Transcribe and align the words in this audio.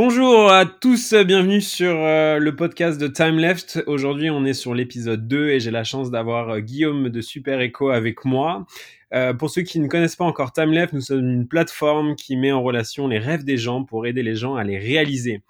Bonjour 0.00 0.48
à 0.52 0.64
tous, 0.64 1.12
bienvenue 1.12 1.60
sur 1.60 1.90
euh, 1.90 2.38
le 2.38 2.54
podcast 2.54 3.00
de 3.00 3.08
Time 3.08 3.36
Left. 3.36 3.82
Aujourd'hui, 3.88 4.30
on 4.30 4.44
est 4.44 4.54
sur 4.54 4.72
l'épisode 4.72 5.26
2 5.26 5.48
et 5.48 5.58
j'ai 5.58 5.72
la 5.72 5.82
chance 5.82 6.12
d'avoir 6.12 6.50
euh, 6.50 6.60
Guillaume 6.60 7.08
de 7.08 7.20
Super 7.20 7.60
Echo 7.60 7.88
avec 7.90 8.24
moi. 8.24 8.64
Euh, 9.12 9.34
pour 9.34 9.50
ceux 9.50 9.62
qui 9.62 9.80
ne 9.80 9.88
connaissent 9.88 10.14
pas 10.14 10.24
encore 10.24 10.52
Time 10.52 10.70
Left, 10.70 10.92
nous 10.92 11.00
sommes 11.00 11.28
une 11.28 11.48
plateforme 11.48 12.14
qui 12.14 12.36
met 12.36 12.52
en 12.52 12.62
relation 12.62 13.08
les 13.08 13.18
rêves 13.18 13.42
des 13.42 13.56
gens 13.56 13.82
pour 13.82 14.06
aider 14.06 14.22
les 14.22 14.36
gens 14.36 14.54
à 14.54 14.62
les 14.62 14.78
réaliser. 14.78 15.42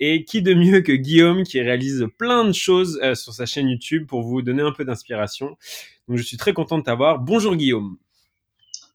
Et 0.00 0.24
qui 0.24 0.42
de 0.42 0.52
mieux 0.52 0.80
que 0.80 0.90
Guillaume 0.90 1.44
qui 1.44 1.60
réalise 1.60 2.08
plein 2.18 2.44
de 2.44 2.52
choses 2.52 3.00
sur 3.14 3.32
sa 3.32 3.46
chaîne 3.46 3.68
YouTube 3.68 4.08
pour 4.08 4.22
vous 4.22 4.42
donner 4.42 4.62
un 4.62 4.72
peu 4.72 4.84
d'inspiration. 4.84 5.56
Donc 6.08 6.16
je 6.16 6.24
suis 6.24 6.36
très 6.36 6.54
content 6.54 6.78
de 6.78 6.82
t'avoir. 6.82 7.20
Bonjour 7.20 7.54
Guillaume. 7.54 7.98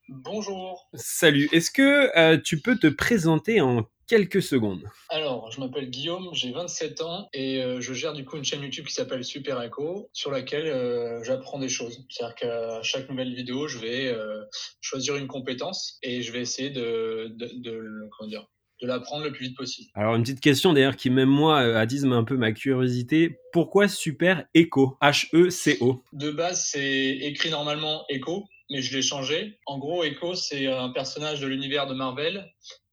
Bonjour. 0.10 0.89
Salut. 0.96 1.48
Est-ce 1.54 1.71
que 1.71 2.36
tu 2.42 2.60
peux 2.60 2.76
te 2.76 2.88
présenter 2.88 3.62
en 3.62 3.88
quelques 4.08 4.42
secondes. 4.42 4.84
Alors, 5.10 5.52
je 5.52 5.60
m'appelle 5.60 5.89
Guillaume, 5.89 6.30
j'ai 6.34 6.52
27 6.52 7.02
ans 7.02 7.28
et 7.34 7.61
euh, 7.61 7.82
je 7.82 7.93
gère 7.93 8.14
du 8.14 8.25
coup 8.25 8.38
une 8.38 8.43
chaîne 8.43 8.61
YouTube 8.61 8.86
qui 8.86 8.93
s'appelle 8.93 9.24
Super 9.24 9.61
Echo 9.61 10.10
sur 10.14 10.32
laquelle 10.32 10.68
euh, 10.68 11.24
j'apprends 11.24 11.60
des 11.60 11.70
choses. 11.70 12.06
C'est-à-dire 12.10 12.36
qu'à 12.36 12.82
chaque 12.82 13.10
nouvelle 13.10 13.33
vidéo, 13.33 13.68
je 13.68 13.78
vais 13.78 14.07
euh, 14.07 14.43
choisir 14.82 15.18
une 15.18 15.28
compétence 15.28 15.97
et 16.02 16.21
je 16.21 16.32
vais 16.32 16.42
essayer 16.42 16.70
de, 16.70 17.33
de, 17.36 17.50
de 17.56 18.07
comment 18.18 18.30
dire, 18.30 18.47
de 18.82 18.88
l'apprendre 18.88 19.25
le 19.25 19.32
plus 19.32 19.47
vite 19.47 19.57
possible. 19.57 19.89
Alors 19.96 20.16
une 20.16 20.24
petite 20.24 20.39
question 20.39 20.74
d'ailleurs 20.74 20.96
qui 20.96 21.10
même 21.10 21.30
moi 21.30 21.60
attise 21.60 22.05
un 22.05 22.24
peu 22.24 22.38
ma 22.38 22.52
curiosité. 22.52 23.39
Pourquoi 23.52 23.88
Super 23.88 24.46
Echo? 24.54 24.97
H-E-C-O 25.02 26.04
De 26.14 26.32
base 26.32 26.66
c'est 26.71 27.10
écrit 27.10 27.50
normalement 27.50 28.05
Echo 28.10 28.46
mais 28.69 28.82
je 28.82 28.96
l'ai 28.96 29.02
changé. 29.02 29.60
En 29.66 29.80
gros 29.80 30.04
Echo 30.04 30.36
c'est 30.36 30.68
un 30.68 30.89
personnage 30.89 31.39
de 31.39 31.47
l'univers 31.47 31.88
de 31.88 31.94
Marvel 31.94 32.45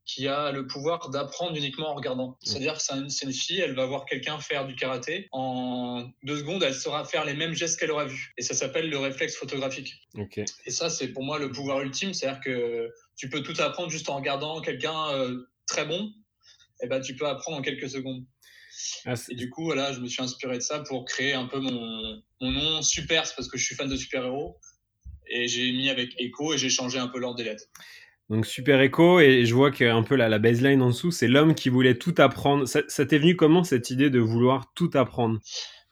qui 0.06 0.28
a 0.28 0.52
le 0.52 0.66
pouvoir 0.66 1.08
d'apprendre 1.08 1.56
uniquement 1.56 1.90
en 1.90 1.94
regardant. 1.94 2.36
C'est-à-dire 2.42 2.74
que 2.74 2.82
c'est 2.82 3.24
une, 3.24 3.32
fille, 3.32 3.60
elle 3.60 3.74
va 3.74 3.86
voir 3.86 4.04
quelqu'un 4.04 4.38
faire 4.38 4.66
du 4.66 4.74
karaté. 4.74 5.28
En 5.32 6.10
deux 6.22 6.38
secondes, 6.38 6.62
elle 6.62 6.74
saura 6.74 7.04
faire 7.04 7.24
les 7.24 7.34
mêmes 7.34 7.54
gestes 7.54 7.80
qu'elle 7.80 7.90
aura 7.90 8.04
vus. 8.04 8.34
Et 8.36 8.42
ça 8.42 8.54
s'appelle 8.54 8.90
le 8.90 8.98
réflexe 8.98 9.36
photographique. 9.36 9.94
Et 10.66 10.70
ça, 10.70 10.90
c'est 10.90 11.08
pour 11.08 11.22
moi 11.22 11.38
le 11.38 11.50
pouvoir 11.50 11.80
ultime. 11.80 12.12
C'est-à-dire 12.12 12.40
que 12.40 12.92
tu 13.16 13.30
peux 13.30 13.42
tout 13.42 13.54
apprendre 13.60 13.90
juste 13.90 14.08
en 14.10 14.16
regardant 14.16 14.60
quelqu'un 14.60 15.08
euh, 15.12 15.48
très 15.66 15.86
bon. 15.86 16.12
Et 16.82 16.86
eh 16.86 16.86
ben, 16.88 17.00
tu 17.00 17.16
peux 17.16 17.26
apprendre 17.26 17.58
en 17.58 17.62
quelques 17.62 17.88
secondes. 17.88 18.24
Ah, 19.06 19.14
et 19.30 19.34
du 19.36 19.48
coup, 19.48 19.64
voilà, 19.64 19.92
je 19.92 20.00
me 20.00 20.08
suis 20.08 20.22
inspiré 20.22 20.58
de 20.58 20.62
ça 20.62 20.80
pour 20.80 21.04
créer 21.04 21.32
un 21.32 21.46
peu 21.46 21.60
mon, 21.60 22.22
mon 22.40 22.50
nom 22.50 22.82
super, 22.82 23.22
parce 23.22 23.48
que 23.48 23.56
je 23.56 23.64
suis 23.64 23.74
fan 23.74 23.88
de 23.88 23.96
super-héros. 23.96 24.58
Et 25.26 25.48
j'ai 25.48 25.72
mis 25.72 25.88
avec 25.88 26.20
Echo 26.20 26.52
et 26.52 26.58
j'ai 26.58 26.68
changé 26.68 26.98
un 26.98 27.08
peu 27.08 27.18
l'ordre 27.18 27.36
des 27.36 27.44
lettres. 27.44 27.64
Donc 28.30 28.46
super 28.46 28.80
écho 28.80 29.20
et 29.20 29.44
je 29.44 29.54
vois 29.54 29.70
qu'un 29.70 30.02
peu 30.02 30.16
la, 30.16 30.38
baseline 30.38 30.80
en 30.82 30.88
dessous, 30.88 31.10
c'est 31.10 31.28
l'homme 31.28 31.54
qui 31.54 31.68
voulait 31.68 31.96
tout 31.96 32.14
apprendre. 32.18 32.66
Ça, 32.66 33.06
t'est 33.06 33.18
venu 33.18 33.36
comment 33.36 33.64
cette 33.64 33.90
idée 33.90 34.10
de 34.10 34.18
vouloir 34.18 34.72
tout 34.74 34.90
apprendre? 34.94 35.40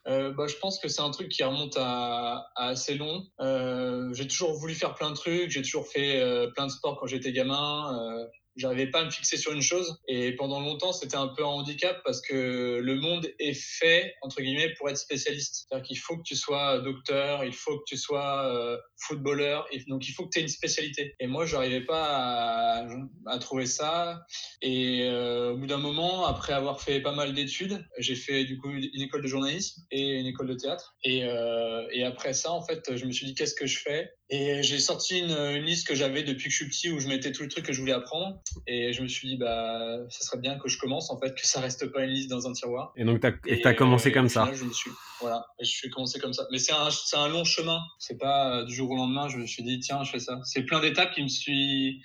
Euh, 0.09 0.33
bah, 0.33 0.47
je 0.49 0.57
pense 0.57 0.81
que 0.81 0.89
c'est 0.89 1.03
un 1.03 1.11
truc 1.11 1.29
qui 1.29 1.45
remonte 1.45 1.77
à, 1.79 2.47
assez 2.57 2.95
long. 2.97 3.23
Euh, 3.41 4.13
j'ai 4.15 4.27
toujours 4.27 4.55
voulu 4.55 4.75
faire 4.75 4.95
plein 4.95 5.11
de 5.11 5.15
trucs, 5.15 5.51
j'ai 5.51 5.63
toujours 5.63 5.87
fait 5.87 6.21
euh, 6.21 6.51
plein 6.55 6.67
de 6.67 6.73
sports 6.73 6.99
quand 6.99 7.07
j'étais 7.07 7.33
gamin 7.33 8.27
j'arrivais 8.57 8.87
pas 8.89 9.01
à 9.01 9.05
me 9.05 9.11
fixer 9.11 9.37
sur 9.37 9.53
une 9.53 9.63
chose. 9.63 9.99
Et 10.09 10.33
pendant 10.33 10.61
longtemps 10.61 10.93
c'était 10.93 11.17
un 11.17 11.29
peu 11.29 11.43
un 11.43 11.49
handicap 11.49 12.01
parce 12.05 12.21
que 12.21 12.81
le 12.83 12.95
monde 12.97 13.29
est 13.39 13.55
fait 13.55 14.15
entre 14.23 14.41
guillemets 14.41 14.73
pour 14.75 14.89
être 14.89 14.97
spécialiste. 14.97 15.67
C'est-à-dire 15.69 15.87
qu'il 15.87 15.99
faut 15.99 16.17
que 16.17 16.23
tu 16.23 16.37
sois 16.37 16.79
docteur 16.79 17.45
il 17.45 17.53
faut 17.53 17.79
que 17.79 17.85
tu 17.87 17.97
sois 17.97 18.47
euh, 18.47 18.77
footballeur 18.97 19.67
donc 19.89 20.09
il 20.09 20.13
faut 20.13 20.25
que 20.25 20.31
tu 20.31 20.39
aies 20.39 20.43
une 20.43 20.49
spécialité. 20.49 21.15
Et 21.21 21.27
moi 21.27 21.47
j'arrivais 21.47 21.85
pas 21.85 22.05
à, 22.05 22.87
à, 23.27 23.39
trouver 23.39 23.67
ça. 23.67 24.23
Et 24.61 25.03
euh, 25.03 25.53
au 25.53 25.57
bout 25.57 25.67
d'un 25.67 25.79
moment 25.79 26.27
après 26.27 26.53
avoir 26.53 26.81
fait 26.81 27.01
pas 27.01 27.13
mal 27.13 27.35
d'études 27.35 27.85
j'ai 27.99 28.15
fait 28.15 28.45
du 28.45 28.59
coup 28.59 28.71
une 28.71 29.03
école 29.03 29.23
de 29.23 29.29
journalisme 29.29 29.83
et 29.91 30.19
une 30.19 30.27
école 30.27 30.49
de 30.49 30.55
théâtre. 30.55 30.95
Et, 31.05 31.25
euh, 31.25 31.87
et 31.93 32.05
après 32.05 32.33
ça 32.33 32.53
en 32.53 32.65
fait 32.65 32.97
je 32.97 33.05
me 33.07 33.13
suis 33.13 33.27
dit 33.27 33.35
qu'est-ce 33.35 33.55
que 33.55 33.67
je 33.67 33.79
fais? 33.79 34.11
Et 34.35 34.63
j'ai 34.63 34.79
sorti 34.79 35.19
une, 35.19 35.31
une, 35.31 35.63
liste 35.63 35.87
que 35.87 35.95
j'avais 35.95 36.23
depuis 36.23 36.45
que 36.45 36.51
je 36.51 36.57
suis 36.57 36.67
petit 36.67 36.91
où 36.91 36.99
je 36.99 37.07
mettais 37.07 37.33
tous 37.33 37.43
les 37.43 37.51
trucs 37.51 37.67
que 37.67 37.75
je 37.75 37.81
voulais 37.81 37.93
apprendre. 37.93 38.41
Et 38.67 38.95
je 38.95 39.03
me 39.03 39.07
suis 39.07 39.29
dit, 39.29 39.37
bah, 39.37 39.99
ça 40.09 40.25
serait 40.25 40.39
bien 40.39 40.59
que 40.59 40.71
je 40.71 40.79
commence, 40.79 41.11
en 41.11 41.21
fait, 41.21 41.35
que 41.35 41.47
ça 41.47 41.61
reste 41.61 41.93
pas 41.93 42.03
une 42.05 42.13
liste 42.13 42.31
dans 42.31 42.49
un 42.49 42.53
tiroir. 42.55 42.95
Et 42.97 43.05
donc, 43.05 43.21
tu 43.21 43.27
as, 43.27 43.69
as, 43.69 43.75
commencé 43.75 44.11
comme 44.11 44.31
ça 44.31 44.51
je 44.55 44.65
me 44.65 44.73
suis, 44.73 44.91
Voilà, 45.21 45.45
je 45.61 45.67
suis 45.67 45.91
commencé 45.91 46.19
comme 46.19 46.33
ça. 46.33 46.47
Mais 46.51 46.59
c'est 46.59 46.73
un, 46.73 46.89
un 47.19 47.29
long 47.29 47.45
chemin. 47.45 47.79
C'est 47.99 48.19
pas 48.19 48.61
euh, 48.61 48.65
du 48.65 48.75
jour 48.75 48.91
au 48.91 48.97
lendemain, 48.97 49.29
je 49.29 49.37
me 49.37 49.47
suis 49.47 49.65
dit, 49.65 49.81
tiens, 49.81 50.03
je 50.03 50.13
fais 50.13 50.21
ça. 50.21 50.41
C'est 50.45 50.63
plein 50.63 50.81
d'étapes 50.81 51.13
qui 51.13 51.23
me 51.23 51.29
suis 51.29 52.01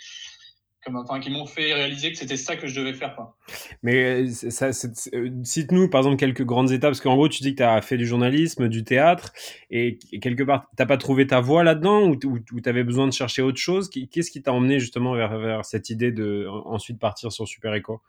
enfin, 0.95 1.19
qui 1.19 1.29
m'ont 1.29 1.45
fait 1.45 1.73
réaliser 1.73 2.11
que 2.11 2.17
c'était 2.17 2.37
ça 2.37 2.55
que 2.55 2.67
je 2.67 2.79
devais 2.79 2.93
faire. 2.93 3.15
Quoi. 3.15 3.35
Mais 3.83 4.23
euh, 4.23 4.31
ça, 4.31 4.67
euh, 4.67 5.29
cite-nous 5.43 5.89
par 5.89 5.99
exemple 5.99 6.17
quelques 6.17 6.43
grandes 6.43 6.71
étapes, 6.71 6.91
parce 6.91 7.01
qu'en 7.01 7.15
gros 7.15 7.29
tu 7.29 7.43
dis 7.43 7.51
que 7.51 7.57
tu 7.57 7.63
as 7.63 7.81
fait 7.81 7.97
du 7.97 8.05
journalisme, 8.05 8.67
du 8.67 8.83
théâtre, 8.83 9.33
et, 9.69 9.97
quelque 10.21 10.43
part, 10.43 10.67
t'as 10.75 10.85
pas 10.85 10.97
trouvé 10.97 11.27
ta 11.27 11.39
voie 11.39 11.63
là-dedans, 11.63 12.09
ou, 12.09 12.15
tu 12.15 12.69
avais 12.69 12.83
besoin 12.83 13.07
de 13.07 13.13
chercher 13.13 13.41
autre 13.41 13.59
chose? 13.59 13.89
Qu'est-ce 13.89 14.31
qui 14.31 14.41
t'a 14.41 14.53
emmené 14.53 14.79
justement 14.79 15.13
vers, 15.15 15.37
vers, 15.37 15.65
cette 15.65 15.89
idée 15.89 16.11
de 16.11 16.47
ensuite 16.65 16.99
partir 16.99 17.31
sur 17.31 17.47
Super 17.47 17.73
Echo 17.73 18.01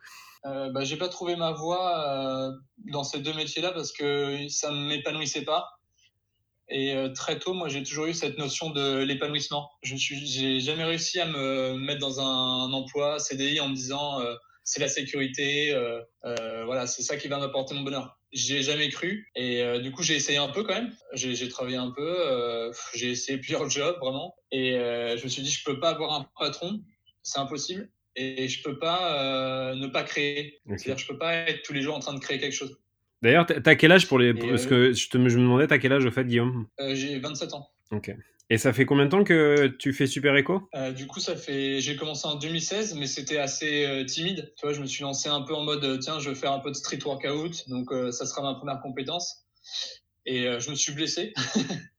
euh, 0.46 0.70
bah, 0.70 0.84
j'ai 0.84 0.96
pas 0.96 1.08
trouvé 1.08 1.36
ma 1.36 1.52
voie 1.52 2.08
euh, 2.08 2.52
dans 2.92 3.04
ces 3.04 3.20
deux 3.20 3.34
métiers-là 3.34 3.72
parce 3.72 3.92
que 3.92 4.48
ça 4.48 4.70
ne 4.70 4.88
m'épanouissait 4.88 5.44
pas. 5.44 5.77
Et 6.70 6.94
euh, 6.94 7.08
très 7.08 7.38
tôt, 7.38 7.54
moi, 7.54 7.68
j'ai 7.68 7.82
toujours 7.82 8.06
eu 8.06 8.14
cette 8.14 8.38
notion 8.38 8.70
de 8.70 8.98
l'épanouissement. 8.98 9.70
Je 9.82 9.96
suis, 9.96 10.26
j'ai 10.26 10.60
jamais 10.60 10.84
réussi 10.84 11.18
à 11.18 11.26
me 11.26 11.74
mettre 11.74 12.00
dans 12.00 12.20
un, 12.20 12.72
emploi 12.72 13.18
CDI 13.18 13.60
en 13.60 13.68
me 13.68 13.74
disant 13.74 14.20
euh, 14.20 14.34
c'est 14.64 14.80
la 14.80 14.88
sécurité, 14.88 15.72
euh, 15.72 16.00
euh 16.26 16.64
voilà, 16.66 16.86
c'est 16.86 17.02
ça 17.02 17.16
qui 17.16 17.28
va 17.28 17.38
m'apporter 17.38 17.74
mon 17.74 17.80
bonheur. 17.80 18.18
J'ai 18.32 18.62
jamais 18.62 18.90
cru 18.90 19.30
et 19.34 19.62
du 19.80 19.90
coup 19.90 20.02
j'ai 20.02 20.14
essayé 20.14 20.36
un 20.36 20.48
peu 20.48 20.62
quand 20.62 20.74
même. 20.74 20.92
J'ai 21.14 21.48
travaillé 21.48 21.78
un 21.78 21.90
peu, 21.90 22.70
j'ai 22.94 23.12
essayé 23.12 23.38
plusieurs 23.38 23.70
jobs 23.70 23.96
vraiment 24.00 24.34
et 24.52 24.72
je 24.72 25.24
me 25.24 25.28
suis 25.28 25.40
dit 25.40 25.50
je 25.50 25.64
peux 25.64 25.80
pas 25.80 25.88
avoir 25.88 26.12
un 26.12 26.28
patron, 26.38 26.78
c'est 27.22 27.38
impossible 27.38 27.90
et 28.16 28.46
je 28.48 28.62
peux 28.62 28.78
pas 28.78 29.74
ne 29.74 29.86
pas 29.86 30.02
créer. 30.02 30.60
C'est-à-dire 30.66 30.98
je 30.98 31.06
peux 31.06 31.16
pas 31.16 31.36
être 31.36 31.62
tous 31.62 31.72
les 31.72 31.80
jours 31.80 31.96
en 31.96 32.00
train 32.00 32.12
de 32.12 32.20
créer 32.20 32.38
quelque 32.38 32.52
chose. 32.52 32.78
D'ailleurs, 33.22 33.46
t'as 33.46 33.74
quel 33.74 33.92
âge 33.92 34.06
pour 34.06 34.18
les. 34.18 34.32
Parce 34.34 34.66
que 34.66 34.92
je, 34.92 35.08
te, 35.08 35.16
je 35.28 35.38
me 35.38 35.42
demandais, 35.42 35.66
t'as 35.66 35.78
quel 35.78 35.92
âge 35.92 36.04
au 36.04 36.10
fait, 36.10 36.24
Guillaume? 36.24 36.66
Euh, 36.80 36.94
J'ai 36.94 37.18
27 37.18 37.54
ans. 37.54 37.68
Ok. 37.90 38.14
Et 38.50 38.56
ça 38.56 38.72
fait 38.72 38.86
combien 38.86 39.04
de 39.04 39.10
temps 39.10 39.24
que 39.24 39.66
tu 39.66 39.92
fais 39.92 40.06
Super 40.06 40.34
Echo? 40.36 40.68
Euh, 40.74 40.92
Du 40.92 41.06
coup, 41.06 41.20
ça 41.20 41.36
fait. 41.36 41.80
J'ai 41.80 41.96
commencé 41.96 42.26
en 42.26 42.36
2016, 42.36 42.94
mais 42.94 43.06
c'était 43.06 43.38
assez 43.38 43.84
euh, 43.84 44.04
timide. 44.04 44.52
Tu 44.56 44.66
vois, 44.66 44.72
je 44.72 44.80
me 44.80 44.86
suis 44.86 45.02
lancé 45.02 45.28
un 45.28 45.42
peu 45.42 45.54
en 45.54 45.64
mode 45.64 45.98
tiens, 46.00 46.18
je 46.20 46.30
vais 46.30 46.36
faire 46.36 46.52
un 46.52 46.60
peu 46.60 46.70
de 46.70 46.76
street 46.76 47.00
workout, 47.04 47.68
donc 47.68 47.90
ça 48.12 48.24
sera 48.24 48.42
ma 48.42 48.54
première 48.54 48.80
compétence. 48.80 49.44
Et 50.24 50.44
je 50.60 50.70
me 50.70 50.74
suis 50.74 50.92
blessé. 50.92 51.32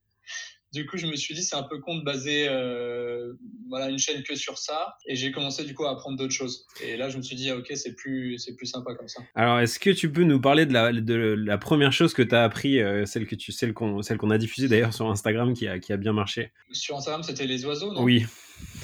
Du 0.72 0.86
coup, 0.86 0.96
je 0.96 1.06
me 1.06 1.16
suis 1.16 1.34
dit, 1.34 1.42
c'est 1.42 1.56
un 1.56 1.64
peu 1.64 1.78
con 1.78 1.96
de 1.96 2.04
baser 2.04 2.46
euh, 2.48 3.32
voilà, 3.68 3.90
une 3.90 3.98
chaîne 3.98 4.22
que 4.22 4.36
sur 4.36 4.56
ça. 4.58 4.96
Et 5.06 5.16
j'ai 5.16 5.32
commencé 5.32 5.64
du 5.64 5.74
coup 5.74 5.84
à 5.84 5.90
apprendre 5.90 6.16
d'autres 6.16 6.32
choses. 6.32 6.66
Et 6.82 6.96
là, 6.96 7.08
je 7.08 7.16
me 7.16 7.22
suis 7.22 7.34
dit, 7.34 7.50
ah, 7.50 7.56
ok, 7.56 7.72
c'est 7.74 7.94
plus, 7.94 8.38
c'est 8.38 8.54
plus 8.54 8.66
sympa 8.66 8.94
comme 8.94 9.08
ça. 9.08 9.20
Alors, 9.34 9.58
est-ce 9.58 9.78
que 9.78 9.90
tu 9.90 10.12
peux 10.12 10.22
nous 10.22 10.40
parler 10.40 10.66
de 10.66 10.72
la, 10.72 10.92
de 10.92 11.14
la 11.14 11.58
première 11.58 11.92
chose 11.92 12.14
que 12.14 12.22
tu 12.22 12.34
as 12.34 12.44
appris, 12.44 12.80
euh, 12.80 13.04
celle 13.04 13.26
que 13.26 13.34
tu, 13.34 13.50
celle 13.50 13.74
qu'on, 13.74 14.02
celle 14.02 14.18
qu'on 14.18 14.30
a 14.30 14.38
diffusée 14.38 14.68
d'ailleurs 14.68 14.94
sur 14.94 15.10
Instagram 15.10 15.54
qui 15.54 15.66
a, 15.66 15.78
qui 15.78 15.92
a 15.92 15.96
bien 15.96 16.12
marché? 16.12 16.52
Sur 16.70 16.96
Instagram, 16.96 17.22
c'était 17.22 17.46
les 17.46 17.64
oiseaux, 17.64 17.92
non? 17.92 18.02
Oui. 18.02 18.26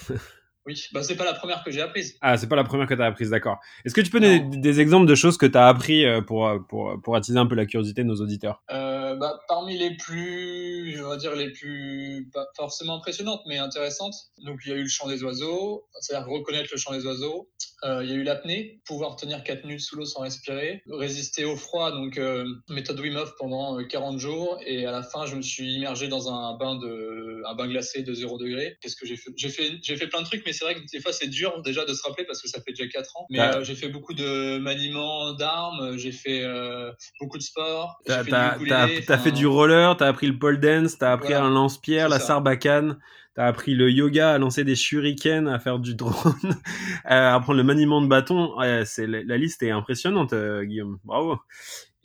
Oui, 0.66 0.88
bah, 0.92 1.02
c'est 1.02 1.16
pas 1.16 1.24
la 1.24 1.34
première 1.34 1.62
que 1.62 1.70
j'ai 1.70 1.80
apprise. 1.80 2.18
Ah, 2.20 2.36
c'est 2.36 2.48
pas 2.48 2.56
la 2.56 2.64
première 2.64 2.86
que 2.86 2.94
tu 2.94 3.02
as 3.02 3.06
apprise, 3.06 3.30
d'accord. 3.30 3.58
Est-ce 3.84 3.94
que 3.94 4.00
tu 4.00 4.10
peux 4.10 4.18
donner 4.18 4.40
des, 4.40 4.80
exemples 4.80 5.06
de 5.06 5.14
choses 5.14 5.38
que 5.38 5.46
tu 5.46 5.56
as 5.56 5.68
appris 5.68 6.04
euh, 6.04 6.20
pour, 6.20 6.50
pour, 6.68 7.00
pour 7.02 7.16
attiser 7.16 7.38
un 7.38 7.46
peu 7.46 7.54
la 7.54 7.66
curiosité 7.66 8.02
de 8.02 8.08
nos 8.08 8.16
auditeurs? 8.16 8.62
Euh, 8.70 9.14
bah, 9.14 9.40
Parmi 9.48 9.78
les 9.78 9.96
plus, 9.96 10.92
je 10.96 11.02
vais 11.02 11.16
dire 11.18 11.34
les 11.36 11.52
plus, 11.52 12.28
pas 12.32 12.46
forcément 12.56 12.96
impressionnantes, 12.96 13.42
mais 13.46 13.58
intéressantes. 13.58 14.14
Donc, 14.44 14.60
il 14.64 14.70
y 14.70 14.72
a 14.72 14.76
eu 14.76 14.82
le 14.82 14.88
chant 14.88 15.06
des 15.06 15.22
oiseaux, 15.22 15.86
c'est-à-dire 16.00 16.28
reconnaître 16.28 16.68
le 16.72 16.78
chant 16.78 16.92
des 16.92 17.06
oiseaux. 17.06 17.48
Euh, 17.84 18.02
il 18.02 18.10
y 18.10 18.12
a 18.12 18.16
eu 18.16 18.22
l'apnée, 18.22 18.80
pouvoir 18.86 19.16
tenir 19.16 19.44
4 19.44 19.64
minutes 19.64 19.80
sous 19.80 19.96
l'eau 19.96 20.04
sans 20.04 20.22
respirer. 20.22 20.82
Résister 20.88 21.44
au 21.44 21.56
froid, 21.56 21.92
donc 21.92 22.18
euh, 22.18 22.44
méthode 22.68 22.98
Wim 23.00 23.16
Hof 23.16 23.32
pendant 23.38 23.82
40 23.84 24.18
jours. 24.18 24.58
Et 24.66 24.86
à 24.86 24.90
la 24.90 25.02
fin, 25.02 25.26
je 25.26 25.36
me 25.36 25.42
suis 25.42 25.74
immergé 25.74 26.08
dans 26.08 26.32
un 26.32 26.56
bain, 26.56 26.76
de, 26.76 27.42
un 27.46 27.54
bain 27.54 27.68
glacé 27.68 28.02
de 28.02 28.12
0 28.12 28.38
degré. 28.38 28.76
Qu'est-ce 28.80 28.96
que 28.96 29.06
j'ai 29.06 29.16
fait? 29.16 29.30
J'ai 29.36 29.50
fait, 29.50 29.72
j'ai 29.82 29.96
fait 29.96 30.08
plein 30.08 30.22
de 30.22 30.26
trucs, 30.26 30.44
mais 30.46 30.52
c'est 30.56 30.64
vrai 30.64 30.74
que 30.74 30.80
des 30.90 31.00
fois 31.00 31.12
c'est 31.12 31.28
dur 31.28 31.62
déjà 31.62 31.84
de 31.84 31.92
se 31.94 32.02
rappeler 32.02 32.24
parce 32.24 32.42
que 32.42 32.48
ça 32.48 32.60
fait 32.60 32.72
déjà 32.72 32.88
4 32.88 33.16
ans. 33.16 33.26
Mais 33.30 33.40
euh, 33.40 33.62
j'ai 33.62 33.74
fait 33.74 33.88
beaucoup 33.88 34.14
de 34.14 34.58
maniements 34.58 35.32
d'armes, 35.32 35.96
j'ai 35.96 36.12
fait 36.12 36.42
euh, 36.42 36.90
beaucoup 37.20 37.38
de 37.38 37.42
sport. 37.42 38.00
T'as 38.06 38.24
fait, 38.24 38.32
as, 38.32 39.18
fait 39.18 39.32
du 39.32 39.46
roller, 39.46 39.96
t'as 39.96 40.08
appris 40.08 40.26
le 40.26 40.38
pole 40.38 40.58
dance, 40.58 40.98
t'as 40.98 41.12
appris 41.12 41.34
un 41.34 41.50
lance-pierre, 41.50 42.08
la 42.08 42.18
sarbacane. 42.18 42.98
T'as 43.36 43.44
appris 43.44 43.74
le 43.74 43.90
yoga, 43.90 44.32
à 44.32 44.38
lancer 44.38 44.64
des 44.64 44.74
shurikens, 44.74 45.46
à 45.46 45.58
faire 45.58 45.78
du 45.78 45.94
drone, 45.94 46.32
à 47.04 47.34
apprendre 47.34 47.58
le 47.58 47.64
maniement 47.64 48.00
de 48.00 48.06
bâton. 48.06 48.58
Ouais, 48.58 48.84
c'est 48.86 49.06
la, 49.06 49.36
liste 49.36 49.62
est 49.62 49.70
impressionnante, 49.70 50.32
euh, 50.32 50.64
Guillaume. 50.64 50.98
Bravo. 51.04 51.38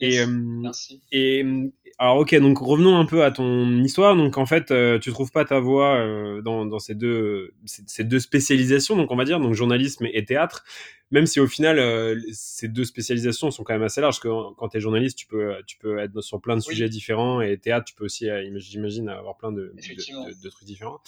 Et, 0.02 0.14
Yes. 0.16 0.28
euh, 0.28 0.32
Merci. 0.32 1.00
et 1.12 1.44
alors 1.98 2.16
ok, 2.16 2.34
donc 2.40 2.58
revenons 2.58 2.96
un 2.96 3.04
peu 3.06 3.22
à 3.22 3.30
ton 3.30 3.82
histoire. 3.84 4.16
Donc 4.16 4.36
en 4.36 4.44
fait, 4.46 4.70
euh, 4.72 4.98
tu 4.98 5.10
trouves 5.12 5.30
pas 5.30 5.44
ta 5.44 5.60
voie 5.60 5.94
euh, 5.96 6.42
dans, 6.42 6.66
dans 6.66 6.80
ces 6.80 6.94
deux 6.96 7.52
ces, 7.64 8.02
deux 8.02 8.18
spécialisations, 8.18 8.96
donc 8.96 9.10
on 9.12 9.16
va 9.16 9.24
dire 9.24 9.38
donc 9.38 9.54
journalisme 9.54 10.06
et, 10.12 10.24
théâtre. 10.24 10.64
Même 11.12 11.26
si 11.26 11.38
au 11.40 11.46
final 11.46 11.78
euh, 11.78 12.18
ces 12.32 12.68
deux 12.68 12.84
spécialisations 12.84 13.50
sont 13.52 13.62
quand 13.64 13.74
même 13.74 13.82
assez 13.82 14.00
larges, 14.00 14.20
parce 14.20 14.20
que 14.20 14.54
quand 14.56 14.68
tu 14.70 14.78
es 14.78 14.80
journaliste, 14.80 15.16
tu 15.18 15.26
peux 15.26 15.54
tu 15.66 15.76
peux 15.78 15.98
être 15.98 16.20
sur 16.22 16.40
plein 16.40 16.56
de 16.56 16.62
Oui. 16.66 16.74
sujets 16.74 16.88
différents 16.88 17.40
et 17.40 17.56
théâtre, 17.58 17.84
tu 17.84 17.94
peux 17.94 18.06
aussi, 18.06 18.28
euh, 18.28 18.42
j'imagine, 18.58 19.08
avoir 19.08 19.36
plein 19.36 19.52
de, 19.52 19.66
de, 19.66 19.72
Effectivement. 19.78 20.26
de- 20.26 20.32
de 20.42 20.48
trucs 20.50 20.66
différents. 20.66 21.00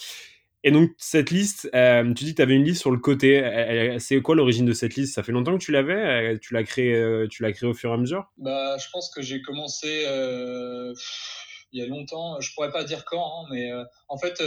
Et 0.67 0.71
donc 0.71 0.89
cette 0.97 1.29
liste, 1.29 1.69
euh, 1.75 2.11
tu 2.15 2.23
dis 2.23 2.31
que 2.31 2.37
tu 2.37 2.41
avais 2.41 2.55
une 2.55 2.63
liste 2.63 2.81
sur 2.81 2.89
le 2.89 2.97
côté. 2.97 3.95
C'est 3.99 4.19
quoi 4.23 4.35
l'origine 4.35 4.65
de 4.65 4.73
cette 4.73 4.95
liste? 4.95 5.13
Ça 5.13 5.21
fait 5.21 5.31
longtemps 5.31 5.55
que 5.55 5.63
tu 5.63 5.71
l'avais? 5.71 5.93
Euh, 6.33 6.37
Tu 6.41 6.55
l'as 6.55 6.63
créé, 6.63 6.91
euh, 6.95 7.27
créé 7.29 7.69
au 7.69 7.75
fur 7.75 7.91
et 7.91 7.93
à 7.93 7.97
mesure? 7.97 8.25
Bah, 8.37 8.75
je 8.79 8.87
pense 8.91 9.11
que 9.13 9.21
j'ai 9.21 9.43
commencé 9.43 10.05
euh, 10.07 10.91
pff, 10.91 11.67
il 11.71 11.79
y 11.79 11.83
a 11.83 11.85
longtemps. 11.85 12.39
Je 12.41 12.51
pourrais 12.55 12.71
pas 12.71 12.83
dire 12.83 13.05
quand, 13.05 13.23
hein, 13.23 13.47
mais 13.51 13.71
euh, 13.71 13.83
en 14.09 14.17
fait, 14.17 14.41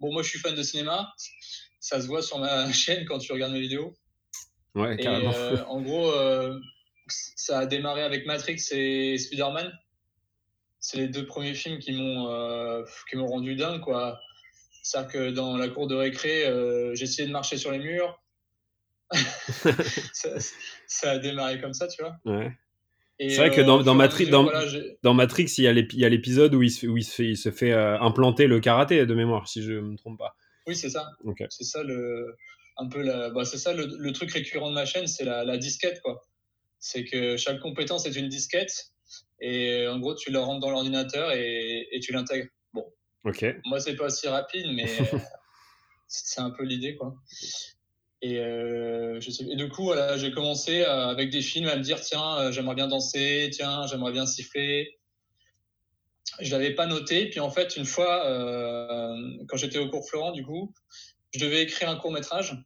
bon, 0.00 0.10
moi, 0.14 0.22
je 0.22 0.30
suis 0.30 0.38
fan 0.38 0.54
de 0.54 0.62
cinéma. 0.62 1.12
Ça 1.78 2.00
se 2.00 2.06
voit 2.06 2.22
sur 2.22 2.38
ma 2.38 2.72
chaîne 2.72 3.04
quand 3.04 3.18
tu 3.18 3.30
regardes 3.34 3.52
mes 3.52 3.60
vidéos. 3.60 3.94
Ouais, 4.74 4.94
Et 4.94 4.96
carrément. 4.96 5.30
en 5.68 5.82
gros, 5.82 6.10
ça 7.36 7.58
a 7.58 7.66
démarré 7.66 8.02
avec 8.02 8.24
Matrix 8.24 8.62
et 8.72 9.18
Spider-Man. 9.18 9.70
C'est 10.78 10.96
les 10.96 11.08
deux 11.08 11.26
premiers 11.26 11.52
films 11.52 11.80
qui 11.80 11.92
m'ont 11.92 12.82
qui 13.10 13.16
m'ont 13.16 13.26
rendu 13.26 13.56
dingue, 13.56 13.82
quoi. 13.82 14.18
C'est-à-dire 14.82 15.12
que 15.12 15.30
dans 15.30 15.56
la 15.56 15.68
cour 15.68 15.86
de 15.86 15.94
récré, 15.94 16.46
euh, 16.46 16.94
j'essayais 16.94 17.26
de 17.28 17.32
marcher 17.32 17.56
sur 17.56 17.70
les 17.72 17.78
murs. 17.78 18.22
ça, 20.12 20.30
ça 20.86 21.10
a 21.12 21.18
démarré 21.18 21.60
comme 21.60 21.72
ça, 21.74 21.88
tu 21.88 22.02
vois. 22.02 22.16
Ouais. 22.24 22.52
C'est 23.18 23.36
vrai 23.36 23.50
que 23.50 23.60
euh, 23.60 23.64
dans- 23.82 23.94
Matrix- 23.94 24.24
mesure, 24.26 24.30
dans- 24.38 24.44
voilà, 24.44 24.66
j'ai- 24.66 24.96
Dans 25.02 25.12
Matrix, 25.14 25.52
il 25.58 25.64
y 25.64 26.04
a 26.04 26.08
l'épisode 26.08 26.54
où, 26.54 26.62
il 26.62 26.70
se, 26.70 26.86
où 26.86 26.96
il 26.96 27.04
se 27.04 27.14
fait, 27.14 27.24
il 27.26 27.36
se 27.36 27.50
fait 27.50 27.72
euh, 27.72 27.98
implanter 28.00 28.46
le 28.46 28.60
karaté 28.60 29.04
de 29.04 29.14
mémoire, 29.14 29.46
si 29.46 29.62
je 29.62 29.72
me 29.74 29.96
trompe 29.96 30.18
pas. 30.18 30.34
Oui, 30.66 30.74
c'est 30.74 30.88
ça. 30.90 31.10
Ok. 31.24 31.42
C'est 31.50 31.64
ça 31.64 31.82
le 31.82 32.36
un 32.76 32.88
peu 32.88 33.02
la 33.02 33.28
bah, 33.30 33.44
c'est 33.44 33.58
ça 33.58 33.74
le, 33.74 33.86
le 33.98 34.12
truc 34.12 34.30
récurrent 34.32 34.70
de 34.70 34.74
ma 34.74 34.86
chaîne, 34.86 35.06
c'est 35.06 35.24
la, 35.24 35.44
la 35.44 35.58
disquette 35.58 36.00
quoi. 36.02 36.22
C'est 36.78 37.04
que 37.04 37.36
chaque 37.36 37.58
compétence 37.60 38.06
est 38.06 38.16
une 38.16 38.28
disquette 38.28 38.92
et 39.40 39.86
en 39.88 39.98
gros 39.98 40.14
tu 40.14 40.30
la 40.30 40.40
rentres 40.40 40.60
dans 40.60 40.70
l'ordinateur 40.70 41.32
et, 41.32 41.88
et 41.92 42.00
tu 42.00 42.12
l'intègres. 42.12 42.48
Ok. 43.24 43.44
Moi 43.66 43.80
c'est 43.80 43.96
pas 43.96 44.06
aussi 44.06 44.28
rapide 44.28 44.66
mais 44.72 44.88
euh, 45.14 45.18
c'est 46.08 46.40
un 46.40 46.50
peu 46.50 46.64
l'idée 46.64 46.96
quoi. 46.96 47.14
Et, 48.22 48.38
euh, 48.38 49.18
je 49.20 49.30
sais, 49.30 49.44
et 49.44 49.56
du 49.56 49.68
coup 49.70 49.84
voilà 49.84 50.16
j'ai 50.18 50.30
commencé 50.30 50.82
euh, 50.82 51.08
avec 51.08 51.30
des 51.30 51.40
films 51.40 51.68
à 51.68 51.76
me 51.76 51.82
dire 51.82 52.00
tiens 52.00 52.38
euh, 52.38 52.52
j'aimerais 52.52 52.74
bien 52.74 52.88
danser 52.88 53.48
tiens 53.52 53.86
j'aimerais 53.86 54.12
bien 54.12 54.26
siffler. 54.26 54.98
Je 56.40 56.50
l'avais 56.50 56.74
pas 56.74 56.86
noté 56.86 57.28
puis 57.30 57.40
en 57.40 57.50
fait 57.50 57.76
une 57.76 57.86
fois 57.86 58.22
quand 59.48 59.56
j'étais 59.56 59.78
au 59.78 59.88
cours 59.88 60.08
Florent 60.08 60.32
du 60.32 60.44
coup 60.44 60.72
je 61.32 61.40
devais 61.40 61.62
écrire 61.62 61.88
un 61.88 61.96
court 61.96 62.12
métrage. 62.12 62.56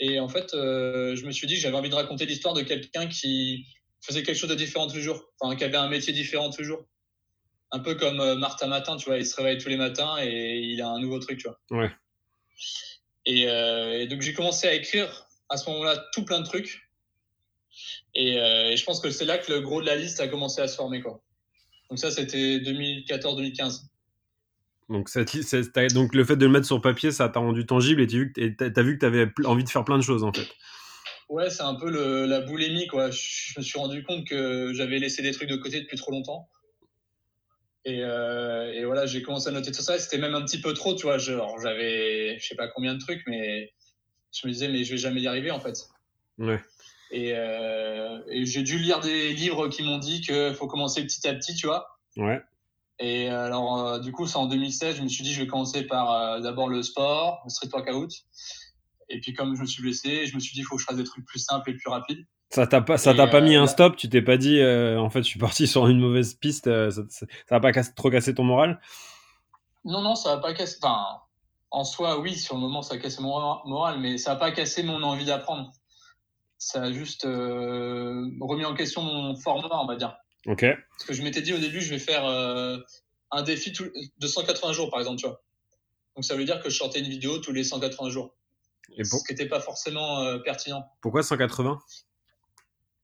Et 0.00 0.18
en 0.18 0.28
fait, 0.28 0.48
je 0.52 1.24
me 1.24 1.30
suis 1.30 1.46
dit 1.46 1.54
que 1.54 1.60
j'avais 1.60 1.76
envie 1.76 1.88
de 1.88 1.94
raconter 1.94 2.26
l'histoire 2.26 2.52
de 2.52 2.62
quelqu'un 2.62 3.06
qui 3.06 3.64
faisait 4.00 4.22
quelque 4.22 4.36
chose 4.36 4.50
de 4.50 4.54
différent 4.54 4.86
tous 4.86 4.96
les 4.96 5.02
jours, 5.02 5.32
enfin, 5.40 5.56
qui 5.56 5.64
avait 5.64 5.76
un 5.76 5.88
métier 5.88 6.12
différent 6.12 6.50
tous 6.50 6.60
les 6.60 6.66
jours. 6.66 6.84
Un 7.74 7.80
peu 7.80 7.96
comme 7.96 8.20
euh, 8.20 8.36
Martha 8.36 8.68
Matin, 8.68 8.96
tu 8.96 9.06
vois, 9.06 9.18
il 9.18 9.26
se 9.26 9.34
réveille 9.34 9.58
tous 9.58 9.68
les 9.68 9.76
matins 9.76 10.14
et 10.22 10.60
il 10.60 10.80
a 10.80 10.88
un 10.88 11.00
nouveau 11.00 11.18
truc, 11.18 11.38
tu 11.38 11.48
vois. 11.48 11.82
Ouais. 11.82 11.90
Et, 13.26 13.48
euh, 13.48 14.00
et 14.00 14.06
donc 14.06 14.22
j'ai 14.22 14.32
commencé 14.32 14.68
à 14.68 14.74
écrire 14.74 15.26
à 15.48 15.56
ce 15.56 15.68
moment-là 15.70 15.96
tout 16.12 16.24
plein 16.24 16.38
de 16.38 16.46
trucs. 16.46 16.88
Et, 18.14 18.38
euh, 18.38 18.70
et 18.70 18.76
je 18.76 18.84
pense 18.84 19.00
que 19.00 19.10
c'est 19.10 19.24
là 19.24 19.38
que 19.38 19.50
le 19.52 19.60
gros 19.60 19.80
de 19.80 19.86
la 19.86 19.96
liste 19.96 20.20
a 20.20 20.28
commencé 20.28 20.60
à 20.60 20.68
se 20.68 20.76
former, 20.76 21.02
quoi. 21.02 21.20
Donc 21.90 21.98
ça, 21.98 22.12
c'était 22.12 22.58
2014-2015. 22.58 23.86
Donc, 24.88 25.08
cette 25.08 25.32
liste, 25.32 25.56
donc 25.94 26.14
le 26.14 26.24
fait 26.24 26.36
de 26.36 26.46
le 26.46 26.52
mettre 26.52 26.66
sur 26.66 26.80
papier, 26.80 27.10
ça 27.10 27.28
t'a 27.28 27.40
rendu 27.40 27.66
tangible 27.66 28.02
et 28.02 28.06
t'as 28.56 28.82
vu 28.82 28.94
que 28.94 29.00
t'avais 29.00 29.26
envie 29.46 29.64
de 29.64 29.68
faire 29.68 29.84
plein 29.84 29.98
de 29.98 30.04
choses 30.04 30.22
en 30.22 30.32
fait. 30.32 30.46
Ouais, 31.28 31.50
c'est 31.50 31.62
un 31.62 31.74
peu 31.74 31.90
le, 31.90 32.26
la 32.26 32.40
boulimie, 32.40 32.86
quoi. 32.86 33.10
Je, 33.10 33.18
je 33.18 33.58
me 33.58 33.64
suis 33.64 33.80
rendu 33.80 34.04
compte 34.04 34.24
que 34.28 34.72
j'avais 34.74 34.98
laissé 34.98 35.22
des 35.22 35.32
trucs 35.32 35.48
de 35.48 35.56
côté 35.56 35.80
depuis 35.80 35.96
trop 35.96 36.12
longtemps. 36.12 36.48
Et, 37.84 38.02
euh, 38.02 38.72
et 38.72 38.84
voilà, 38.84 39.06
j'ai 39.06 39.22
commencé 39.22 39.48
à 39.48 39.52
noter 39.52 39.70
tout 39.70 39.82
ça. 39.82 39.98
C'était 39.98 40.18
même 40.18 40.34
un 40.34 40.44
petit 40.44 40.60
peu 40.60 40.72
trop, 40.72 40.94
tu 40.94 41.02
vois. 41.02 41.18
Genre, 41.18 41.58
j'avais, 41.60 42.38
je 42.38 42.46
sais 42.46 42.54
pas 42.54 42.68
combien 42.68 42.94
de 42.94 42.98
trucs, 42.98 43.22
mais 43.26 43.72
je 44.32 44.46
me 44.46 44.52
disais, 44.52 44.68
mais 44.68 44.84
je 44.84 44.92
vais 44.92 44.98
jamais 44.98 45.20
y 45.20 45.26
arriver, 45.26 45.50
en 45.50 45.60
fait. 45.60 45.76
Ouais. 46.38 46.60
Et, 47.10 47.32
euh, 47.34 48.20
et 48.28 48.46
j'ai 48.46 48.62
dû 48.62 48.78
lire 48.78 49.00
des 49.00 49.32
livres 49.32 49.68
qui 49.68 49.82
m'ont 49.82 49.98
dit 49.98 50.20
qu'il 50.20 50.54
faut 50.54 50.66
commencer 50.66 51.04
petit 51.04 51.28
à 51.28 51.34
petit, 51.34 51.54
tu 51.54 51.66
vois. 51.66 51.98
Ouais. 52.16 52.42
Et 52.98 53.28
alors, 53.28 53.86
euh, 53.86 53.98
du 53.98 54.12
coup, 54.12 54.26
c'est 54.26 54.36
en 54.36 54.46
2016, 54.46 54.96
je 54.96 55.02
me 55.02 55.08
suis 55.08 55.24
dit, 55.24 55.32
je 55.32 55.40
vais 55.42 55.46
commencer 55.46 55.82
par 55.82 56.12
euh, 56.12 56.40
d'abord 56.40 56.68
le 56.68 56.82
sport, 56.82 57.42
le 57.44 57.50
street 57.50 57.68
workout. 57.72 58.10
Et 59.08 59.20
puis, 59.20 59.34
comme 59.34 59.56
je 59.56 59.60
me 59.60 59.66
suis 59.66 59.82
blessé, 59.82 60.26
je 60.26 60.34
me 60.34 60.40
suis 60.40 60.54
dit, 60.54 60.60
il 60.60 60.64
faut 60.64 60.76
que 60.76 60.80
je 60.80 60.86
fasse 60.86 60.96
des 60.96 61.04
trucs 61.04 61.26
plus 61.26 61.40
simples 61.40 61.70
et 61.70 61.74
plus 61.74 61.88
rapides. 61.88 62.24
Ça 62.50 62.66
t'a 62.66 62.80
pas, 62.80 62.98
ça 62.98 63.14
t'a 63.14 63.26
pas 63.26 63.38
euh, 63.38 63.40
mis 63.42 63.56
un 63.56 63.62
là- 63.62 63.66
stop 63.66 63.96
Tu 63.96 64.08
t'es 64.08 64.22
pas 64.22 64.36
dit, 64.36 64.60
euh, 64.60 65.00
en 65.00 65.10
fait, 65.10 65.20
je 65.22 65.28
suis 65.28 65.40
parti 65.40 65.66
sur 65.66 65.88
une 65.88 65.98
mauvaise 66.00 66.34
piste, 66.34 66.66
euh, 66.68 66.90
ça, 66.90 67.02
ça, 67.08 67.26
ça 67.48 67.56
a 67.56 67.60
pas 67.60 67.72
cassé- 67.72 67.94
trop 67.94 68.10
cassé 68.10 68.34
ton 68.34 68.44
moral? 68.44 68.80
Non, 69.84 70.02
non, 70.02 70.14
ça 70.14 70.36
va 70.36 70.40
pas 70.40 70.54
casser. 70.54 70.78
Enfin, 70.82 71.04
en 71.70 71.84
soi, 71.84 72.20
oui, 72.20 72.34
sur 72.36 72.54
le 72.54 72.60
moment, 72.60 72.82
ça 72.82 72.94
a 72.94 72.98
cassé 72.98 73.20
mon 73.22 73.60
moral, 73.66 73.98
mais 73.98 74.18
ça 74.18 74.32
a 74.32 74.36
pas 74.36 74.52
cassé 74.52 74.82
mon 74.82 75.02
envie 75.02 75.24
d'apprendre. 75.24 75.72
Ça 76.58 76.82
a 76.84 76.92
juste 76.92 77.24
euh, 77.26 78.24
remis 78.40 78.64
en 78.64 78.74
question 78.74 79.02
mon 79.02 79.34
format, 79.36 79.68
on 79.72 79.86
va 79.86 79.96
dire. 79.96 80.16
Ok. 80.46 80.64
Parce 80.90 81.04
que 81.04 81.12
je 81.12 81.22
m'étais 81.22 81.42
dit 81.42 81.52
au 81.52 81.58
début, 81.58 81.80
je 81.80 81.90
vais 81.90 81.98
faire 81.98 82.24
euh, 82.24 82.78
un 83.32 83.42
défi 83.42 83.72
tout- 83.72 83.90
de 84.18 84.26
180 84.26 84.72
jours, 84.72 84.90
par 84.90 85.00
exemple, 85.00 85.18
tu 85.20 85.26
vois. 85.26 85.42
Donc 86.14 86.24
ça 86.24 86.36
veut 86.36 86.44
dire 86.44 86.60
que 86.62 86.70
je 86.70 86.76
sortais 86.76 87.00
une 87.00 87.08
vidéo 87.08 87.38
tous 87.38 87.52
les 87.52 87.64
180 87.64 88.08
jours. 88.10 88.34
Et 88.96 89.02
pour- 89.02 89.18
Ce 89.18 89.24
qui 89.26 89.32
n'était 89.32 89.48
pas 89.48 89.60
forcément 89.60 90.20
euh, 90.20 90.38
pertinent. 90.38 90.84
pourquoi 91.02 91.22
180 91.22 91.72
Euh, 91.72 91.76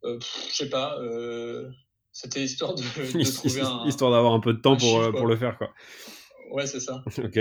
pff, 0.03 0.47
je 0.51 0.55
sais 0.57 0.69
pas. 0.71 0.99
euh, 1.01 1.71
C'était 2.13 2.43
histoire 2.43 2.75
de, 2.75 2.83
de 3.25 3.31
trouver 3.31 3.61
un. 3.61 3.83
Histoire 3.87 4.11
d'avoir 4.13 4.33
un 4.35 4.41
peu 4.41 4.53
de 4.53 4.61
temps 4.61 4.77
pour, 4.77 4.81
chiffre, 4.89 5.09
euh, 5.09 5.13
pour 5.13 5.27
le 5.27 5.37
faire, 5.37 5.57
quoi. 5.59 5.73
Ouais, 6.53 6.67
c'est 6.67 6.81
ça. 6.81 7.03
Ok. 7.23 7.39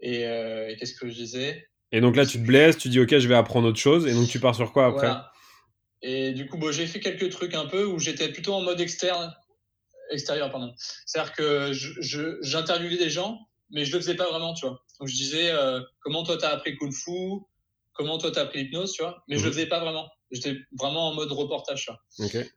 Et, 0.00 0.26
euh, 0.26 0.68
et 0.68 0.76
qu'est-ce 0.76 0.94
que 0.94 1.08
je 1.08 1.14
disais? 1.14 1.68
Et 1.92 2.00
donc 2.00 2.16
là, 2.16 2.26
tu 2.26 2.38
te 2.38 2.44
blesses, 2.46 2.76
tu 2.78 2.88
dis, 2.88 2.98
ok, 3.00 3.18
je 3.18 3.28
vais 3.28 3.34
apprendre 3.34 3.68
autre 3.68 3.78
chose, 3.78 4.06
et 4.06 4.14
donc 4.14 4.28
tu 4.28 4.40
pars 4.40 4.54
sur 4.54 4.72
quoi 4.72 4.86
après? 4.86 5.06
Voilà. 5.08 5.32
Et 6.00 6.32
du 6.32 6.46
coup, 6.48 6.56
bon, 6.58 6.72
j'ai 6.72 6.86
fait 6.86 6.98
quelques 7.00 7.30
trucs 7.30 7.54
un 7.54 7.66
peu 7.66 7.84
où 7.84 7.98
j'étais 8.00 8.32
plutôt 8.32 8.54
en 8.54 8.62
mode 8.62 8.80
externe, 8.80 9.32
extérieur, 10.10 10.50
pardon. 10.50 10.74
C'est-à-dire 11.06 11.32
que 11.34 11.72
je- 11.72 11.92
je- 12.00 12.38
j'interviewais 12.42 12.96
des 12.96 13.10
gens, 13.10 13.38
mais 13.70 13.84
je 13.84 13.92
le 13.92 14.00
faisais 14.00 14.16
pas 14.16 14.28
vraiment, 14.28 14.54
tu 14.54 14.66
vois. 14.66 14.82
Donc 14.98 15.08
je 15.08 15.14
disais 15.14 15.50
euh, 15.52 15.80
comment 16.00 16.24
toi 16.24 16.36
t'as 16.36 16.48
appris 16.50 16.76
Kung 16.76 16.92
Fu, 16.92 17.40
comment 17.92 18.18
toi 18.18 18.32
t'as 18.32 18.42
appris 18.42 18.64
l'hypnose, 18.64 18.92
tu 18.94 19.02
vois? 19.02 19.22
Mais 19.28 19.36
je 19.36 19.40
Mhm. 19.42 19.46
le 19.46 19.52
faisais 19.52 19.66
pas 19.66 19.78
vraiment. 19.80 20.08
J'étais 20.32 20.56
vraiment 20.78 21.10
en 21.10 21.14
mode 21.14 21.30
reportage. 21.30 21.90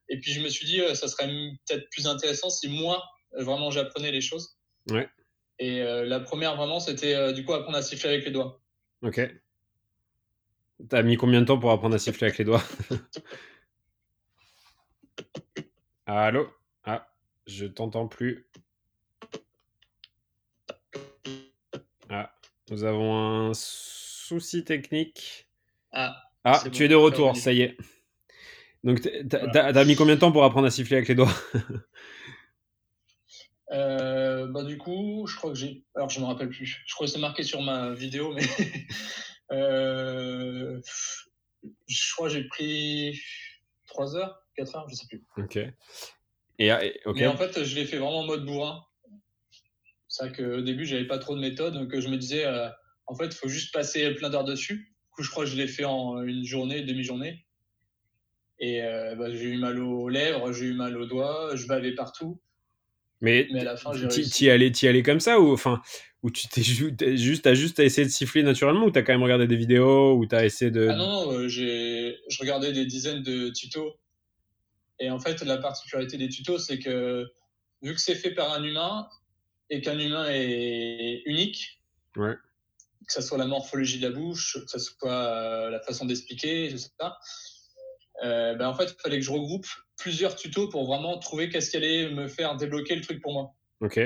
Et 0.10 0.20
puis 0.20 0.32
je 0.32 0.42
me 0.42 0.50
suis 0.50 0.66
dit, 0.66 0.82
euh, 0.82 0.96
ça 0.96 1.08
serait 1.08 1.28
peut-être 1.28 1.90
plus 1.90 2.08
intéressant 2.08 2.50
si 2.50 2.70
moi, 2.70 3.04
euh, 3.38 3.44
vraiment, 3.44 3.70
j'apprenais 3.70 4.12
les 4.12 4.22
choses. 4.22 4.58
Ouais. 4.90 5.10
Et 5.60 5.82
euh, 5.82 6.06
la 6.06 6.20
première, 6.20 6.56
vraiment, 6.56 6.80
c'était 6.80 7.16
euh, 7.16 7.34
du 7.34 7.46
coup 7.46 7.54
apprendre 7.54 7.78
à 7.78 7.82
siffler 7.82 8.10
avec 8.10 8.26
les 8.26 8.32
doigts. 8.32 8.62
Ok. 9.02 9.22
T'as 10.90 11.04
mis 11.04 11.18
combien 11.18 11.42
de 11.42 11.46
temps 11.46 11.60
pour 11.60 11.72
apprendre 11.72 11.96
à 11.96 12.00
siffler 12.00 12.28
avec 12.28 12.38
les 12.38 12.46
doigts? 12.46 12.64
Allô? 16.06 16.50
Ah, 16.84 17.08
je 17.48 17.66
t'entends 17.66 18.08
plus. 18.08 18.48
Ah, 22.10 22.36
nous 22.70 22.84
avons 22.84 23.50
un 23.50 23.54
souci 23.54 24.64
technique. 24.64 25.48
Ah, 25.92 26.25
Ah, 26.46 26.62
tu 26.64 26.70
bon, 26.70 26.86
es 26.86 26.88
de 26.88 26.96
retour, 26.96 27.36
ça 27.36 27.52
y 27.52 27.62
est. 27.62 27.78
Donc, 28.84 29.02
t'as 29.30 29.48
Voilà. 29.52 29.84
mis 29.84 29.96
combien 29.96 30.16
de 30.16 30.20
temps 30.20 30.32
pour 30.32 30.44
apprendre 30.44 30.68
à 30.68 30.72
siffler 30.72 30.98
avec 30.98 31.10
les 31.10 31.16
doigts? 31.16 31.34
Euh, 33.72 34.46
bah 34.46 34.64
du 34.64 34.78
coup, 34.78 35.26
je 35.28 35.36
crois 35.36 35.50
que 35.52 35.58
j'ai. 35.58 35.84
Alors 35.96 36.08
je 36.08 36.20
me 36.20 36.26
rappelle 36.26 36.50
plus. 36.50 36.84
Je 36.86 36.94
crois 36.94 37.08
que 37.08 37.12
c'est 37.12 37.20
marqué 37.20 37.42
sur 37.42 37.64
ma 37.64 37.94
vidéo, 37.96 38.32
mais 38.32 38.44
euh... 39.52 40.80
je 41.88 42.14
crois 42.14 42.28
que 42.28 42.36
j'ai 42.36 42.44
pris 42.48 43.20
3 43.88 44.16
heures, 44.18 44.40
4 44.56 44.76
heures, 44.76 44.90
je 44.90 44.96
sais 44.96 45.08
plus. 45.08 45.26
Ok. 45.38 45.58
Et, 46.60 46.70
ah. 46.70 46.80
Mais 47.16 47.26
en 47.26 47.36
fait, 47.36 47.64
je 47.64 47.76
l'ai 47.76 47.86
fait 47.86 47.98
vraiment 47.98 48.20
en 48.20 48.26
mode 48.26 48.46
bourrin. 48.46 48.86
C'est 50.08 50.28
vrai 50.28 50.36
qu'au 50.36 50.62
début, 50.62 50.86
j'avais 50.86 51.08
pas 51.08 51.18
trop 51.18 51.36
de 51.36 51.42
méthode, 51.42 51.74
donc 51.74 52.00
je 52.00 52.08
me 52.08 52.18
disais, 52.18 52.46
euh, 52.46 52.70
en 53.08 53.16
fait, 53.16 53.26
il 53.26 53.36
faut 53.36 53.50
juste 53.50 53.74
passer 53.74 54.14
plein 54.14 54.30
d'heures 54.30 54.46
dessus. 54.46 54.95
Coup, 55.16 55.24
je 55.24 55.30
crois 55.30 55.46
que 55.46 55.50
je 55.50 55.56
l'ai 55.56 55.68
fait 55.68 55.86
en 55.86 56.22
une 56.24 56.44
journée, 56.44 56.82
demi-journée. 56.82 57.46
Et 58.60 58.84
euh, 58.84 59.16
bah, 59.16 59.32
j'ai 59.32 59.46
eu 59.46 59.58
mal 59.58 59.80
aux 59.80 60.10
lèvres, 60.10 60.52
j'ai 60.52 60.66
eu 60.66 60.74
mal 60.74 60.98
aux 60.98 61.06
doigts, 61.06 61.56
je 61.56 61.68
bavais 61.68 61.94
partout. 61.94 62.40
Mais 63.22 63.48
Mais 63.52 63.62
à 63.62 63.64
la 63.64 63.78
fin, 63.78 63.92
j'ai 63.94 64.08
t'y 64.08 64.50
allais, 64.50 64.72
t'y 64.72 64.88
allais 64.88 65.04
comme 65.04 65.20
ça 65.22 65.40
ou 65.40 65.54
enfin 65.54 65.82
ou 66.22 66.32
tu 66.32 66.48
t'es 66.48 66.62
juste 66.62 67.44
t'as 67.44 67.54
juste 67.54 67.80
essayé 67.80 68.06
de 68.06 68.12
siffler 68.12 68.44
naturellement 68.44 68.86
ou 68.86 68.92
t'as 68.92 69.04
quand 69.04 69.14
même 69.14 69.24
regardé 69.24 69.48
des 69.48 69.56
vidéos 69.56 70.18
ou 70.18 70.26
t'as 70.26 70.44
essayé 70.44 70.70
de 70.70 70.88
Ah 70.90 70.96
non, 70.96 71.08
non, 71.08 71.32
euh, 71.32 71.48
j'ai, 71.48 72.18
je 72.28 72.38
regardais 72.40 72.74
des 72.74 72.86
dizaines 72.86 73.24
de 73.24 73.50
tutos 73.50 73.98
Et 75.00 75.10
en 75.10 75.20
fait, 75.20 75.42
la 75.44 75.58
particularité 75.58 76.18
des 76.18 76.28
tutos, 76.28 76.60
c'est 76.60 76.80
que 76.80 77.26
vu 77.82 77.94
que 77.94 78.02
c'est 78.02 78.16
fait 78.16 78.32
par 78.32 78.52
un 78.54 78.64
humain 78.64 79.08
et 79.70 79.82
qu'un 79.82 79.98
humain 79.98 80.28
est 80.30 81.22
unique, 81.26 81.82
Ouais. 82.18 82.36
Que 83.08 83.14
ce 83.14 83.22
soit 83.22 83.38
la 83.38 83.46
morphologie 83.46 84.00
de 84.00 84.08
la 84.08 84.14
bouche, 84.14 84.58
que 84.60 84.70
ce 84.70 84.80
soit 84.80 85.12
euh, 85.12 85.70
la 85.70 85.80
façon 85.80 86.06
d'expliquer, 86.06 86.70
je 86.70 86.78
sais 86.78 86.92
pas, 86.98 87.18
euh, 88.24 88.56
ben 88.56 88.68
en 88.68 88.74
fait, 88.74 88.96
il 88.98 89.02
fallait 89.02 89.20
que 89.20 89.26
je 89.26 89.32
regroupe 89.32 89.68
plusieurs 89.98 90.36
tutos 90.36 90.70
pour 90.70 90.86
vraiment 90.86 91.18
trouver 91.20 91.50
qu'est-ce 91.50 91.70
qui 91.70 91.78
allait 91.78 92.10
me 92.10 92.28
faire 92.28 92.56
débloquer 92.56 92.96
le 92.96 93.02
truc 93.02 93.22
pour 93.22 93.34
moi. 93.34 93.54
Ok. 93.82 94.00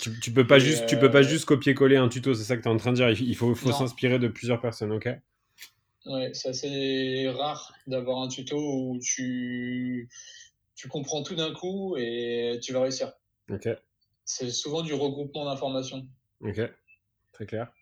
Tu, 0.00 0.20
tu 0.20 0.32
peux 0.32 0.46
pas 0.46 0.58
Et, 0.58 0.60
juste, 0.60 0.86
tu 0.86 0.96
peux 0.96 1.10
pas 1.10 1.18
euh, 1.18 1.28
juste 1.28 1.44
copier-coller 1.44 1.96
un 1.96 2.08
tuto, 2.08 2.34
c'est 2.34 2.44
ça 2.44 2.56
que 2.56 2.62
tu 2.62 2.68
es 2.68 2.70
en 2.70 2.76
train 2.76 2.92
de 2.92 2.96
dire. 2.96 3.08
Il 3.10 3.34
faut, 3.34 3.54
s'inspirer 3.54 4.18
de 4.18 4.28
plusieurs 4.28 4.60
personnes, 4.60 4.92
ok 4.92 5.08
Ouais, 6.06 6.30
c'est 6.34 6.48
assez 6.48 7.28
rare 7.28 7.72
d'avoir 7.86 8.22
un 8.22 8.28
tuto 8.28 8.56
où 8.56 8.98
tu, 9.00 10.08
tu 10.74 10.88
comprends 10.88 11.22
tout 11.22 11.36
d'un 11.36 11.52
coup 11.52 11.96
et 11.96 12.58
tu 12.62 12.72
vas 12.72 12.82
réussir. 12.82 13.12
Ok, 13.50 13.68
C'est 14.24 14.50
souvent 14.50 14.82
du 14.82 14.94
regroupement 14.94 15.44
d'informations. 15.44 16.06
ok. 16.40 16.60
Très 17.32 17.46
clair. 17.46 17.72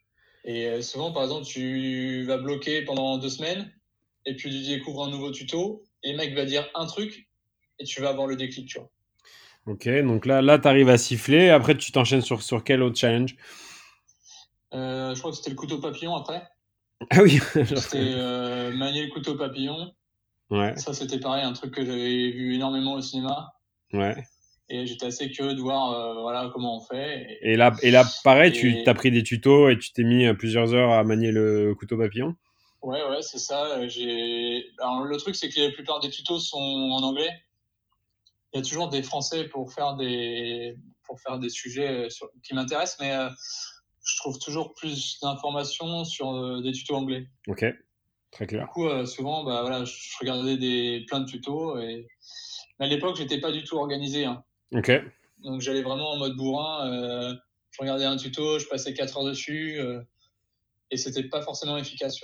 Et 0.44 0.66
euh, 0.66 0.82
souvent, 0.82 1.12
par 1.12 1.24
exemple, 1.24 1.44
tu 1.46 2.24
vas 2.24 2.38
bloquer 2.38 2.82
pendant 2.82 3.18
deux 3.18 3.28
semaines 3.28 3.70
et 4.26 4.34
puis 4.36 4.50
tu 4.50 4.68
découvres 4.68 5.04
un 5.04 5.10
nouveau 5.10 5.30
tuto 5.30 5.84
et 6.02 6.12
le 6.12 6.18
mec 6.18 6.34
va 6.34 6.44
dire 6.44 6.68
un 6.74 6.86
truc 6.86 7.28
et 7.78 7.84
tu 7.84 8.00
vas 8.00 8.10
avoir 8.10 8.26
le 8.26 8.36
déclic, 8.36 8.68
tu 8.68 8.78
vois. 8.78 8.90
Ok, 9.66 9.88
donc 9.88 10.24
là, 10.24 10.40
là 10.40 10.58
tu 10.58 10.66
arrives 10.68 10.88
à 10.88 10.96
siffler. 10.98 11.50
Après, 11.50 11.76
tu 11.76 11.92
t'enchaînes 11.92 12.22
sur, 12.22 12.42
sur 12.42 12.64
quel 12.64 12.82
autre 12.82 12.96
challenge? 12.96 13.36
Euh, 14.72 15.14
je 15.14 15.18
crois 15.18 15.30
que 15.32 15.36
c'était 15.36 15.50
le 15.50 15.56
couteau 15.56 15.78
papillon 15.78 16.14
après. 16.14 16.42
Ah 17.10 17.22
oui 17.22 17.38
C'était 17.54 18.12
euh, 18.14 18.74
manier 18.76 19.04
le 19.06 19.10
couteau 19.10 19.34
papillon. 19.34 19.92
Ouais, 20.50 20.76
Ça, 20.76 20.92
c'était 20.92 21.20
pareil, 21.20 21.44
un 21.44 21.52
truc 21.52 21.72
que 21.74 21.84
j'avais 21.84 22.30
vu 22.30 22.54
énormément 22.54 22.94
au 22.94 23.00
cinéma. 23.00 23.52
ouais. 23.92 24.24
Et 24.72 24.86
j'étais 24.86 25.06
assez 25.06 25.30
curieux 25.30 25.54
de 25.54 25.60
voir 25.60 25.92
euh, 25.92 26.20
voilà, 26.22 26.48
comment 26.52 26.76
on 26.76 26.80
fait. 26.80 27.38
Et- 27.42 27.52
Et 27.52 27.56
là, 27.56 27.74
et 27.82 27.90
là 27.90 28.04
pareil, 28.24 28.52
tu 28.52 28.82
t'as 28.84 28.94
pris 28.94 29.10
des 29.10 29.22
tutos 29.24 29.68
et 29.68 29.76
tu 29.78 29.92
t'es 29.92 30.04
mis 30.04 30.26
euh, 30.26 30.34
plusieurs 30.34 30.72
heures 30.74 30.92
à 30.92 31.02
manier 31.04 31.32
le 31.32 31.74
couteau 31.74 31.98
papillon 31.98 32.36
Ouais, 32.82 33.02
ouais, 33.10 33.20
c'est 33.20 33.38
ça. 33.38 33.66
Euh, 33.78 33.88
J'ai. 33.88 34.64
Alors, 34.78 35.04
le 35.04 35.16
truc, 35.18 35.34
c'est 35.36 35.48
que 35.50 35.60
la 35.60 35.70
plupart 35.72 36.00
des 36.00 36.08
tutos 36.08 36.38
sont 36.38 36.56
en 36.58 37.02
anglais. 37.02 37.28
Il 38.52 38.58
y 38.58 38.60
a 38.60 38.64
toujours 38.64 38.88
des 38.88 39.02
Français 39.02 39.44
pour 39.48 39.72
faire 39.72 39.96
des 39.96 40.76
pour 41.04 41.20
faire 41.20 41.38
des 41.38 41.48
sujets 41.50 42.08
sur- 42.08 42.30
qui 42.44 42.54
m'intéressent, 42.54 42.98
mais 43.00 43.12
euh, 43.12 43.28
je 44.04 44.16
trouve 44.18 44.38
toujours 44.38 44.72
plus 44.74 45.18
d'informations 45.20 46.04
sur 46.04 46.30
euh, 46.32 46.62
des 46.62 46.72
tutos 46.72 46.94
anglais. 46.94 47.26
Ok, 47.48 47.64
très 48.30 48.46
Du 48.46 48.54
clair. 48.54 48.68
coup, 48.68 48.86
euh, 48.86 49.04
souvent, 49.04 49.42
bah 49.44 49.60
voilà, 49.62 49.84
je 49.84 49.94
regardais 50.20 50.56
des 50.56 51.04
plein 51.08 51.20
de 51.20 51.26
tutos 51.26 51.78
et 51.78 52.06
mais 52.78 52.86
à 52.86 52.88
l'époque, 52.88 53.16
j'étais 53.16 53.40
pas 53.40 53.52
du 53.52 53.62
tout 53.64 53.76
organisé. 53.76 54.24
Hein. 54.24 54.42
Ok, 54.72 54.90
Donc, 55.38 55.60
j'allais 55.60 55.82
vraiment 55.82 56.12
en 56.12 56.16
mode 56.18 56.36
bourrin. 56.36 56.92
euh, 56.92 57.34
je 57.72 57.80
regardais 57.80 58.04
un 58.04 58.16
tuto, 58.16 58.58
je 58.58 58.66
passais 58.66 58.94
4 58.94 59.16
heures 59.18 59.24
dessus 59.24 59.78
euh, 59.80 60.00
et 60.90 60.96
c'était 60.96 61.24
pas 61.24 61.42
forcément 61.42 61.76
efficace. 61.76 62.20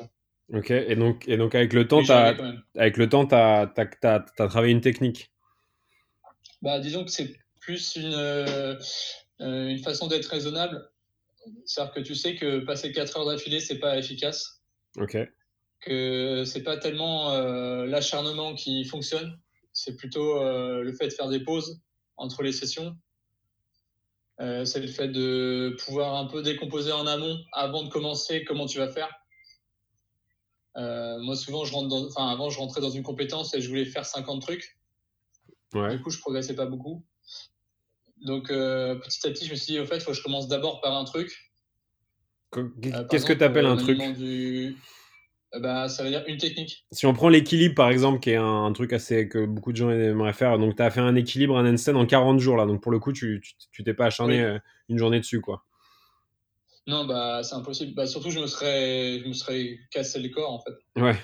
Ok. 0.53 0.71
Et 0.71 0.95
donc, 0.97 1.27
et 1.29 1.37
donc 1.37 1.55
avec 1.55 1.73
le 1.73 1.89
temps, 1.89 2.03
même. 2.03 2.63
avec 2.77 2.97
le 2.97 3.09
temps, 3.09 3.27
t'as 3.27 3.67
t'as 3.67 3.87
t'as 3.87 4.21
t'as 4.21 4.49
travaillé 4.49 4.73
une 4.73 4.81
technique? 4.81 5.33
Bah, 6.63 6.79
disons 6.79 7.05
que 7.05 7.11
c'est 7.11 7.37
plus 7.61 7.97
une, 7.97 8.15
euh, 8.15 8.77
euh, 9.41 9.69
une 9.69 9.79
façon 9.79 10.07
d'être 10.07 10.27
raisonnable. 10.27 10.89
C'est-à-dire 11.65 11.95
que 11.95 12.01
tu 12.01 12.15
sais 12.15 12.35
que 12.37 12.61
passer 12.61 12.93
4 12.93 13.19
heures 13.19 13.27
d'affilée, 13.27 13.61
c'est 13.61 13.79
pas 13.79 13.99
efficace. 13.99 14.63
Ok, 14.99 15.17
Que 15.81 16.45
c'est 16.45 16.63
pas 16.63 16.77
tellement 16.77 17.37
l'acharnement 17.85 18.55
qui 18.55 18.85
fonctionne. 18.85 19.39
C'est 19.73 19.97
plutôt 19.97 20.43
le 20.43 20.93
fait 20.93 21.07
de 21.09 21.13
faire 21.13 21.29
des 21.29 21.41
pauses 21.41 21.81
entre 22.17 22.43
les 22.43 22.53
sessions. 22.53 22.97
Euh, 24.41 24.65
c'est 24.65 24.81
le 24.81 24.89
fait 24.89 25.09
de 25.09 25.77
pouvoir 25.85 26.15
un 26.17 26.27
peu 26.27 26.43
décomposer 26.43 26.93
en 26.93 27.07
amont 27.07 27.39
avant 27.53 27.83
de 27.83 27.89
commencer 27.89 28.45
comment 28.45 28.67
tu 28.67 28.79
vas 28.79 28.89
faire. 28.89 29.09
Euh, 30.77 31.19
moi, 31.21 31.37
souvent, 31.37 31.65
je 31.65 31.73
rentre 31.73 31.89
dans, 31.89 32.07
enfin, 32.07 32.29
avant, 32.29 32.51
je 32.51 32.59
rentrais 32.59 32.83
dans 32.83 32.91
une 32.91 33.03
compétence 33.03 33.55
et 33.55 33.63
je 33.63 33.69
voulais 33.69 33.87
faire 33.87 34.05
50 34.05 34.43
trucs. 34.43 34.79
ouais. 35.73 35.97
Du 35.97 36.03
coup, 36.03 36.11
je 36.11 36.19
progressais 36.19 36.55
pas 36.55 36.67
beaucoup. 36.67 37.03
Donc, 38.19 38.51
euh, 38.51 38.95
petit 38.97 39.27
à 39.27 39.31
petit, 39.31 39.47
je 39.47 39.53
me 39.53 39.57
suis 39.57 39.73
dit, 39.73 39.79
au 39.81 39.87
fait, 39.87 39.97
il 39.97 40.01
faut 40.03 40.11
que 40.11 40.17
je 40.17 40.23
commence 40.23 40.49
d'abord 40.49 40.81
par 40.83 40.95
un 40.95 41.05
truc. 41.05 41.53
Qu'est-ce 43.11 43.25
que 43.25 43.33
tu 43.33 43.45
appelles 43.45 43.67
un 43.67 43.77
truc? 43.77 43.99
du- 44.17 44.77
bah, 45.61 45.89
Ça 45.89 46.03
veut 46.03 46.11
dire 46.11 46.23
une 46.27 46.37
technique. 46.39 46.85
Si 46.93 47.07
on 47.07 47.13
prend 47.15 47.29
l'équilibre, 47.29 47.75
par 47.75 47.89
exemple, 47.91 48.21
qui 48.21 48.31
est 48.31 48.37
un, 48.37 48.65
un 48.65 48.73
truc 48.73 48.93
assez 48.93 49.29
que 49.29 49.45
beaucoup 49.47 49.73
de 49.73 49.77
gens 49.77 49.91
aimeraient 49.91 50.33
faire, 50.33 50.59
donc 50.59 50.77
tu 50.77 50.83
as 50.83 50.91
fait 50.91 51.01
un 51.01 51.15
équilibre, 51.17 51.57
un 51.59 51.67
handstand 51.73 51.97
en 51.97 52.07
40 52.07 52.39
jours, 52.41 52.57
là. 52.57 52.67
Donc 52.67 52.83
pour 52.83 52.93
le 52.93 52.99
coup, 52.99 53.13
tu 53.13 53.41
t'es 53.85 53.95
pas 53.95 54.07
acharné 54.07 54.37
Oui. 54.39 54.43
euh, 54.43 54.59
une 54.89 54.99
journée 54.99 55.21
dessus, 55.21 55.41
quoi. 55.41 55.65
Non, 56.87 57.05
bah, 57.05 57.43
c'est 57.43 57.55
impossible. 57.57 57.95
Bah, 57.95 58.07
surtout, 58.07 58.31
je 58.31 58.39
me 58.39 58.47
serais, 58.47 59.19
je 59.21 59.27
me 59.29 59.33
serais 59.33 59.79
cassé 59.91 60.21
le 60.21 60.29
corps, 60.29 60.53
en 60.53 60.61
fait. 60.61 60.75
Ouais. 61.01 61.17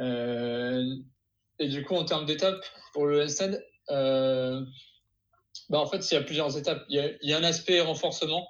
Euh, 0.00 0.84
et 1.58 1.68
du 1.68 1.84
coup, 1.84 1.94
en 1.94 2.04
termes 2.04 2.26
d'étapes, 2.26 2.64
pour 2.92 3.06
le 3.06 3.22
handstand, 3.22 3.56
euh, 3.90 4.60
bah, 5.70 5.78
en 5.78 5.86
fait, 5.86 6.08
il 6.10 6.14
y 6.14 6.16
a 6.16 6.22
plusieurs 6.22 6.56
étapes. 6.58 6.84
Il 6.88 6.96
y 6.96 7.00
a, 7.00 7.08
il 7.22 7.30
y 7.30 7.32
a 7.32 7.38
un 7.38 7.44
aspect 7.44 7.80
renforcement. 7.80 8.46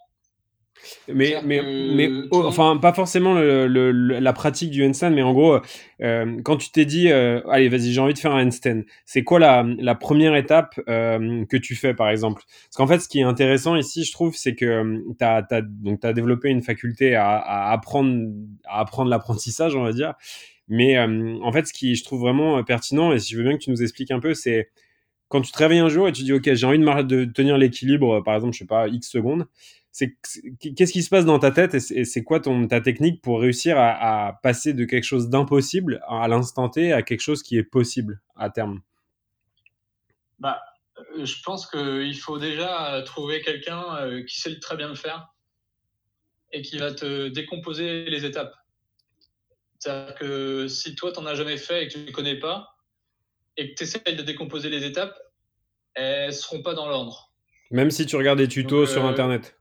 Mais, 1.09 1.41
mais, 1.45 1.59
que 1.61 1.65
mais 1.97 2.11
oh, 2.31 2.45
enfin, 2.47 2.77
pas 2.77 2.93
forcément 2.93 3.35
le, 3.35 3.67
le- 3.67 3.93
le- 3.93 4.19
la 4.19 4.33
pratique 4.33 4.71
du 4.71 4.85
handstand, 4.85 5.11
mais 5.11 5.23
en 5.23 5.33
gros, 5.33 5.59
euh, 6.03 6.41
quand 6.45 6.57
tu 6.57 6.71
t'es 6.71 6.85
dit, 6.85 7.11
euh, 7.11 7.41
allez, 7.51 7.69
vas-y, 7.69 7.93
j'ai 7.93 8.01
envie 8.01 8.15
de 8.15 8.19
faire 8.19 8.33
un 8.35 8.47
handstand, 8.47 8.83
c'est 9.07 9.25
quoi 9.25 9.39
la, 9.39 9.65
la 9.79 9.95
première 9.95 10.35
étape 10.37 10.79
euh, 10.89 11.45
que 11.47 11.57
tu 11.57 11.75
fais, 11.77 11.95
par 11.95 12.11
exemple? 12.11 12.43
Parce 12.47 12.77
qu'en 12.77 12.87
fait, 12.87 13.01
ce 13.01 13.09
qui 13.09 13.21
est 13.21 13.25
intéressant 13.25 13.77
ici, 13.77 14.05
je 14.05 14.13
trouve, 14.13 14.35
c'est 14.37 14.55
que 14.55 15.03
tu 15.19 15.25
as, 15.25 15.43
donc, 15.63 16.05
as 16.05 16.13
développé 16.13 16.49
une 16.51 16.63
faculté 16.63 17.15
à, 17.15 17.37
à 17.37 17.73
apprendre, 17.73 18.29
à 18.69 18.81
apprendre 18.81 19.11
l'apprentissage, 19.11 19.75
on 19.75 19.83
va 19.83 19.93
dire. 19.93 20.15
Mais 20.69 20.99
en 20.99 21.51
fait, 21.53 21.67
ce 21.67 21.73
qui 21.73 21.95
je 21.95 22.05
trouve 22.05 22.21
vraiment 22.21 22.63
pertinent, 22.63 23.13
et 23.13 23.19
si 23.19 23.33
je 23.33 23.39
veux 23.39 23.45
bien 23.45 23.55
que 23.57 23.63
tu 23.63 23.71
nous 23.71 23.83
expliques 23.83 24.11
un 24.11 24.21
peu, 24.21 24.35
c'est 24.35 24.69
quand 25.29 25.43
tu 25.43 25.53
te 25.53 25.59
réveilles 25.59 25.79
un 25.81 25.89
jour 25.89 26.09
et 26.09 26.13
tu 26.13 26.23
dis, 26.23 26.33
OK, 26.33 26.53
j'ai 26.55 26.67
envie 26.67 26.79
de, 26.79 27.03
de 27.05 27.25
tenir 27.27 27.59
l'équilibre, 27.59 28.21
par 28.23 28.35
exemple, 28.35 28.55
je 28.55 28.61
sais 28.61 28.67
pas, 28.67 28.89
X 28.89 29.11
secondes 29.11 29.47
qu'est-ce 30.61 30.93
qui 30.93 31.03
se 31.03 31.11
passe 31.11 31.25
dans 31.25 31.39
ta 31.39 31.51
tête 31.51 31.75
et 31.75 31.81
c'est- 32.05 32.23
quoi 32.25 32.41
ton 32.41 32.67
ta 32.69 32.81
technique 32.81 33.23
pour 33.23 33.41
réussir 33.41 33.79
à, 33.79 34.29
à 34.29 34.33
passer 34.43 34.73
de 34.75 34.85
quelque 34.85 35.05
chose 35.05 35.29
d'impossible 35.29 36.01
à 36.09 36.29
l'instant 36.29 36.69
T 36.69 36.93
à 36.93 37.03
quelque 37.03 37.21
chose 37.21 37.43
qui 37.43 37.57
est 37.57 37.63
possible 37.65 38.21
à 38.37 38.51
terme? 38.51 38.81
Bah, 40.39 40.61
euh, 40.99 41.25
je 41.25 41.43
pense 41.43 41.69
qu'il 41.69 42.19
faut 42.19 42.39
déjà 42.39 42.95
euh, 42.95 43.03
trouver 43.03 43.41
quelqu'un 43.41 43.97
euh, 43.97 44.23
qui 44.25 44.41
sait 44.41 44.59
très 44.61 44.77
bien 44.77 44.89
le 44.89 44.95
faire 44.95 45.35
et 46.53 46.63
qui 46.63 46.79
va 46.79 46.93
te 46.93 47.29
décomposer 47.29 48.05
les 48.05 48.25
étapes. 48.25 48.55
C'est-à-dire 49.79 50.15
que 50.17 50.67
si 50.69 50.95
toi, 50.95 51.13
tu 51.13 51.21
n'en 51.21 51.27
as 51.27 51.35
jamais 51.35 51.57
fait 51.57 51.85
et 51.85 51.89
que 51.89 51.93
tu 51.93 51.99
ne 52.01 52.11
connais 52.11 52.39
pas, 52.39 52.77
et 53.57 53.71
que 53.71 53.75
tu 53.75 53.83
essaies 53.85 54.01
de 54.15 54.23
décomposer 54.23 54.71
les 54.71 54.85
étapes, 54.85 55.17
elles 55.95 56.29
ne 56.29 56.33
seront 56.33 56.63
pas 56.63 56.75
dans 56.75 56.89
l'ordre. 56.89 57.33
Même 57.71 57.91
si 57.91 58.07
tu 58.07 58.17
regardes 58.17 58.39
des 58.39 58.49
tutos 58.49 58.81
Donc, 58.81 58.89
sur 58.89 59.05
euh, 59.05 59.09
internet. 59.11 59.58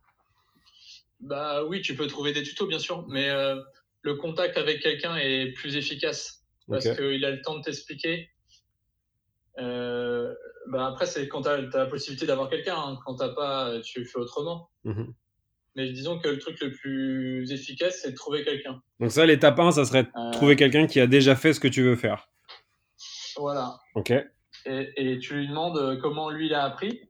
Bah 1.20 1.64
oui, 1.66 1.82
tu 1.82 1.96
peux 1.96 2.08
trouver 2.08 2.32
des 2.34 2.44
tutos, 2.44 2.68
bien 2.68 2.80
sûr, 2.80 3.06
mais 3.08 3.30
euh, 3.30 3.56
le 4.02 4.16
contact 4.16 4.58
avec 4.58 4.82
quelqu'un 4.82 5.16
est 5.18 5.52
plus 5.54 5.76
efficace 5.76 6.44
parce 6.70 6.90
qu'il 6.96 7.24
a 7.26 7.32
le 7.32 7.42
temps 7.42 7.58
de 7.58 7.64
t'expliquer. 7.64 8.30
Euh, 9.60 10.34
bah 10.70 10.88
après, 10.88 11.06
c'est 11.06 11.28
quand 11.28 11.42
tu 11.44 11.50
as, 11.50 11.62
la 11.62 11.86
possibilité 11.88 12.26
d'avoir 12.28 12.50
quelqu'un. 12.50 12.76
hein. 12.78 13.00
Quand 13.06 13.16
tu 13.16 13.36
pas, 13.36 13.80
tu 13.82 14.06
fais 14.06 14.20
autrement. 14.20 14.70
Mhm. 14.84 15.14
Mais 15.76 15.92
disons 15.92 16.20
que 16.20 16.28
le 16.28 16.40
truc 16.40 16.60
le 16.62 16.72
plus 16.72 17.52
efficace, 17.52 18.00
c'est 18.02 18.12
de 18.12 18.16
trouver 18.16 18.44
quelqu'un. 18.44 18.82
Donc 19.00 19.12
ça, 19.12 19.26
l'étape 19.26 19.60
1, 19.60 19.72
ça 19.72 19.86
serait 19.86 20.08
Euh, 20.16 20.32
trouver 20.32 20.56
quelqu'un 20.56 20.88
qui 20.88 21.00
a 21.00 21.08
déjà 21.08 21.36
fait 21.36 21.54
ce 21.54 21.60
que 21.60 21.68
tu 21.68 21.84
veux 21.84 21.96
faire. 21.96 22.30
Voilà. 23.38 23.78
Ok. 23.96 24.12
Et, 24.66 24.90
et 24.96 25.20
tu 25.20 25.36
lui 25.36 25.48
demandes 25.48 26.00
comment 26.02 26.30
lui 26.30 26.48
il 26.48 26.54
a 26.56 26.64
appris, 26.64 27.02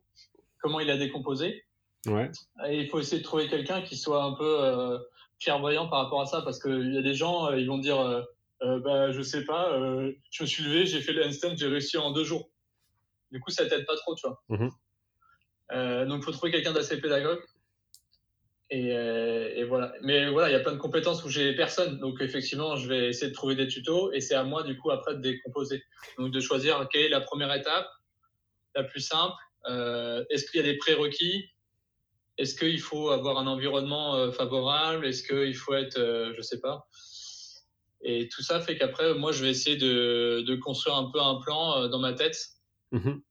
comment 0.61 0.79
il 0.81 0.89
a 0.91 0.97
décomposé. 0.97 1.63
Ouais. 2.07 2.31
Et 2.69 2.79
il 2.79 2.87
faut 2.89 2.99
essayer 2.99 3.19
de 3.19 3.23
trouver 3.23 3.47
quelqu'un 3.47 3.81
qui 3.81 3.97
soit 3.97 4.23
un 4.23 4.33
peu 4.33 4.63
euh, 4.63 4.97
clairvoyant 5.39 5.87
par 5.87 6.03
rapport 6.03 6.21
à 6.21 6.25
ça, 6.25 6.41
parce 6.41 6.61
qu'il 6.61 6.93
y 6.93 6.97
a 6.97 7.01
des 7.01 7.13
gens, 7.13 7.51
euh, 7.51 7.59
ils 7.59 7.67
vont 7.67 7.77
dire, 7.77 7.99
euh, 7.99 8.21
euh, 8.63 8.79
bah, 8.79 9.11
je 9.11 9.21
sais 9.21 9.43
pas, 9.43 9.73
euh, 9.73 10.11
je 10.31 10.43
me 10.43 10.47
suis 10.47 10.63
levé, 10.63 10.85
j'ai 10.85 11.01
fait 11.01 11.13
le 11.13 11.25
handstand, 11.25 11.57
j'ai 11.57 11.67
réussi 11.67 11.97
en 11.97 12.11
deux 12.11 12.23
jours. 12.23 12.49
Du 13.31 13.39
coup, 13.39 13.51
ça 13.51 13.67
t'aide 13.67 13.85
pas 13.85 13.95
trop, 13.97 14.15
tu 14.15 14.25
vois. 14.27 14.41
Mhm. 14.49 14.71
Euh, 15.73 16.05
donc, 16.05 16.21
il 16.21 16.23
faut 16.23 16.31
trouver 16.31 16.51
quelqu'un 16.51 16.71
d'assez 16.71 16.99
pédagogue. 17.01 17.43
Et, 18.69 18.87
et 18.89 19.63
voilà. 19.63 19.93
Mais 20.01 20.29
voilà, 20.29 20.49
il 20.49 20.53
y 20.53 20.55
a 20.55 20.59
plein 20.59 20.73
de 20.73 20.77
compétences 20.77 21.23
où 21.23 21.29
j'ai 21.29 21.55
personne. 21.55 21.99
Donc, 21.99 22.21
effectivement, 22.21 22.75
je 22.75 22.89
vais 22.89 23.09
essayer 23.09 23.29
de 23.29 23.33
trouver 23.35 23.55
des 23.55 23.67
tutos 23.67 24.11
et 24.11 24.19
c'est 24.19 24.35
à 24.35 24.43
moi, 24.43 24.63
du 24.63 24.77
coup, 24.77 24.91
après 24.91 25.15
de 25.15 25.21
décomposer. 25.21 25.83
Donc, 26.17 26.31
de 26.31 26.39
choisir 26.39 26.87
quelle 26.91 27.03
est 27.03 27.09
la 27.09 27.21
première 27.21 27.53
étape, 27.53 27.87
la 28.75 28.83
plus 28.83 28.99
simple. 28.99 29.35
Est-ce 29.65 30.49
qu'il 30.49 30.59
y 30.59 30.63
a 30.63 30.65
des 30.65 30.77
prérequis? 30.77 31.49
Est-ce 32.37 32.55
qu'il 32.55 32.79
faut 32.79 33.09
avoir 33.09 33.37
un 33.39 33.47
environnement 33.47 34.15
euh, 34.15 34.31
favorable? 34.31 35.05
Est-ce 35.05 35.23
qu'il 35.23 35.55
faut 35.55 35.73
être, 35.73 35.97
euh, 35.97 36.33
je 36.37 36.41
sais 36.41 36.59
pas. 36.59 36.87
Et 38.01 38.29
tout 38.29 38.43
ça 38.43 38.61
fait 38.61 38.77
qu'après, 38.77 39.15
moi, 39.15 39.31
je 39.31 39.43
vais 39.43 39.49
essayer 39.49 39.75
de, 39.75 40.43
de, 40.45 40.55
construire 40.55 40.95
un 40.95 41.09
peu 41.11 41.19
un 41.19 41.41
plan 41.41 41.87
dans 41.89 41.99
ma 41.99 42.13
tête, 42.13 42.37
Mhm. 42.91 43.21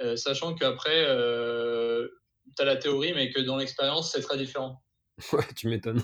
euh, 0.00 0.16
sachant 0.16 0.54
qu'après, 0.54 1.04
euh, 1.06 2.08
tu 2.56 2.62
as 2.62 2.64
la 2.64 2.76
théorie, 2.76 3.12
mais 3.14 3.30
que 3.30 3.40
dans 3.40 3.56
l'expérience, 3.56 4.12
c'est 4.12 4.22
très 4.22 4.38
différent. 4.38 4.82
Ouais, 5.32 5.46
tu 5.56 5.68
m'étonnes. 5.68 6.02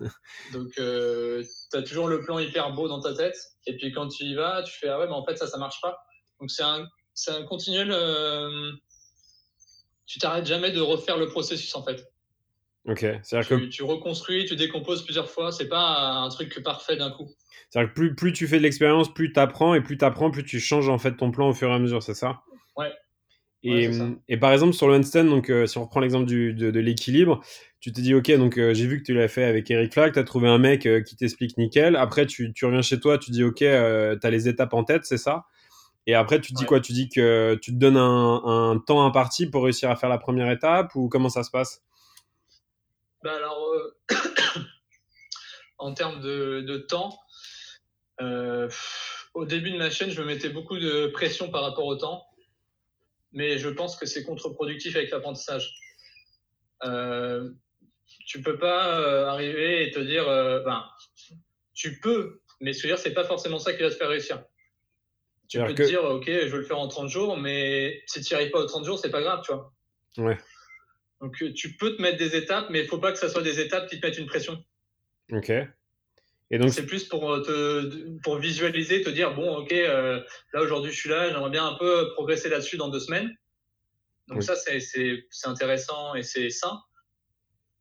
Donc, 0.52 0.70
euh, 0.78 1.44
tu 1.70 1.76
as 1.76 1.82
toujours 1.82 2.08
le 2.08 2.20
plan 2.22 2.38
hyper 2.38 2.72
beau 2.72 2.88
dans 2.88 3.00
ta 3.00 3.12
tête, 3.14 3.36
et 3.66 3.76
puis 3.76 3.92
quand 3.92 4.08
tu 4.08 4.24
y 4.24 4.34
vas, 4.34 4.62
tu 4.62 4.72
fais 4.78 4.88
Ah 4.88 4.98
ouais, 4.98 5.06
mais 5.06 5.12
en 5.12 5.24
fait, 5.24 5.36
ça, 5.36 5.46
ça 5.46 5.58
marche 5.58 5.80
pas. 5.82 5.98
Donc, 6.40 6.50
c'est 6.50 6.62
un, 6.62 6.86
c'est 7.12 7.32
un 7.32 7.44
continuel. 7.44 7.92
Tu 10.08 10.18
t'arrêtes 10.18 10.46
jamais 10.46 10.72
de 10.72 10.80
refaire 10.80 11.16
le 11.18 11.28
processus, 11.28 11.74
en 11.76 11.84
fait. 11.84 12.04
Ok, 12.86 13.00
c'est-à-dire 13.22 13.48
que, 13.48 13.54
Tu, 13.56 13.68
tu 13.68 13.82
reconstruis, 13.82 14.46
tu 14.46 14.56
décomposes 14.56 15.04
plusieurs 15.04 15.30
fois, 15.30 15.52
c'est 15.52 15.68
pas 15.68 16.22
un 16.24 16.28
truc 16.30 16.62
parfait 16.64 16.96
d'un 16.96 17.10
coup. 17.10 17.28
c'est-à-dire 17.70 17.90
que 17.90 17.94
plus, 17.94 18.14
plus 18.14 18.32
tu 18.32 18.48
fais 18.48 18.56
de 18.56 18.62
l'expérience, 18.62 19.12
plus 19.12 19.32
tu 19.32 19.38
apprends, 19.38 19.74
et 19.74 19.82
plus 19.82 19.98
tu 19.98 20.04
apprends, 20.04 20.30
plus 20.30 20.44
tu 20.44 20.58
changes 20.58 20.88
en 20.88 20.98
fait 20.98 21.16
ton 21.16 21.30
plan 21.30 21.50
au 21.50 21.52
fur 21.52 21.68
et 21.70 21.74
à 21.74 21.78
mesure, 21.78 22.02
c'est 22.02 22.14
ça? 22.14 22.40
Ouais. 22.76 22.90
Et, 23.62 23.70
Ouais, 23.70 23.92
c'est 23.92 23.98
ça. 23.98 24.08
et 24.28 24.36
par 24.38 24.52
exemple, 24.52 24.72
sur 24.72 24.88
le 24.88 24.94
handstand, 24.94 25.24
donc, 25.24 25.50
euh, 25.50 25.66
si 25.66 25.76
on 25.76 25.82
reprend 25.84 26.00
l'exemple 26.00 26.26
de, 26.26 26.52
de 26.52 26.80
l'équilibre, 26.80 27.44
tu 27.80 27.92
te 27.92 28.00
dis, 28.00 28.14
ok, 28.14 28.30
donc 28.36 28.56
euh, 28.56 28.72
j'ai 28.72 28.86
vu 28.86 29.00
que 29.00 29.04
tu 29.04 29.12
l'as 29.14 29.28
fait 29.28 29.44
avec 29.44 29.70
Eric 29.70 29.92
Flack, 29.92 30.14
tu 30.14 30.18
as 30.18 30.24
trouvé 30.24 30.48
un 30.48 30.58
mec 30.58 30.86
euh, 30.86 31.02
qui 31.02 31.16
t'explique 31.16 31.58
nickel. 31.58 31.96
Après, 31.96 32.24
tu, 32.24 32.52
tu 32.54 32.64
reviens 32.64 32.82
chez 32.82 32.98
toi, 33.00 33.18
tu 33.18 33.30
dis, 33.32 33.44
ok, 33.44 33.56
tu 33.58 33.66
as 33.66 34.30
les 34.30 34.48
étapes 34.48 34.72
en 34.72 34.84
tête, 34.84 35.04
c'est 35.04 35.18
ça? 35.18 35.44
Et 36.08 36.14
après, 36.14 36.40
tu 36.40 36.52
te 36.52 36.56
dis 36.56 36.62
Ouais. 36.62 36.68
quoi? 36.68 36.80
Tu 36.80 36.92
dis 36.92 37.10
que 37.10 37.54
tu 37.60 37.70
te 37.70 37.76
donnes 37.76 37.98
un, 37.98 38.42
un 38.42 38.78
temps 38.78 39.04
imparti 39.04 39.46
pour 39.46 39.64
réussir 39.64 39.90
à 39.90 39.96
faire 39.96 40.08
la 40.08 40.16
première 40.16 40.50
étape, 40.50 40.94
ou 40.94 41.10
comment 41.10 41.28
ça 41.28 41.42
se 41.42 41.50
passe? 41.50 41.84
Bah 43.22 43.34
alors, 43.36 43.62
euh, 43.74 43.94
en 45.78 45.92
termes 45.92 46.22
de, 46.22 46.62
de 46.62 46.78
temps, 46.78 47.20
euh, 48.22 48.70
au 49.34 49.44
début 49.44 49.70
de 49.70 49.76
ma 49.76 49.90
chaîne, 49.90 50.10
je 50.10 50.22
me 50.22 50.26
mettais 50.26 50.48
beaucoup 50.48 50.78
de 50.78 51.08
pression 51.08 51.50
par 51.50 51.60
rapport 51.60 51.84
au 51.84 51.96
temps, 51.96 52.24
mais 53.32 53.58
je 53.58 53.68
pense 53.68 53.94
que 53.94 54.06
c'est 54.06 54.24
contre-productif 54.24 54.96
avec 54.96 55.10
l'apprentissage. 55.10 55.74
Euh, 56.84 57.50
tu 58.26 58.40
peux 58.40 58.56
pas 58.56 58.98
euh, 58.98 59.26
arriver 59.26 59.86
et 59.86 59.90
te 59.90 60.00
dire, 60.00 60.24
ben, 60.24 60.86
tu 61.74 62.00
peux, 62.00 62.40
mais 62.62 62.72
veux 62.72 62.88
dire, 62.88 62.98
c'est 62.98 63.12
pas 63.12 63.24
forcément 63.24 63.58
ça 63.58 63.74
qui 63.74 63.82
va 63.82 63.90
te 63.90 63.94
faire 63.96 64.08
réussir. 64.08 64.42
Tu 65.48 65.58
peux 65.58 65.74
te 65.74 65.82
dire, 65.82 66.04
ok, 66.04 66.26
je 66.26 66.46
veux 66.48 66.58
le 66.58 66.64
faire 66.64 66.78
en 66.78 66.88
30 66.88 67.08
jours, 67.08 67.36
mais 67.38 68.02
si 68.06 68.20
tu 68.22 68.34
n'y 68.34 68.40
arrives 68.40 68.50
pas 68.50 68.60
aux 68.60 68.66
30 68.66 68.84
jours, 68.84 68.98
c'est 68.98 69.10
pas 69.10 69.22
grave, 69.22 69.42
tu 69.44 69.52
vois. 69.52 69.72
Ouais. 70.18 70.36
Donc 71.20 71.42
euh, 71.42 71.52
tu 71.52 71.74
peux 71.76 71.96
te 71.96 72.02
mettre 72.02 72.18
des 72.18 72.36
étapes, 72.36 72.66
mais 72.70 72.80
il 72.80 72.86
faut 72.86 72.98
pas 72.98 73.12
que 73.12 73.18
ça 73.18 73.28
soit 73.28 73.42
des 73.42 73.58
étapes 73.60 73.88
qui 73.88 73.98
te 73.98 74.06
mettent 74.06 74.18
une 74.18 74.26
pression. 74.26 74.62
Ok. 75.32 75.50
Et 76.50 76.58
donc, 76.58 76.70
C'est 76.70 76.86
plus 76.86 77.04
pour 77.04 77.30
euh, 77.30 77.42
te 77.42 78.20
pour 78.22 78.36
visualiser, 78.38 79.02
te 79.02 79.10
dire 79.10 79.34
bon 79.34 79.56
ok 79.58 79.72
euh, 79.72 80.22
là 80.54 80.62
aujourd'hui 80.62 80.90
je 80.92 80.96
suis 80.98 81.10
là, 81.10 81.28
j'aimerais 81.30 81.50
bien 81.50 81.66
un 81.66 81.74
peu 81.74 82.10
progresser 82.14 82.48
là-dessus 82.48 82.76
dans 82.78 82.88
deux 82.88 83.00
semaines. 83.00 83.36
Donc 84.28 84.38
Oui. 84.38 84.44
ça 84.44 84.54
c'est 84.56 84.80
c'est 84.80 85.48
intéressant 85.48 86.14
et 86.14 86.22
c'est 86.22 86.48
sain. 86.50 86.80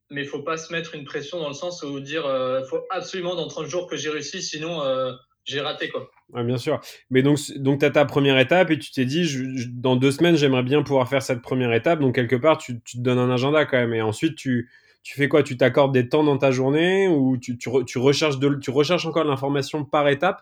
Mais 0.10 0.22
il 0.24 0.28
faut 0.28 0.42
pas 0.42 0.58
se 0.58 0.72
mettre 0.74 0.96
une 0.96 1.06
pression 1.06 1.40
dans 1.40 1.50
le 1.50 1.54
sens 1.54 1.84
où 1.84 2.00
dire 2.00 2.26
euh, 2.26 2.64
faut 2.66 2.86
absolument 2.90 3.36
dans 3.36 3.48
30 3.48 3.68
jours 3.68 3.88
que 3.88 3.96
j'ai 3.98 4.10
réussi, 4.10 4.42
sinon 4.42 4.84
euh, 4.84 5.14
j'ai 5.48 5.62
raté 5.62 5.90
quoi. 5.90 6.12
Bien 6.34 6.58
sûr. 6.58 6.82
Mais 7.10 7.22
donc, 7.24 7.40
donc 7.56 7.80
tu 7.80 7.86
as 7.86 7.92
ta 7.92 8.06
première 8.06 8.38
étape 8.38 8.70
et 8.70 8.78
tu 8.78 8.92
t'es 8.92 9.06
dit, 9.06 9.24
je- 9.24 9.56
je- 9.56 9.68
dans 9.70 9.96
deux 9.96 10.12
semaines, 10.12 10.36
j'aimerais 10.36 10.64
bien 10.64 10.84
pouvoir 10.84 11.08
faire 11.08 11.24
cette 11.24 11.42
première 11.42 11.72
étape. 11.74 12.00
Donc, 12.00 12.16
quelque 12.16 12.36
part, 12.36 12.58
tu, 12.58 12.82
tu 12.82 12.98
te 12.98 13.02
donnes 13.02 13.18
un 13.18 13.32
agenda 13.32 13.66
quand 13.66 13.78
même. 13.78 13.94
Et 13.94 14.02
ensuite, 14.02 14.36
tu, 14.36 14.70
tu 15.04 15.16
fais 15.16 15.30
quoi? 15.30 15.42
Tu 15.42 15.56
t'accordes 15.56 15.94
des 15.94 16.10
temps 16.10 16.26
dans 16.26 16.38
ta 16.38 16.52
journée 16.52 17.08
ou 17.08 17.38
tu, 17.38 17.58
tu, 17.58 17.70
re- 17.70 17.86
tu, 17.86 17.98
recherches, 17.98 18.40
de, 18.40 18.56
tu 18.56 18.72
recherches 18.72 19.06
encore 19.06 19.24
l'information 19.24 19.86
par 19.86 20.08
étape? 20.10 20.42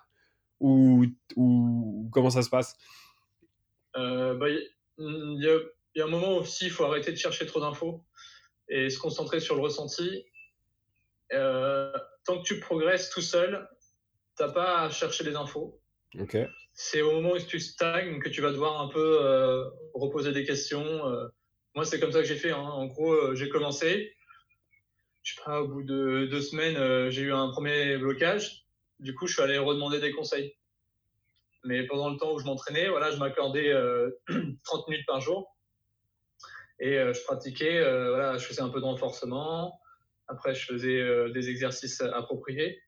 Ou, 0.60 1.06
ou 1.36 2.10
comment 2.12 2.32
ça 2.32 2.42
se 2.42 2.50
passe? 2.50 2.76
Euh, 3.98 4.34
bah, 4.36 4.48
Il 4.50 4.58
y, 4.98 5.46
y 5.46 5.50
a, 5.50 5.60
il 5.94 6.00
y 6.00 6.02
a 6.02 6.06
un 6.06 6.10
moment 6.10 6.38
aussi 6.38 6.66
il 6.66 6.72
faut 6.72 6.84
arrêter 6.86 7.12
de 7.12 7.18
chercher 7.18 7.46
trop 7.46 7.60
d'infos 7.60 8.04
et 8.68 8.90
se 8.90 8.98
concentrer 8.98 9.40
sur 9.40 9.56
le 9.56 9.62
ressenti. 9.62 10.26
Euh, 11.34 11.92
tant 12.26 12.40
que 12.40 12.44
tu 12.44 12.60
progresses 12.60 13.10
tout 13.10 13.22
seul, 13.22 13.68
t'as 14.36 14.52
pas 14.52 14.82
à 14.82 14.90
chercher 14.90 15.24
les 15.24 15.36
infos. 15.36 15.80
Ok. 16.20 16.38
c'est 16.74 17.02
au 17.02 17.12
moment 17.12 17.32
où 17.34 17.40
tu 17.40 17.60
stagnes 17.60 18.20
que 18.20 18.30
tu 18.30 18.42
vas 18.42 18.52
devoir 18.52 18.80
un 18.82 18.88
peu 18.88 19.18
euh, 19.22 19.66
reposer 19.94 20.32
des 20.32 20.46
questions. 20.46 20.86
euh. 21.10 21.28
moi, 21.74 21.84
c'est 21.86 22.00
comme 22.00 22.12
ça 22.14 22.20
que 22.22 22.26
j'ai 22.28 22.38
fait. 22.38 22.52
hein. 22.52 22.58
En 22.60 22.86
gros, 22.86 23.12
euh, 23.14 23.36
j'ai 23.36 23.50
commencé. 23.50 24.16
Je 25.24 25.34
sais 25.34 25.42
pas, 25.44 25.62
au 25.62 25.68
bout 25.68 25.84
de 25.84 26.28
deux 26.30 26.42
semaines, 26.42 27.10
j'ai 27.10 27.24
eu 27.24 27.34
un 27.34 27.50
premier 27.50 27.98
blocage. 27.98 28.66
Du 29.00 29.14
coup, 29.16 29.26
je 29.28 29.34
suis 29.34 29.42
allé 29.42 29.58
redemander 29.58 30.00
des 30.00 30.12
conseils. 30.12 30.56
Mais 31.64 31.84
pendant 31.88 32.10
le 32.12 32.18
temps 32.18 32.34
où 32.34 32.40
je 32.40 32.46
m'entraînais, 32.46 32.90
voilà, 32.90 33.10
je 33.12 33.18
m'accordais 33.18 33.70
euh, 33.74 34.12
30 34.64 34.88
minutes 34.88 35.06
par 35.08 35.20
jour. 35.22 35.58
Et 36.80 36.98
euh, 37.00 37.12
je 37.14 37.24
pratiquais, 37.24 37.80
euh, 37.80 38.10
voilà, 38.12 38.38
je 38.38 38.46
faisais 38.46 38.62
un 38.62 38.70
peu 38.70 38.80
de 38.80 38.86
renforcement. 38.86 39.80
Après, 40.28 40.54
je 40.54 40.66
faisais 40.66 41.00
euh, 41.02 41.30
des 41.32 41.50
exercices 41.50 42.02
appropriés. 42.02 42.80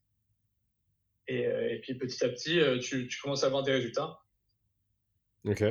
Et, 1.27 1.45
euh, 1.45 1.69
et 1.73 1.79
puis 1.79 1.95
petit 1.95 2.23
à 2.23 2.29
petit, 2.29 2.59
euh, 2.59 2.79
tu, 2.79 3.07
tu 3.07 3.19
commences 3.21 3.43
à 3.43 3.47
avoir 3.47 3.63
des 3.63 3.71
résultats. 3.73 4.19
Ok. 5.45 5.63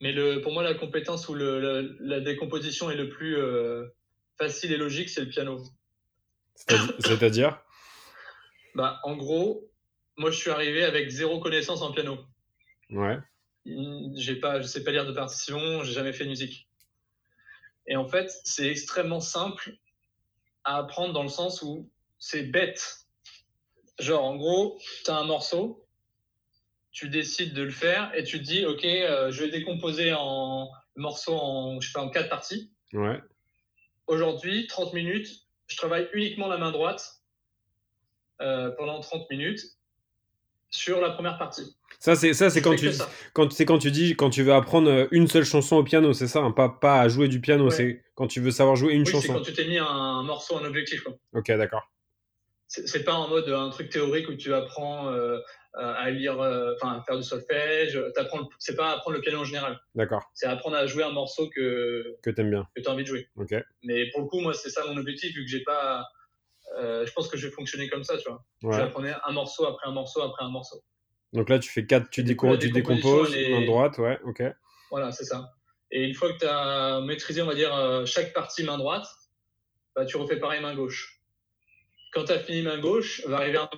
Mais 0.00 0.12
le, 0.12 0.40
pour 0.40 0.52
moi, 0.52 0.62
la 0.62 0.74
compétence 0.74 1.28
où 1.28 1.34
le, 1.34 1.60
la, 1.60 1.88
la 2.00 2.20
décomposition 2.20 2.90
est 2.90 2.96
le 2.96 3.08
plus 3.08 3.36
euh, 3.36 3.86
facile 4.36 4.72
et 4.72 4.76
logique, 4.76 5.08
c'est 5.08 5.20
le 5.22 5.28
piano. 5.28 5.62
C'est-à-dire- 6.54 6.94
C'est-à-dire? 7.00 7.60
Bah, 8.74 9.00
en 9.04 9.16
gros, 9.16 9.70
moi, 10.16 10.30
je 10.30 10.36
suis 10.38 10.50
arrivé 10.50 10.84
avec 10.84 11.08
zéro 11.10 11.40
connaissance 11.40 11.80
en 11.82 11.92
piano. 11.92 12.18
Ouais. 12.90 13.18
J'ai 14.16 14.36
pas, 14.36 14.60
je 14.60 14.66
sais 14.66 14.84
pas 14.84 14.90
lire 14.90 15.06
de 15.06 15.12
partition, 15.12 15.82
j'ai 15.84 15.92
jamais 15.92 16.12
fait 16.12 16.24
de 16.24 16.30
musique. 16.30 16.68
Et 17.86 17.96
en 17.96 18.06
fait, 18.08 18.30
c'est 18.44 18.66
extrêmement 18.68 19.20
simple 19.20 19.76
à 20.64 20.78
apprendre 20.78 21.12
dans 21.14 21.22
le 21.22 21.28
sens 21.28 21.62
où 21.62 21.88
c'est 22.18 22.42
bête. 22.42 23.03
Genre, 23.98 24.22
en 24.24 24.36
gros, 24.36 24.78
tu 25.04 25.10
as 25.10 25.16
un 25.16 25.24
morceau, 25.24 25.86
tu 26.90 27.08
décides 27.08 27.54
de 27.54 27.62
le 27.62 27.70
faire 27.70 28.12
et 28.14 28.24
tu 28.24 28.38
te 28.38 28.44
dis, 28.44 28.64
OK, 28.66 28.84
euh, 28.84 29.30
je 29.30 29.44
vais 29.44 29.50
décomposer 29.50 30.12
en 30.12 30.68
morceaux 30.96 31.36
en, 31.36 31.80
je 31.80 31.86
sais 31.88 31.92
pas, 31.92 32.02
en 32.02 32.10
quatre 32.10 32.28
parties. 32.28 32.72
Ouais. 32.92 33.20
Aujourd'hui, 34.06 34.66
30 34.66 34.92
minutes, 34.94 35.28
je 35.66 35.76
travaille 35.76 36.08
uniquement 36.12 36.48
la 36.48 36.58
main 36.58 36.70
droite 36.72 37.20
euh, 38.40 38.70
pendant 38.76 39.00
30 39.00 39.28
minutes 39.30 39.60
sur 40.70 41.00
la 41.00 41.10
première 41.10 41.38
partie. 41.38 41.76
Ça, 42.00 42.16
c'est 42.16 42.34
ça, 42.34 42.50
c'est 42.50 42.60
quand 42.60 42.74
tu 42.76 42.92
ça. 42.92 43.08
quand 43.32 43.52
c'est 43.52 43.64
quand 43.64 43.78
tu 43.78 43.90
dis 43.92 44.14
quand 44.16 44.28
tu 44.28 44.42
veux 44.42 44.52
apprendre 44.52 44.90
euh, 44.90 45.06
une 45.12 45.28
seule 45.28 45.44
chanson 45.44 45.76
au 45.76 45.84
piano, 45.84 46.12
c'est 46.12 46.26
ça, 46.26 46.40
hein, 46.40 46.50
pas 46.50 46.68
pas 46.68 47.00
à 47.00 47.08
jouer 47.08 47.28
du 47.28 47.40
piano, 47.40 47.66
Ouais. 47.66 47.70
c'est 47.70 48.04
quand 48.16 48.26
tu 48.26 48.40
veux 48.40 48.50
savoir 48.50 48.74
jouer 48.76 48.92
une 48.92 49.00
Oui, 49.02 49.06
c'est 49.06 49.12
chanson. 49.12 49.34
quand 49.34 49.42
tu 49.42 49.52
t'es 49.52 49.66
mis 49.66 49.78
un 49.78 50.22
morceau 50.24 50.56
en 50.56 50.64
objectif. 50.64 51.02
quoi. 51.02 51.14
Ok, 51.32 51.46
d'accord. 51.52 51.88
C'est 52.86 53.04
pas 53.04 53.14
en 53.14 53.28
mode 53.28 53.48
un 53.48 53.70
truc 53.70 53.88
théorique 53.90 54.28
où 54.28 54.34
tu 54.34 54.52
apprends 54.52 55.12
euh, 55.12 55.38
à 55.74 56.10
lire, 56.10 56.40
euh, 56.40 56.74
enfin 56.76 56.98
à 56.98 57.02
faire 57.02 57.16
du 57.16 57.22
solfège. 57.22 57.98
T'apprends 58.14 58.48
C'est 58.58 58.74
pas 58.76 58.92
apprendre 58.92 59.16
le 59.16 59.20
piano 59.22 59.40
en 59.40 59.44
général. 59.44 59.78
D'accord. 59.94 60.22
C'est 60.34 60.46
apprendre 60.46 60.76
à 60.76 60.86
jouer 60.86 61.04
un 61.04 61.12
morceau 61.12 61.48
que, 61.50 62.16
Que 62.22 62.30
t'aimes 62.30 62.50
bien. 62.50 62.66
que 62.74 62.80
tu 62.80 62.88
as 62.88 62.92
envie 62.92 63.02
de 63.04 63.08
jouer. 63.08 63.28
Ok. 63.36 63.54
Mais 63.84 64.10
pour 64.10 64.22
le 64.22 64.26
coup, 64.26 64.40
moi, 64.40 64.54
c'est 64.54 64.70
ça 64.70 64.84
mon 64.86 64.96
objectif, 64.96 65.34
vu 65.34 65.44
que 65.44 65.50
j'ai 65.50 65.62
pas. 65.62 66.04
euh, 66.78 67.06
je 67.06 67.12
pense 67.12 67.28
que 67.28 67.36
je 67.36 67.46
vais 67.46 67.52
fonctionner 67.52 67.88
comme 67.88 68.02
ça, 68.04 68.16
tu 68.18 68.28
vois. 68.28 68.44
Ouais. 68.62 68.76
J'apprenais 68.76 69.12
un 69.24 69.32
morceau 69.32 69.66
après 69.66 69.86
un 69.88 69.92
morceau 69.92 70.22
après 70.22 70.44
un 70.44 70.50
morceau. 70.50 70.82
Donc 71.32 71.48
là, 71.48 71.58
tu 71.58 71.70
fais 71.70 71.84
quatre, 71.86 72.10
tu, 72.10 72.22
déco- 72.24 72.56
tu 72.58 72.70
décomposes, 72.70 73.36
main 73.50 73.64
droite, 73.66 73.98
ouais, 73.98 74.18
ok. 74.24 74.42
Voilà, 74.90 75.10
c'est 75.12 75.24
ça. 75.24 75.52
Et 75.90 76.04
une 76.04 76.14
fois 76.14 76.32
que 76.32 76.38
tu 76.38 76.46
as 76.46 77.00
maîtrisé, 77.02 77.42
on 77.42 77.46
va 77.46 77.54
dire, 77.54 78.02
chaque 78.06 78.32
partie 78.32 78.64
main 78.64 78.78
droite, 78.78 79.06
bah, 79.96 80.04
tu 80.04 80.16
refais 80.16 80.36
pareil 80.36 80.60
main 80.60 80.74
gauche. 80.74 81.13
Quand 82.14 82.24
tu 82.24 82.32
as 82.32 82.38
fini 82.38 82.62
main 82.62 82.78
gauche, 82.78 83.22
va 83.26 83.38
arriver 83.38 83.58
un. 83.58 83.68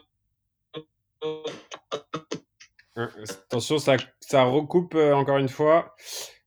Hein, 2.97 3.11
Attention, 3.29 3.79
ça, 3.79 3.97
ça 4.21 4.45
recoupe 4.45 4.95
euh, 4.95 5.15
encore 5.15 5.39
une 5.39 5.49
fois. 5.49 5.95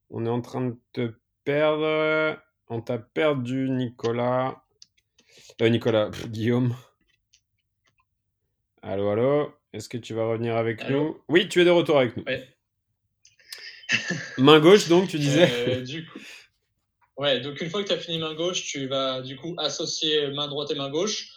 On 0.10 0.26
est 0.26 0.30
en 0.30 0.42
train 0.42 0.62
de 0.62 0.76
te 0.94 1.14
perdre. 1.44 2.40
On 2.68 2.82
t'a 2.82 2.98
perdu, 3.00 3.70
Nicolas. 3.70 4.64
Euh, 5.62 5.70
Nicolas, 5.70 6.10
pff, 6.10 6.30
Guillaume. 6.30 6.76
Allô, 8.82 9.10
allô? 9.10 9.54
Est-ce 9.74 9.90
que 9.90 9.98
tu 9.98 10.14
vas 10.14 10.26
revenir 10.26 10.56
avec 10.56 10.82
Allô? 10.84 11.00
nous? 11.04 11.22
Oui, 11.28 11.50
tu 11.50 11.62
es 11.62 11.66
de 11.66 11.70
retour 11.70 12.00
avec 12.00 12.16
nous. 12.18 12.24
Ouais. 12.24 12.48
Main 14.38 14.60
gauche, 14.60 14.88
donc, 14.88 15.10
tu 15.10 15.18
disais 15.20 15.50
Euh, 15.68 15.82
du 15.82 16.06
coup. 16.06 16.20
Ouais, 17.18 17.42
donc 17.42 17.60
une 17.60 17.70
fois 17.70 17.84
que 17.84 17.88
tu 17.88 17.94
as 17.94 17.98
fini 17.98 18.18
main 18.18 18.34
gauche, 18.34 18.64
tu 18.64 18.88
vas 18.88 19.22
du 19.22 19.36
coup 19.36 19.54
associer 19.58 20.30
main 20.30 20.48
droite 20.48 20.72
et 20.72 20.76
main 20.76 20.90
gauche. 20.90 21.28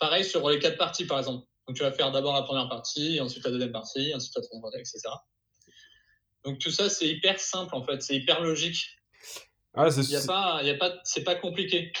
Pareil 0.00 0.24
sur 0.24 0.48
les 0.48 0.58
quatre 0.58 0.78
parties, 0.78 1.04
par 1.04 1.18
exemple. 1.18 1.46
Donc 1.68 1.76
tu 1.76 1.82
vas 1.84 1.92
faire 1.92 2.10
d'abord 2.10 2.34
la 2.34 2.42
première 2.42 2.68
partie, 2.68 3.20
ensuite 3.20 3.44
la 3.44 3.52
deuxième 3.52 3.70
partie, 3.70 4.12
ensuite 4.14 4.34
la 4.34 4.42
troisième 4.42 4.62
partie, 4.62 4.80
etc. 4.80 5.00
Donc 6.44 6.58
tout 6.58 6.70
ça, 6.70 6.88
c'est 6.88 7.06
hyper 7.06 7.38
simple 7.38 7.74
en 7.74 7.84
fait, 7.84 8.02
c'est 8.02 8.16
hyper 8.16 8.40
logique. 8.40 8.96
Ah, 9.74 9.90
c'est 9.90 10.02
y 10.10 10.16
a 10.16 10.26
pas, 10.26 10.62
y 10.64 10.70
a 10.70 10.74
pas, 10.74 10.94
c'est 11.04 11.22
pas 11.22 11.36
compliqué. 11.36 11.92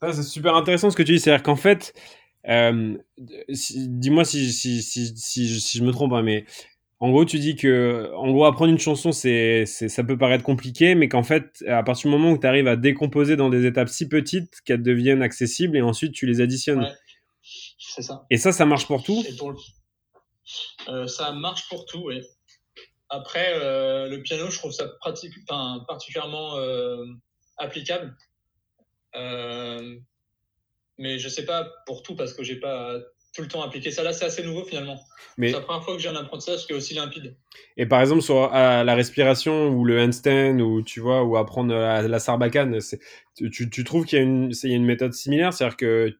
Ah, 0.00 0.12
c'est 0.12 0.22
super 0.22 0.54
intéressant 0.54 0.90
ce 0.90 0.96
que 0.96 1.02
tu 1.02 1.14
dis. 1.14 1.18
C'est-à-dire 1.18 1.42
qu'en 1.42 1.56
fait, 1.56 1.92
dis-moi 2.46 4.24
si, 4.24 4.52
si, 4.52 4.82
si, 4.82 5.16
si, 5.16 5.48
je 5.48 5.82
me 5.82 5.90
trompe, 5.90 6.12
hein, 6.12 6.22
mais 6.22 6.44
en 7.00 7.10
gros, 7.10 7.24
tu 7.24 7.38
dis 7.38 7.56
que, 7.56 8.12
en 8.14 8.30
gros, 8.30 8.44
apprendre 8.44 8.70
une 8.70 8.78
chanson, 8.78 9.10
c'est, 9.12 9.66
ça 9.66 10.04
peut 10.04 10.16
paraître 10.16 10.44
compliqué, 10.44 10.94
mais 10.94 11.08
qu'en 11.08 11.24
fait, 11.24 11.64
à 11.66 11.82
partir 11.82 12.10
du 12.10 12.16
moment 12.16 12.32
où 12.32 12.38
tu 12.38 12.46
arrives 12.46 12.68
à 12.68 12.76
décomposer 12.76 13.36
dans 13.36 13.50
des 13.50 13.66
étapes 13.66 13.88
si 13.88 14.08
petites 14.08 14.60
qu'elles 14.64 14.82
deviennent 14.82 15.22
accessibles 15.22 15.76
et 15.76 15.82
ensuite 15.82 16.12
tu 16.12 16.26
les 16.26 16.40
additionnes. 16.40 16.84
Ouais, 16.84 16.92
c'est 17.78 18.02
ça. 18.02 18.26
Et 18.30 18.36
ça, 18.36 18.52
ça 18.52 18.66
marche 18.66 18.86
pour 18.86 19.02
tout? 19.02 19.22
Euh, 20.88 21.06
Ça 21.06 21.32
marche 21.32 21.68
pour 21.68 21.86
tout, 21.86 22.04
oui. 22.06 22.22
Après, 23.08 23.52
euh, 23.54 24.08
le 24.08 24.22
piano, 24.22 24.50
je 24.50 24.58
trouve 24.58 24.72
ça 24.72 24.88
particulièrement 25.00 26.56
euh, 26.56 27.04
applicable. 27.56 28.16
mais 30.98 31.18
je 31.18 31.28
sais 31.28 31.44
pas 31.44 31.68
pour 31.86 32.02
tout 32.02 32.16
parce 32.16 32.32
que 32.32 32.42
j'ai 32.42 32.56
pas 32.56 32.98
tout 33.34 33.42
le 33.42 33.48
temps 33.48 33.62
appliquer 33.62 33.90
ça. 33.90 34.02
Là, 34.02 34.12
c'est 34.12 34.24
assez 34.24 34.42
nouveau 34.42 34.64
finalement. 34.64 34.98
Mais... 35.36 35.48
C'est 35.48 35.58
la 35.58 35.60
première 35.60 35.84
fois 35.84 35.94
que 35.94 36.00
j'ai 36.00 36.08
un 36.08 36.16
apprentissage 36.16 36.66
qui 36.66 36.72
est 36.72 36.76
aussi 36.76 36.94
limpide. 36.94 37.36
Et 37.76 37.86
par 37.86 38.00
exemple, 38.00 38.22
sur 38.22 38.48
la 38.48 38.94
respiration 38.94 39.68
ou 39.68 39.84
le 39.84 40.00
handstand, 40.02 40.58
ou 40.60 40.82
tu 40.82 41.00
vois, 41.00 41.22
ou 41.22 41.36
apprendre 41.36 41.74
la, 41.74 42.18
sarbacane, 42.18 42.78
tu, 43.36 43.70
tu, 43.70 43.84
trouves 43.84 44.06
qu'il 44.06 44.18
y, 44.18 44.22
a 44.22 44.24
une, 44.24 44.50
y 44.50 44.72
a 44.72 44.76
une 44.76 44.86
méthode 44.86 45.12
similaire? 45.12 45.52
C'est-à-dire 45.52 45.76
que 45.76 46.18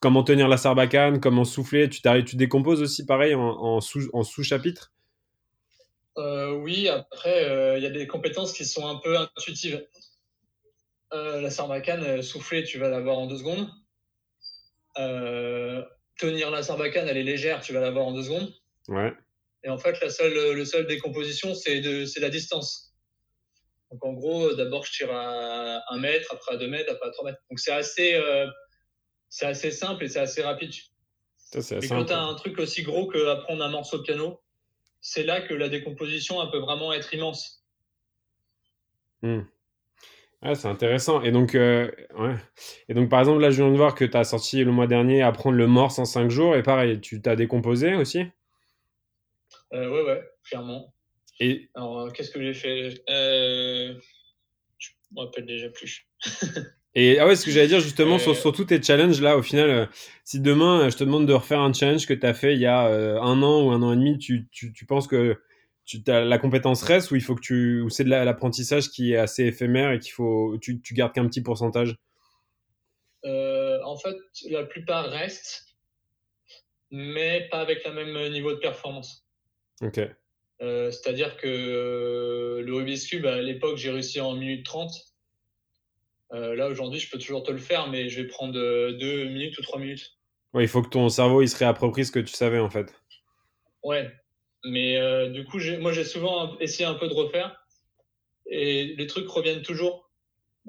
comment 0.00 0.22
tenir 0.22 0.48
la 0.48 0.56
sarbacane, 0.56 1.20
comment 1.20 1.44
souffler, 1.44 1.88
tu, 1.88 2.00
tu 2.24 2.36
décomposes 2.36 2.82
aussi 2.82 3.06
pareil 3.06 3.34
en, 3.34 3.80
en 3.80 3.80
sous-chapitre 4.22 4.92
euh, 6.18 6.52
Oui, 6.52 6.88
après, 6.88 7.44
euh, 7.44 7.76
il 7.78 7.82
y 7.82 7.86
a 7.86 7.90
des 7.90 8.06
compétences 8.06 8.52
qui 8.52 8.64
sont 8.64 8.86
un 8.86 8.96
peu 8.96 9.16
intuitives. 9.16 9.86
Euh, 11.12 11.40
la 11.40 11.50
sarbacane, 11.50 12.22
souffler, 12.22 12.64
tu 12.64 12.78
vas 12.78 12.88
l'avoir 12.88 13.18
en 13.18 13.26
deux 13.26 13.38
secondes 13.38 13.68
tenir 16.16 16.50
la 16.50 16.62
sarbacane, 16.62 17.08
elle 17.08 17.16
est 17.16 17.24
légère, 17.24 17.60
tu 17.60 17.72
vas 17.72 17.80
l'avoir 17.80 18.06
en 18.06 18.12
deux 18.12 18.22
secondes. 18.22 18.52
Ouais. 18.88 19.12
Et 19.64 19.68
en 19.68 19.78
fait, 19.78 20.00
la 20.00 20.10
seule, 20.10 20.54
le 20.54 20.64
seul 20.64 20.86
décomposition, 20.86 21.54
c'est 21.54 21.80
la 21.80 22.30
distance. 22.30 22.94
Donc 23.90 24.04
en 24.04 24.12
gros, 24.12 24.52
d'abord 24.54 24.84
je 24.84 24.92
tire 24.92 25.12
à 25.12 25.82
un 25.92 25.98
mètre, 25.98 26.32
après 26.32 26.54
à 26.54 26.56
deux 26.56 26.66
mètres, 26.66 26.90
après 26.92 27.08
à 27.08 27.12
trois 27.12 27.24
mètres. 27.26 27.40
Donc 27.48 27.60
c'est 27.60 27.72
assez, 27.72 28.14
euh, 28.14 28.46
c'est 29.34 29.46
assez 29.46 29.72
simple 29.72 30.04
et 30.04 30.08
c'est 30.08 30.20
assez 30.20 30.42
rapide. 30.42 30.70
Ça, 31.34 31.58
et 31.78 31.88
quand 31.88 32.04
tu 32.04 32.12
as 32.12 32.22
un 32.22 32.34
truc 32.34 32.56
aussi 32.60 32.84
gros 32.84 33.08
que 33.08 33.18
apprendre 33.26 33.64
un 33.64 33.68
morceau 33.68 33.98
de 33.98 34.04
piano, 34.04 34.40
c'est 35.00 35.24
là 35.24 35.40
que 35.40 35.54
la 35.54 35.68
décomposition 35.68 36.40
elle 36.40 36.52
peut 36.52 36.60
vraiment 36.60 36.92
être 36.92 37.12
immense. 37.12 37.64
Hmm. 39.22 39.40
Ah, 40.40 40.54
c'est 40.54 40.68
intéressant. 40.68 41.20
Et 41.22 41.32
donc, 41.32 41.56
euh, 41.56 41.90
ouais. 42.16 42.36
Et 42.88 42.94
donc, 42.94 43.08
par 43.08 43.18
exemple, 43.18 43.40
là, 43.40 43.50
je 43.50 43.60
viens 43.60 43.72
de 43.72 43.76
voir 43.76 43.96
que 43.96 44.04
tu 44.04 44.16
as 44.16 44.22
sorti 44.22 44.62
le 44.62 44.70
mois 44.70 44.86
dernier 44.86 45.22
Apprendre 45.22 45.56
le 45.56 45.66
morse 45.66 45.98
en 45.98 46.04
5 46.04 46.30
jours. 46.30 46.54
Et 46.54 46.62
pareil, 46.62 47.00
tu 47.00 47.20
t'as 47.20 47.34
décomposé 47.34 47.94
aussi? 47.94 48.20
Euh, 49.72 49.88
Ouais, 49.90 50.02
ouais, 50.02 50.22
clairement. 50.44 50.94
Et... 51.40 51.70
Alors, 51.74 52.00
euh, 52.00 52.10
qu'est-ce 52.10 52.30
que 52.30 52.40
j'ai 52.40 52.54
fait? 52.54 53.02
Euh... 53.10 53.98
Je 54.78 54.90
me 55.12 55.22
rappelle 55.22 55.46
déjà 55.46 55.70
plus. 55.70 56.06
et 56.94 57.18
ah 57.18 57.26
ouais, 57.26 57.36
ce 57.36 57.44
que 57.44 57.50
j'allais 57.50 57.68
dire 57.68 57.80
justement 57.80 58.18
sur, 58.18 58.36
sur, 58.36 58.52
tous 58.52 58.66
tes 58.66 58.82
challenges, 58.82 59.20
là, 59.20 59.36
au 59.36 59.42
final, 59.42 59.88
si 60.24 60.40
demain, 60.40 60.88
je 60.88 60.96
te 60.96 61.04
demande 61.04 61.26
de 61.26 61.32
refaire 61.32 61.60
un 61.60 61.72
challenge 61.72 62.06
que 62.06 62.14
tu 62.14 62.24
as 62.26 62.34
fait 62.34 62.54
il 62.54 62.60
y 62.60 62.66
a 62.66 62.86
un 62.86 63.42
an 63.42 63.64
ou 63.64 63.70
un 63.70 63.82
an 63.82 63.92
et 63.92 63.96
demi, 63.96 64.18
tu, 64.18 64.46
tu, 64.52 64.72
tu 64.72 64.86
penses 64.86 65.06
que 65.06 65.36
tu 65.84 66.02
as 66.06 66.24
la 66.24 66.38
compétence 66.38 66.82
reste 66.82 67.10
ou 67.10 67.16
il 67.16 67.22
faut 67.22 67.34
que 67.34 67.40
tu 67.40 67.80
ou 67.82 67.90
c'est 67.90 68.04
de 68.04 68.10
l'apprentissage 68.10 68.88
qui 68.90 69.12
est 69.12 69.16
assez 69.16 69.44
éphémère 69.44 69.92
et 69.92 69.98
qu'il 69.98 70.12
faut 70.12 70.56
tu, 70.60 70.80
tu 70.80 70.94
gardes 70.94 71.12
qu'un 71.12 71.26
petit 71.26 71.42
pourcentage? 71.42 71.96
Euh, 73.24 73.78
en 73.84 73.96
fait 73.96 74.16
la 74.50 74.64
plupart 74.64 75.10
restent 75.10 75.66
mais 76.90 77.48
pas 77.50 77.60
avec 77.60 77.84
le 77.84 77.92
même 77.92 78.32
niveau 78.32 78.52
de 78.52 78.58
performance. 78.58 79.26
Ok. 79.82 80.00
Euh, 80.62 80.90
c'est 80.90 81.10
à 81.10 81.12
dire 81.12 81.36
que 81.36 81.48
euh, 81.48 82.62
le 82.62 82.74
Rubik's 82.74 83.06
Cube 83.06 83.26
à 83.26 83.40
l'époque 83.40 83.76
j'ai 83.76 83.90
réussi 83.90 84.20
en 84.20 84.34
minute 84.34 84.64
30 84.64 84.92
là 86.30 86.68
aujourd'hui 86.68 86.98
je 86.98 87.10
peux 87.10 87.18
toujours 87.18 87.42
te 87.42 87.52
le 87.52 87.58
faire 87.58 87.88
mais 87.88 88.08
je 88.08 88.22
vais 88.22 88.26
prendre 88.26 88.54
deux 88.54 89.24
minutes 89.26 89.56
ou 89.58 89.62
trois 89.62 89.78
minutes 89.78 90.16
ouais 90.52 90.64
il 90.64 90.68
faut 90.68 90.82
que 90.82 90.88
ton 90.88 91.08
cerveau 91.08 91.42
il 91.42 91.48
se 91.48 91.56
réapproprie 91.56 92.04
ce 92.04 92.12
que 92.12 92.18
tu 92.18 92.34
savais 92.34 92.58
en 92.58 92.70
fait 92.70 92.94
ouais 93.82 94.10
mais 94.64 94.96
euh, 94.96 95.28
du 95.28 95.44
coup, 95.44 95.58
moi, 95.80 95.92
j'ai 95.92 96.04
souvent 96.04 96.58
essayé 96.58 96.86
un 96.86 96.94
peu 96.94 97.08
de 97.08 97.14
refaire 97.14 97.54
et 98.46 98.94
les 98.96 99.06
trucs 99.06 99.28
reviennent 99.28 99.62
toujours. 99.62 100.10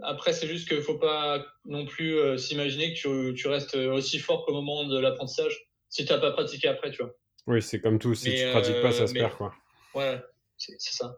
Après, 0.04 0.34
c'est 0.34 0.48
juste 0.48 0.68
qu'il 0.68 0.78
ne 0.78 0.82
faut 0.82 0.98
pas 0.98 1.46
non 1.64 1.86
plus 1.86 2.18
euh, 2.18 2.38
s'imaginer 2.38 2.94
que 2.94 3.32
tu, 3.32 3.36
tu, 3.36 3.48
restes 3.48 3.76
aussi 3.76 4.20
fort 4.20 4.46
qu'au 4.46 4.54
moment 4.54 4.84
de 4.84 5.00
l'apprentissage 5.00 5.70
si 5.88 6.04
tu 6.04 6.12
n'as 6.12 6.20
pas 6.20 6.32
pratiqué 6.32 6.68
après, 6.68 6.92
tu 6.92 7.02
vois. 7.02 7.14
Oui, 7.48 7.62
c'est 7.62 7.80
comme 7.80 8.00
tout. 8.00 8.14
Si 8.16 8.36
tu 8.36 8.44
ne 8.44 8.52
pratiques 8.52 8.82
pas, 8.82 8.92
ça 8.92 9.08
se 9.08 9.14
euh, 9.14 9.20
perd, 9.20 9.36
quoi. 9.36 9.54
Ouais, 9.94 10.20
c'est 10.58 10.76
ça. 10.80 11.18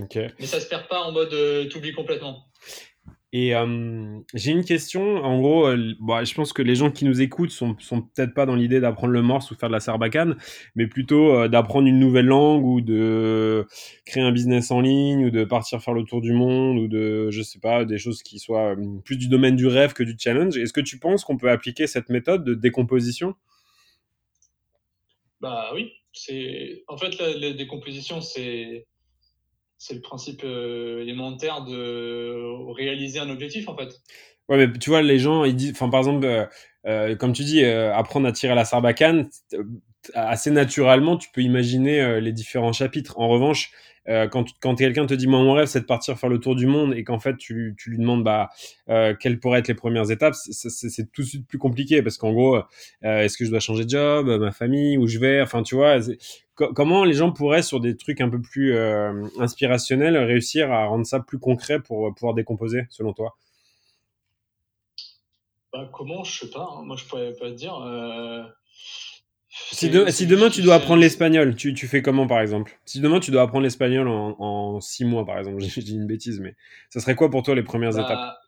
Ok. 0.00 0.16
Mais 0.38 0.46
ça 0.46 0.60
se 0.60 0.68
perd 0.68 0.88
pas 0.88 1.00
en 1.00 1.12
mode 1.12 1.30
tu 1.68 1.76
oublies 1.76 1.92
complètement. 1.92 2.46
Et 3.32 3.52
j'ai 4.34 4.52
une 4.52 4.64
question. 4.64 5.16
En 5.16 5.38
gros, 5.40 5.68
bah, 6.00 6.24
je 6.24 6.32
pense 6.32 6.52
que 6.54 6.62
les 6.62 6.74
gens 6.74 6.90
qui 6.90 7.04
nous 7.04 7.20
écoutent 7.20 7.50
sont, 7.50 7.76
sont 7.80 8.00
peut-être 8.02 8.32
pas 8.32 8.46
dans 8.46 8.54
l'idée 8.54 8.80
d'apprendre 8.80 9.12
le 9.12 9.20
morse 9.20 9.50
ou 9.50 9.56
faire 9.56 9.68
de 9.68 9.74
la 9.74 9.80
sarbacane, 9.80 10.36
mais 10.74 10.86
plutôt 10.86 11.46
d'apprendre 11.48 11.86
une 11.86 11.98
nouvelle 11.98 12.26
langue 12.26 12.64
ou 12.64 12.80
de 12.80 13.66
créer 14.06 14.22
un 14.22 14.32
business 14.32 14.70
en 14.70 14.80
ligne 14.80 15.26
ou 15.26 15.30
de 15.30 15.44
partir 15.44 15.82
faire 15.82 15.92
le 15.92 16.04
tour 16.04 16.22
du 16.22 16.32
monde 16.32 16.78
ou 16.78 16.88
de, 16.88 17.30
je 17.30 17.42
sais 17.42 17.58
pas, 17.58 17.84
des 17.84 17.98
choses 17.98 18.22
qui 18.22 18.38
soient 18.38 18.74
plus 19.04 19.18
du 19.18 19.28
domaine 19.28 19.56
du 19.56 19.66
rêve 19.66 19.92
que 19.92 20.02
du 20.02 20.16
challenge. 20.18 20.56
Est-ce 20.56 20.72
que 20.72 20.80
tu 20.80 20.98
penses 20.98 21.24
qu'on 21.24 21.36
peut 21.36 21.50
appliquer 21.50 21.86
cette 21.86 22.08
méthode 22.08 22.42
de 22.44 22.54
décomposition? 22.54 23.34
Bah 25.40 25.72
oui. 25.74 25.92
En 26.88 26.96
fait 26.96 27.18
la 27.18 27.52
décomposition, 27.52 28.22
c'est 28.22 28.86
c'est 29.78 29.94
le 29.94 30.00
principe 30.00 30.42
euh, 30.44 31.02
élémentaire 31.02 31.64
de 31.64 32.72
réaliser 32.72 33.18
un 33.18 33.30
objectif 33.30 33.68
en 33.68 33.76
fait. 33.76 34.00
Ouais, 34.48 34.56
mais 34.58 34.72
tu 34.78 34.90
vois, 34.90 35.02
les 35.02 35.18
gens, 35.18 35.44
ils 35.44 35.56
disent, 35.56 35.72
enfin, 35.72 35.88
par 35.88 35.98
exemple, 35.98 36.24
euh, 36.24 36.46
euh, 36.86 37.16
comme 37.16 37.32
tu 37.32 37.42
dis, 37.42 37.64
apprendre 37.64 38.28
à 38.28 38.32
tirer 38.32 38.54
la 38.54 38.64
sarbacane, 38.64 39.28
assez 40.14 40.50
naturellement, 40.50 41.16
tu 41.16 41.28
peux 41.32 41.42
imaginer 41.42 42.20
les 42.20 42.32
différents 42.32 42.72
chapitres. 42.72 43.18
En 43.18 43.28
revanche, 43.28 43.70
euh, 44.08 44.28
quand, 44.28 44.44
quand 44.60 44.76
quelqu'un 44.76 45.06
te 45.06 45.14
dit 45.14 45.26
moi 45.26 45.40
mon 45.40 45.52
rêve 45.52 45.66
c'est 45.66 45.80
de 45.80 45.84
partir 45.84 46.16
faire 46.18 46.28
le 46.28 46.38
tour 46.38 46.54
du 46.54 46.66
monde 46.66 46.94
et 46.94 47.02
qu'en 47.02 47.18
fait 47.18 47.36
tu, 47.36 47.74
tu, 47.76 47.90
lui 47.90 47.98
demandes 47.98 48.22
bah 48.22 48.50
euh, 48.88 49.14
quelles 49.18 49.40
pourraient 49.40 49.58
être 49.58 49.68
les 49.68 49.74
premières 49.74 50.10
étapes 50.10 50.34
c'est 50.34 51.10
tout 51.10 51.22
de 51.22 51.26
suite 51.26 51.46
plus 51.46 51.58
compliqué 51.58 52.02
parce 52.02 52.16
qu'en 52.16 52.32
gros 52.32 52.56
euh, 52.56 52.62
est-ce 53.02 53.36
que 53.36 53.44
je 53.44 53.50
dois 53.50 53.58
changer 53.58 53.84
de 53.84 53.90
job 53.90 54.28
ma 54.40 54.52
famille 54.52 54.96
où 54.96 55.08
je 55.08 55.18
vais? 55.18 55.40
Enfin 55.40 55.62
tu 55.62 55.74
vois 55.74 55.98
comment 56.54 57.04
les 57.04 57.14
gens 57.14 57.32
pourraient 57.32 57.62
sur 57.62 57.80
des 57.80 57.96
trucs 57.96 58.20
un 58.20 58.28
peu 58.28 58.40
plus 58.40 58.74
euh, 58.74 59.26
inspirationnels 59.40 60.16
réussir 60.16 60.70
à 60.70 60.86
rendre 60.86 61.04
ça 61.04 61.18
plus 61.20 61.38
concret 61.38 61.80
pour 61.80 62.14
pouvoir 62.14 62.34
décomposer 62.34 62.86
selon 62.90 63.12
toi? 63.12 63.36
Bah, 65.72 65.90
comment? 65.92 66.22
Je 66.22 66.46
sais 66.46 66.50
pas 66.50 66.68
hein. 66.78 66.82
moi 66.84 66.96
je 66.96 67.04
pourrais 67.06 67.32
pas 67.32 67.50
te 67.50 67.56
dire 67.56 67.74
si, 69.72 69.88
demain 70.26 70.50
tu 70.50 70.62
dois 70.62 70.74
apprendre 70.74 71.00
l'espagnol, 71.00 71.56
tu, 71.56 71.74
tu, 71.74 71.88
fais 71.88 72.02
comment 72.02 72.26
par 72.26 72.40
exemple? 72.40 72.78
Si 72.84 73.00
demain 73.00 73.20
tu 73.20 73.30
dois 73.30 73.42
apprendre 73.42 73.64
l'espagnol 73.64 74.08
en, 74.08 74.36
en, 74.38 74.80
six 74.80 75.04
mois 75.04 75.24
par 75.24 75.38
exemple, 75.38 75.60
j'ai 75.62 75.82
dit 75.82 75.94
une 75.94 76.06
bêtise, 76.06 76.40
mais 76.40 76.54
ça 76.90 77.00
serait 77.00 77.14
quoi 77.14 77.30
pour 77.30 77.42
toi 77.42 77.54
les 77.54 77.62
premières 77.62 77.92
bah, 77.92 78.02
étapes? 78.02 78.38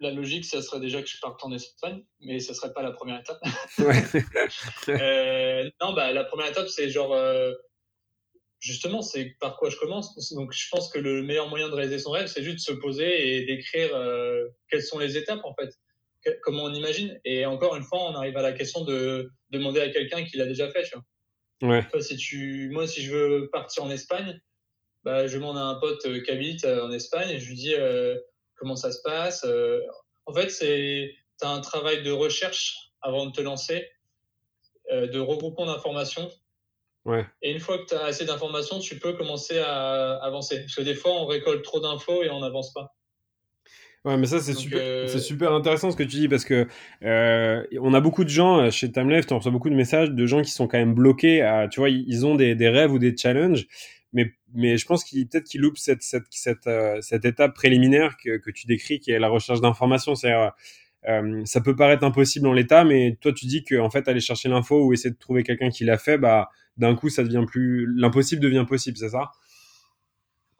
La 0.00 0.10
logique, 0.10 0.44
ça 0.44 0.60
serait 0.62 0.80
déjà 0.80 1.00
que 1.02 1.08
je 1.08 1.18
parte 1.20 1.42
en 1.44 1.52
Espagne, 1.52 2.02
mais 2.20 2.40
ça 2.40 2.54
serait 2.54 2.72
pas 2.72 2.82
la 2.82 2.92
première 2.92 3.20
étape. 3.20 3.40
euh, 4.88 5.70
non, 5.80 5.92
bah 5.92 6.12
la 6.12 6.24
première 6.24 6.46
étape 6.46 6.68
c'est 6.68 6.90
genre 6.90 7.12
euh, 7.12 7.52
justement 8.60 9.02
c'est 9.02 9.36
par 9.40 9.56
quoi 9.56 9.70
je 9.70 9.76
commence. 9.76 10.32
Donc 10.34 10.52
je 10.52 10.68
pense 10.70 10.88
que 10.88 10.98
le 10.98 11.22
meilleur 11.22 11.48
moyen 11.48 11.68
de 11.68 11.74
réaliser 11.74 11.98
son 11.98 12.10
rêve, 12.10 12.26
c'est 12.26 12.42
juste 12.42 12.56
de 12.56 12.60
se 12.60 12.72
poser 12.72 13.36
et 13.36 13.46
d'écrire 13.46 13.94
euh, 13.94 14.46
quelles 14.68 14.82
sont 14.82 14.98
les 14.98 15.16
étapes 15.16 15.44
en 15.44 15.54
fait 15.54 15.78
comment 16.42 16.64
on 16.64 16.74
imagine. 16.74 17.18
Et 17.24 17.46
encore 17.46 17.76
une 17.76 17.82
fois, 17.82 18.00
on 18.10 18.14
arrive 18.14 18.36
à 18.36 18.42
la 18.42 18.52
question 18.52 18.84
de, 18.84 19.30
demander 19.50 19.80
à 19.80 19.88
quelqu'un 19.90 20.24
qui 20.24 20.36
l'a 20.36 20.46
déjà 20.46 20.70
fait. 20.70 20.82
Tu 20.84 20.96
vois. 21.60 21.78
Ouais. 21.78 22.02
si 22.02 22.16
tu, 22.16 22.68
moi, 22.70 22.86
si 22.86 23.02
je 23.02 23.14
veux 23.14 23.50
partir 23.50 23.84
en 23.84 23.90
Espagne, 23.90 24.38
bah, 25.04 25.26
je 25.26 25.36
demande 25.36 25.58
à 25.58 25.62
un 25.62 25.74
pote 25.76 26.04
euh, 26.06 26.20
qui 26.22 26.30
habite 26.30 26.64
euh, 26.64 26.86
en 26.86 26.90
Espagne 26.90 27.30
et 27.30 27.38
je 27.38 27.48
lui 27.48 27.54
dis 27.54 27.74
euh, 27.74 28.16
comment 28.56 28.76
ça 28.76 28.90
se 28.90 29.02
passe. 29.02 29.46
en 30.26 30.32
fait, 30.32 30.50
c'est 30.50 31.14
tu 31.40 31.46
as 31.46 31.50
un 31.50 31.60
travail 31.60 32.02
de 32.02 32.10
recherche 32.10 32.90
avant 33.02 33.26
de 33.26 33.32
te 33.32 33.40
lancer, 33.40 33.90
de 34.90 35.18
regroupement 35.18 35.66
d'informations. 35.66 36.30
Ouais. 37.04 37.26
Et 37.42 37.50
une 37.50 37.60
fois 37.60 37.78
que 37.78 37.86
tu 37.86 37.94
as 37.94 38.04
assez 38.04 38.24
d'informations, 38.24 38.78
tu 38.78 38.98
peux 38.98 39.12
commencer 39.12 39.58
à 39.58 40.14
avancer. 40.22 40.60
Parce 40.60 40.74
que 40.74 40.82
des 40.82 40.94
fois, 40.94 41.12
on 41.12 41.26
récolte 41.26 41.62
trop 41.62 41.80
d'infos 41.80 42.22
et 42.22 42.30
on 42.30 42.40
n'avance 42.40 42.72
pas. 42.72 42.94
Ouais, 44.04 44.18
mais 44.18 44.26
ça, 44.26 44.38
c'est 44.40 44.52
super, 44.52 44.80
euh, 44.82 45.06
c'est 45.06 45.18
super 45.18 45.52
intéressant 45.52 45.90
ce 45.90 45.96
que 45.96 46.02
tu 46.02 46.16
dis 46.16 46.28
parce 46.28 46.44
que 46.44 46.66
euh, 47.04 47.62
on 47.80 47.94
a 47.94 48.00
beaucoup 48.00 48.24
de 48.24 48.28
gens 48.28 48.58
euh, 48.60 48.70
chez 48.70 48.92
Timeleft, 48.92 49.32
on 49.32 49.38
reçoit 49.38 49.50
beaucoup 49.50 49.70
de 49.70 49.74
messages 49.74 50.10
de 50.10 50.26
gens 50.26 50.42
qui 50.42 50.50
sont 50.50 50.68
quand 50.68 50.76
même 50.76 50.92
bloqués. 50.94 51.40
À, 51.40 51.68
tu 51.68 51.80
vois, 51.80 51.88
ils 51.88 52.26
ont 52.26 52.34
des, 52.34 52.54
des 52.54 52.68
rêves 52.68 52.92
ou 52.92 52.98
des 52.98 53.16
challenges, 53.16 53.66
mais, 54.12 54.34
mais 54.52 54.76
je 54.76 54.84
pense 54.84 55.04
qu'ils 55.04 55.26
peut-être 55.26 55.44
qu'ils 55.44 55.62
loupent 55.62 55.78
cette, 55.78 56.02
cette, 56.02 56.24
cette, 56.30 56.66
euh, 56.66 57.00
cette 57.00 57.24
étape 57.24 57.54
préliminaire 57.54 58.18
que, 58.22 58.36
que 58.36 58.50
tu 58.50 58.66
décris, 58.66 59.00
qui 59.00 59.10
est 59.10 59.18
la 59.18 59.28
recherche 59.28 59.62
d'informations. 59.62 60.14
C'est 60.14 60.32
ça 61.44 61.60
peut 61.60 61.76
paraître 61.76 62.04
impossible 62.04 62.46
en 62.46 62.52
l'état, 62.52 62.84
mais 62.84 63.16
toi, 63.20 63.32
tu 63.32 63.46
dis 63.46 63.64
que 63.64 63.78
en 63.78 63.90
fait, 63.90 64.08
aller 64.08 64.20
chercher 64.20 64.48
l'info 64.48 64.86
ou 64.86 64.92
essayer 64.92 65.10
de 65.10 65.18
trouver 65.18 65.42
quelqu'un 65.42 65.70
qui 65.70 65.84
l'a 65.84 65.98
fait, 65.98 66.18
bah, 66.18 66.48
d'un 66.76 66.94
coup, 66.94 67.08
ça 67.10 67.22
devient 67.22 67.44
plus, 67.46 67.86
l'impossible 67.96 68.40
devient 68.42 68.64
possible, 68.66 68.96
c'est 68.96 69.10
ça? 69.10 69.30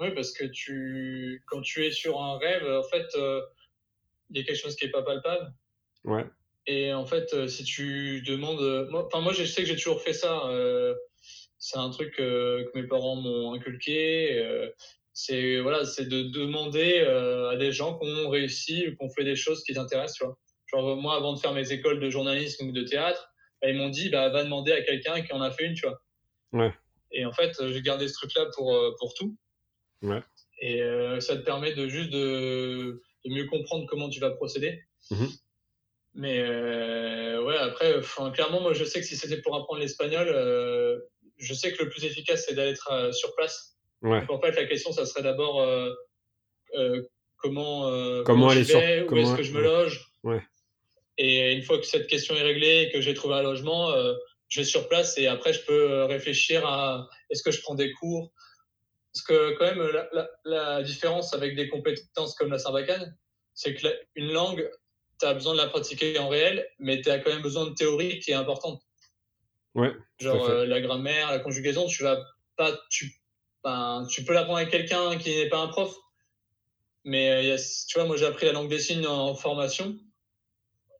Oui, 0.00 0.12
parce 0.14 0.32
que 0.32 0.44
tu, 0.44 1.42
quand 1.46 1.60
tu 1.60 1.84
es 1.86 1.92
sur 1.92 2.20
un 2.20 2.38
rêve, 2.38 2.66
en 2.66 2.82
fait, 2.82 3.06
il 4.30 4.38
y 4.38 4.40
a 4.40 4.44
quelque 4.44 4.56
chose 4.56 4.76
qui 4.76 4.86
est 4.86 4.90
pas 4.90 5.02
palpable. 5.02 5.52
Ouais. 6.04 6.24
Et 6.66 6.92
en 6.92 7.06
fait, 7.06 7.48
si 7.48 7.64
tu 7.64 8.22
demandes, 8.22 8.88
enfin 8.94 9.20
moi, 9.20 9.32
je 9.32 9.44
sais 9.44 9.62
que 9.62 9.68
j'ai 9.68 9.76
toujours 9.76 10.02
fait 10.02 10.12
ça. 10.12 10.42
c'est 11.58 11.78
un 11.78 11.90
truc 11.90 12.16
que 12.16 12.70
mes 12.74 12.86
parents 12.86 13.16
m'ont 13.16 13.54
inculqué 13.54 14.72
c'est 15.14 15.60
voilà, 15.60 15.84
c'est 15.84 16.06
de 16.08 16.24
demander 16.24 17.00
euh, 17.00 17.50
à 17.50 17.56
des 17.56 17.70
gens 17.70 17.96
qui 17.96 18.06
ont 18.06 18.28
réussi 18.28 18.84
qui 18.84 18.96
ont 18.98 19.08
fait 19.08 19.24
des 19.24 19.36
choses 19.36 19.62
qui 19.62 19.72
t'intéressent, 19.72 20.18
tu 20.18 20.24
vois. 20.24 20.36
Genre 20.66 20.96
moi, 20.96 21.14
avant 21.16 21.32
de 21.32 21.38
faire 21.38 21.52
mes 21.52 21.72
écoles 21.72 22.00
de 22.00 22.10
journalisme 22.10 22.68
ou 22.68 22.72
de 22.72 22.82
théâtre, 22.82 23.30
bah, 23.62 23.70
ils 23.70 23.78
m'ont 23.78 23.90
dit, 23.90 24.10
bah, 24.10 24.28
va 24.30 24.42
demander 24.42 24.72
à 24.72 24.82
quelqu'un 24.82 25.22
qui 25.22 25.32
en 25.32 25.40
a 25.40 25.52
fait 25.52 25.66
une, 25.66 25.74
tu 25.74 25.86
vois. 25.86 26.02
Ouais. 26.52 26.74
Et 27.12 27.24
en 27.24 27.32
fait, 27.32 27.52
j'ai 27.68 27.80
gardé 27.80 28.08
ce 28.08 28.14
truc-là 28.14 28.46
pour 28.56 28.74
euh, 28.74 28.90
pour 28.98 29.14
tout. 29.14 29.36
Ouais. 30.02 30.22
Et 30.60 30.82
euh, 30.82 31.20
ça 31.20 31.36
te 31.36 31.42
permet 31.42 31.74
de 31.74 31.88
juste 31.88 32.10
de, 32.10 33.02
de, 33.24 33.30
mieux 33.30 33.46
comprendre 33.46 33.86
comment 33.86 34.08
tu 34.08 34.20
vas 34.20 34.30
procéder. 34.30 34.82
Mmh. 35.10 35.26
Mais 36.14 36.40
ouais, 37.38 37.56
après, 37.56 38.00
clairement, 38.32 38.60
moi, 38.60 38.72
je 38.72 38.84
sais 38.84 39.00
que 39.00 39.06
si 39.06 39.16
c'était 39.16 39.42
pour 39.42 39.56
apprendre 39.56 39.80
l'espagnol, 39.80 40.28
je 41.38 41.54
sais 41.54 41.72
que 41.72 41.82
le 41.82 41.90
plus 41.90 42.04
efficace, 42.04 42.44
c'est 42.46 42.54
d'aller 42.54 42.76
sur 43.12 43.34
place 43.34 43.74
en 44.04 44.40
fait, 44.40 44.52
la 44.52 44.64
question, 44.66 44.92
ça 44.92 45.06
serait 45.06 45.22
d'abord 45.22 45.60
euh, 45.60 45.90
euh, 46.74 47.02
comment, 47.36 47.88
euh, 47.88 48.22
comment, 48.24 48.48
aller 48.48 48.64
sur... 48.64 48.78
où 48.78 49.16
est-ce 49.16 49.36
que 49.36 49.42
je 49.42 49.52
me 49.52 49.62
loge. 49.62 50.10
Ouais. 50.22 50.42
Et 51.16 51.52
une 51.52 51.62
fois 51.62 51.78
que 51.78 51.86
cette 51.86 52.06
question 52.06 52.34
est 52.34 52.42
réglée 52.42 52.82
et 52.82 52.92
que 52.92 53.00
j'ai 53.00 53.14
trouvé 53.14 53.36
un 53.36 53.42
logement, 53.42 53.94
je 54.48 54.60
vais 54.60 54.64
sur 54.64 54.88
place 54.88 55.16
et 55.16 55.28
après, 55.28 55.52
je 55.52 55.64
peux 55.64 56.04
réfléchir 56.04 56.66
à 56.66 57.08
est-ce 57.30 57.42
que 57.42 57.52
je 57.52 57.60
prends 57.60 57.76
des 57.76 57.92
cours? 57.92 58.32
Parce 59.14 59.24
que 59.26 59.56
quand 59.58 59.64
même, 59.64 59.90
la, 60.12 60.28
la, 60.44 60.82
différence 60.82 61.32
avec 61.34 61.54
des 61.54 61.68
compétences 61.68 62.34
comme 62.34 62.50
la 62.50 62.58
sarbacane, 62.58 63.16
c'est 63.54 63.74
que 63.74 63.86
une 64.16 64.32
langue, 64.32 64.68
tu 65.20 65.26
as 65.26 65.34
besoin 65.34 65.52
de 65.52 65.58
la 65.58 65.68
pratiquer 65.68 66.18
en 66.18 66.28
réel, 66.28 66.66
mais 66.80 67.00
tu 67.00 67.10
as 67.10 67.20
quand 67.20 67.30
même 67.30 67.42
besoin 67.42 67.66
de 67.66 67.74
théorie 67.74 68.18
qui 68.18 68.32
est 68.32 68.34
importante. 68.34 68.82
Ouais. 69.74 69.92
Genre 70.18 70.48
la 70.48 70.80
grammaire, 70.80 71.30
la 71.30 71.38
conjugaison, 71.38 71.86
tu 71.86 72.02
vas 72.02 72.18
pas, 72.56 72.76
tu 72.90 73.20
tu 74.10 74.24
peux 74.24 74.34
l'apprendre 74.34 74.58
avec 74.58 74.70
quelqu'un 74.70 75.16
qui 75.16 75.30
n'est 75.30 75.48
pas 75.48 75.58
un 75.58 75.68
prof. 75.68 75.94
Mais 77.04 77.52
euh, 77.52 77.56
tu 77.88 77.98
vois, 77.98 78.06
moi 78.06 78.16
j'ai 78.16 78.26
appris 78.26 78.46
la 78.46 78.52
langue 78.52 78.68
des 78.68 78.78
signes 78.78 79.06
en, 79.06 79.34
formation. 79.34 79.96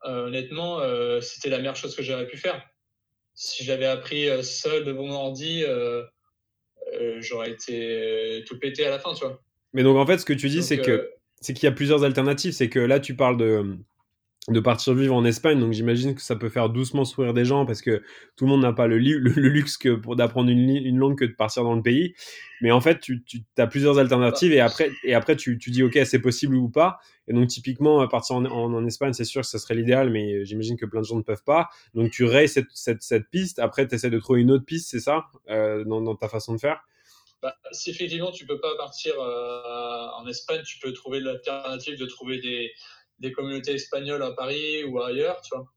Euh, 0.05 0.27
honnêtement, 0.27 0.79
euh, 0.79 1.19
c'était 1.21 1.49
la 1.49 1.57
meilleure 1.57 1.75
chose 1.75 1.95
que 1.95 2.03
j'aurais 2.03 2.27
pu 2.27 2.37
faire. 2.37 2.63
Si 3.33 3.63
j'avais 3.63 3.87
appris 3.87 4.43
seul 4.43 4.85
de 4.85 4.91
mon 4.91 5.11
ordi, 5.11 5.63
j'aurais 7.19 7.51
été 7.51 8.43
tout 8.47 8.59
pété 8.59 8.85
à 8.85 8.89
la 8.89 8.99
fin, 8.99 9.13
tu 9.13 9.25
vois. 9.25 9.41
Mais 9.73 9.83
donc 9.83 9.97
en 9.97 10.05
fait, 10.05 10.17
ce 10.17 10.25
que 10.25 10.33
tu 10.33 10.49
dis, 10.49 10.63
c'est 10.63 10.77
que 10.77 11.11
c'est 11.41 11.53
qu'il 11.53 11.65
y 11.65 11.67
a 11.67 11.71
plusieurs 11.71 12.03
alternatives. 12.03 12.53
C'est 12.53 12.69
que 12.69 12.79
là, 12.79 12.99
tu 12.99 13.15
parles 13.15 13.37
de 13.37 13.77
de 14.47 14.59
partir 14.59 14.93
vivre 14.93 15.15
en 15.15 15.25
Espagne. 15.25 15.59
Donc 15.59 15.73
j'imagine 15.73 16.13
que 16.13 16.21
ça 16.21 16.35
peut 16.35 16.49
faire 16.49 16.69
doucement 16.69 17.03
sourire 17.03 17.33
des 17.33 17.45
gens 17.45 17.65
parce 17.65 17.81
que 17.81 18.03
tout 18.35 18.45
le 18.45 18.51
monde 18.51 18.61
n'a 18.61 18.73
pas 18.73 18.87
le, 18.87 18.97
le, 18.99 19.17
luxe 19.49 19.77
que 19.77 19.95
pour 19.95 20.15
d'apprendre 20.15 20.49
une, 20.49 20.69
une, 20.69 20.97
langue 20.97 21.17
que 21.17 21.25
de 21.25 21.33
partir 21.33 21.63
dans 21.63 21.75
le 21.75 21.81
pays. 21.81 22.13
Mais 22.61 22.71
en 22.71 22.79
fait, 22.79 22.99
tu, 22.99 23.23
tu 23.23 23.41
as 23.57 23.67
plusieurs 23.67 23.97
alternatives 23.97 24.53
et 24.53 24.59
après, 24.59 24.91
et 25.03 25.13
après 25.13 25.35
tu, 25.35 25.57
tu 25.57 25.71
dis 25.71 25.83
ok, 25.83 25.97
c'est 26.05 26.19
possible 26.19 26.55
ou 26.55 26.69
pas. 26.69 26.99
Et 27.27 27.33
donc 27.33 27.47
typiquement, 27.47 28.07
partir 28.07 28.35
en, 28.35 28.45
en, 28.45 28.85
Espagne, 28.85 29.13
c'est 29.13 29.25
sûr 29.25 29.41
que 29.41 29.47
ça 29.47 29.57
serait 29.57 29.75
l'idéal, 29.75 30.11
mais 30.11 30.45
j'imagine 30.45 30.77
que 30.77 30.85
plein 30.85 31.01
de 31.01 31.05
gens 31.05 31.17
ne 31.17 31.23
peuvent 31.23 31.43
pas. 31.43 31.69
Donc 31.95 32.11
tu 32.11 32.23
rayes 32.23 32.47
cette, 32.47 32.67
cette, 32.73 33.01
cette 33.01 33.29
piste. 33.29 33.57
Après, 33.57 33.87
tu 33.87 33.95
essaies 33.95 34.11
de 34.11 34.19
trouver 34.19 34.41
une 34.41 34.51
autre 34.51 34.65
piste, 34.65 34.89
c'est 34.91 34.99
ça, 34.99 35.25
euh, 35.49 35.83
dans, 35.85 36.01
dans, 36.01 36.15
ta 36.15 36.29
façon 36.29 36.53
de 36.53 36.59
faire. 36.59 36.83
Bah, 37.45 37.55
si 37.71 37.91
effectivement 37.91 38.31
tu 38.31 38.47
peux 38.47 38.59
pas 38.59 38.75
partir 38.75 39.13
euh, 39.21 40.07
en 40.15 40.25
Espagne, 40.25 40.63
tu 40.65 40.79
peux 40.79 40.91
trouver 40.93 41.19
l'alternative 41.19 41.95
de 41.95 42.07
trouver 42.07 42.39
des 42.39 42.73
des 43.19 43.31
communautés 43.31 43.73
espagnoles 43.73 44.23
à 44.23 44.31
Paris 44.31 44.83
ou 44.83 44.99
ailleurs, 44.99 45.39
tu 45.41 45.55
vois. 45.55 45.67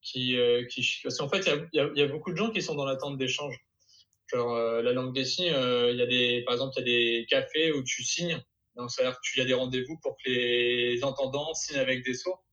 Qui, 0.00 0.38
euh, 0.38 0.64
qui, 0.66 0.88
parce 1.02 1.18
qu'en 1.18 1.28
fait, 1.28 1.40
il 1.40 1.76
y 1.76 1.80
a, 1.80 1.90
y 1.92 2.02
a, 2.02 2.06
beaucoup 2.06 2.30
de 2.30 2.36
gens 2.36 2.52
qui 2.52 2.62
sont 2.62 2.76
dans 2.76 2.84
l'attente 2.84 3.18
d'échanges. 3.18 3.58
Genre, 4.28 4.54
euh, 4.54 4.80
la 4.80 4.92
langue 4.92 5.12
des 5.12 5.24
signes, 5.24 5.46
il 5.46 5.96
y 5.96 6.02
a 6.02 6.06
des, 6.06 6.44
par 6.46 6.54
exemple, 6.54 6.74
il 6.76 6.78
y 6.78 6.82
a 6.82 6.84
des 6.84 7.26
cafés 7.28 7.72
où 7.72 7.82
tu 7.82 8.04
signes. 8.04 8.40
Donc, 8.76 8.92
ça 8.92 9.02
veut 9.02 9.10
dire 9.10 9.18
qu'il 9.20 9.42
y 9.42 9.44
a 9.44 9.48
des 9.48 9.54
rendez-vous 9.54 9.98
pour 10.00 10.16
que 10.24 10.30
les 10.30 11.02
entendants 11.02 11.52
signent 11.52 11.80
avec 11.80 12.04
des 12.04 12.14
sourds. 12.14 12.44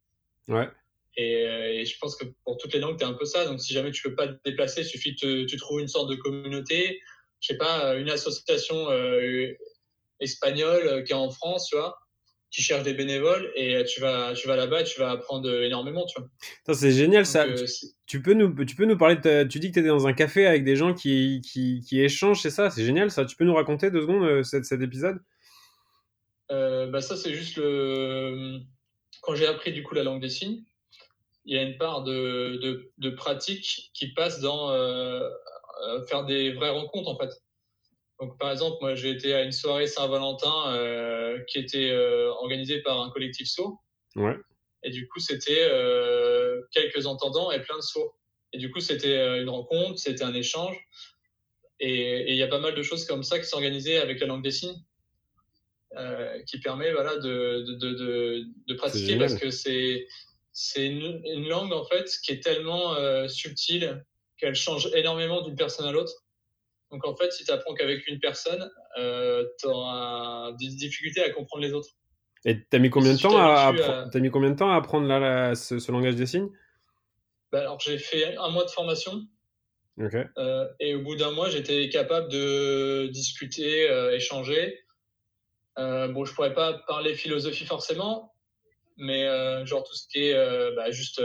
Ouais. 0.48 0.68
Et, 1.18 1.44
et, 1.44 1.86
je 1.86 1.98
pense 2.00 2.16
que 2.16 2.26
pour 2.44 2.58
toutes 2.58 2.74
les 2.74 2.80
langues, 2.80 2.98
tu 2.98 3.06
un 3.06 3.14
peu 3.14 3.26
ça. 3.26 3.46
Donc, 3.46 3.62
si 3.62 3.74
jamais 3.74 3.92
tu 3.92 4.02
peux 4.02 4.16
pas 4.16 4.28
te 4.28 4.42
déplacer, 4.44 4.82
il 4.82 4.86
suffit 4.86 5.16
que 5.16 5.46
tu 5.46 5.56
trouves 5.58 5.82
une 5.82 5.88
sorte 5.88 6.10
de 6.10 6.16
communauté. 6.16 7.00
Je 7.46 7.54
sais 7.54 7.58
pas, 7.58 7.94
une 7.96 8.10
association 8.10 8.88
espagnole 10.20 11.04
qui 11.04 11.12
est 11.12 11.16
en 11.16 11.30
France, 11.30 11.68
tu 11.70 11.76
vois 11.76 11.96
qui 12.56 12.62
cherche 12.62 12.84
des 12.84 12.94
bénévoles 12.94 13.52
et 13.56 13.84
tu 13.84 14.00
vas, 14.00 14.34
tu 14.34 14.48
vas 14.48 14.56
là-bas 14.56 14.82
et 14.82 14.84
tu 14.86 14.98
vas 14.98 15.12
apprendre 15.12 15.52
énormément, 15.62 16.06
tu 16.06 16.18
vois. 16.18 16.74
C'est 16.74 16.92
génial 16.92 17.26
ça. 17.26 17.46
Euh, 17.46 17.66
tu, 18.06 18.22
peux 18.22 18.34
nous, 18.34 18.64
tu 18.64 18.78
peux 18.78 18.86
nous 18.86 18.98
parler 18.98 19.18
de 19.18 19.44
tu 19.44 19.60
dis 19.60 19.70
que 19.70 19.74
tu 19.74 19.80
étais 19.82 19.90
dans 19.90 20.08
un 20.08 20.14
café 20.14 20.46
avec 20.46 20.64
des 20.64 20.78
gens 20.78 20.94
qui, 20.94 21.42
qui, 21.42 21.82
qui 21.86 22.00
échangent, 22.00 22.42
c'est 22.42 22.50
ça, 22.50 22.70
c'est 22.70 22.86
génial 22.86 23.12
ça. 23.12 23.26
Tu 23.26 23.36
peux 23.36 23.44
nous 23.44 23.56
raconter 23.56 23.92
deux 23.92 24.02
secondes 24.02 24.24
euh, 24.24 24.44
cet, 24.44 24.64
cet, 24.64 24.82
épisode? 24.82 25.20
Euh, 26.50 26.88
bah 26.88 27.02
ça 27.02 27.18
c'est 27.18 27.34
juste 27.34 27.58
le 27.58 28.60
quand 29.22 29.36
j'ai 29.36 29.48
appris 29.48 29.74
du 29.74 29.84
coup 29.84 29.96
la 29.96 30.04
langue 30.04 30.22
des 30.22 30.30
signes, 30.30 30.64
il 31.44 31.56
y 31.56 31.60
a 31.60 31.64
une 31.64 31.78
part 31.78 32.04
de, 32.04 32.58
de, 32.62 32.92
de 33.00 33.10
pratique 33.10 33.90
qui 33.94 34.14
passe 34.14 34.40
dans 34.40 34.70
faire 36.08 36.26
des 36.26 36.54
vraies 36.54 36.70
rencontres 36.70 37.10
en 37.10 37.18
fait. 37.18 37.32
Donc, 38.20 38.38
par 38.40 38.52
exemple, 38.52 38.78
moi, 38.82 38.96
j'ai 38.96 39.10
été 39.10 39.34
à 39.34 39.44
une 39.44 39.52
soirée 39.52 39.88
Saint-Valentin 39.88 40.74
euh, 40.74 41.38
qui 41.48 41.60
était 41.60 41.90
euh, 41.90 42.30
organisée 42.30 42.82
par 42.82 43.02
un 43.02 43.10
collectif 43.10 43.48
sourd. 43.48 43.84
Ouais. 44.16 44.36
Et 44.84 44.92
du 44.92 45.08
coup, 45.08 45.20
c'était 45.20 45.68
euh, 45.70 46.62
quelques 46.72 47.08
entendants 47.08 47.52
et 47.52 47.62
plein 47.62 47.76
de 47.76 47.82
sourds. 47.82 48.18
Et 48.54 48.58
du 48.58 48.72
coup, 48.72 48.80
c'était 48.80 49.18
euh, 49.18 49.42
une 49.42 49.50
rencontre, 49.50 50.00
c'était 50.00 50.24
un 50.24 50.34
échange. 50.34 50.78
Et 51.80 52.32
il 52.32 52.38
y 52.38 52.44
a 52.44 52.48
pas 52.48 52.60
mal 52.60 52.74
de 52.74 52.84
choses 52.84 53.04
comme 53.06 53.24
ça 53.24 53.38
qui 53.38 53.46
sont 53.46 53.58
organisées 53.58 53.98
avec 53.98 54.22
la 54.22 54.28
langue 54.28 54.44
des 54.44 54.52
signes, 54.52 54.82
euh, 55.98 56.42
qui 56.44 56.60
permet 56.60 56.94
voilà, 56.94 57.18
de, 57.18 57.66
de, 57.68 57.94
de, 57.94 58.46
de 58.68 58.74
pratiquer 58.76 59.18
parce 59.18 59.36
que 59.36 59.50
c'est 59.50 60.08
c'est 60.54 60.88
une, 60.88 61.22
une, 61.26 61.50
langue 61.50 61.74
en 61.74 61.84
fait 61.84 62.10
qui 62.24 62.32
est 62.32 62.42
tellement 62.42 62.96
subtile 63.28 64.06
qu'elle 64.46 64.56
change 64.56 64.90
énormément 64.94 65.42
d'une 65.42 65.56
personne 65.56 65.88
à 65.88 65.92
l'autre. 65.92 66.14
Donc 66.92 67.06
en 67.06 67.16
fait, 67.16 67.32
si 67.32 67.44
tu 67.44 67.52
apprends 67.52 67.74
qu'avec 67.74 68.08
une 68.08 68.20
personne, 68.20 68.70
euh, 69.00 69.44
tu 69.60 69.66
auras 69.66 70.52
des 70.54 70.68
difficultés 70.68 71.24
à 71.24 71.32
comprendre 71.32 71.64
les 71.64 71.74
autres. 71.74 71.90
Et 72.46 72.60
tu 72.60 72.76
as 72.76 72.80
mis 72.80 72.92
combien 72.92 73.14
de 73.14 73.20
temps 73.20 73.36
à, 73.38 73.74
As 74.14 74.20
mis 74.20 74.30
combien 74.30 74.52
de 74.52 74.56
temps 74.56 74.72
à 74.72 74.76
apprendre 74.76 75.08
là, 75.08 75.56
ce, 75.56 75.92
langage 75.92 76.16
des 76.16 76.28
signes? 76.28 76.50
Bah, 77.52 77.62
Alors 77.62 77.80
j'ai 77.80 77.98
fait 77.98 78.38
un 78.38 78.50
mois 78.50 78.66
de 78.66 78.70
formation. 78.70 79.24
Euh, 80.38 80.68
et 80.80 80.94
au 80.94 81.02
bout 81.02 81.16
d'un 81.16 81.32
mois, 81.32 81.50
j'étais 81.50 81.90
capable 81.90 82.30
de 82.30 83.08
discuter, 83.08 83.90
euh, 83.90 84.14
échanger. 84.14 84.80
Euh, 85.80 86.08
bon, 86.10 86.26
je 86.26 86.34
pourrais 86.34 86.54
pas 86.54 86.74
parler 86.88 87.16
philosophie 87.16 87.66
forcément, 87.66 88.35
mais 88.98 89.26
genre 89.66 89.84
tout 89.84 89.96
ce 89.96 90.08
qui 90.08 90.28
est 90.28 90.76
bah, 90.76 90.92
juste 90.92 91.22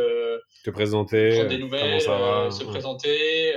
te 0.64 0.70
présenter, 0.70 1.30
prendre 1.30 1.48
des 1.48 1.58
nouvelles, 1.58 2.00
se 2.00 2.64
présenter, 2.64 3.54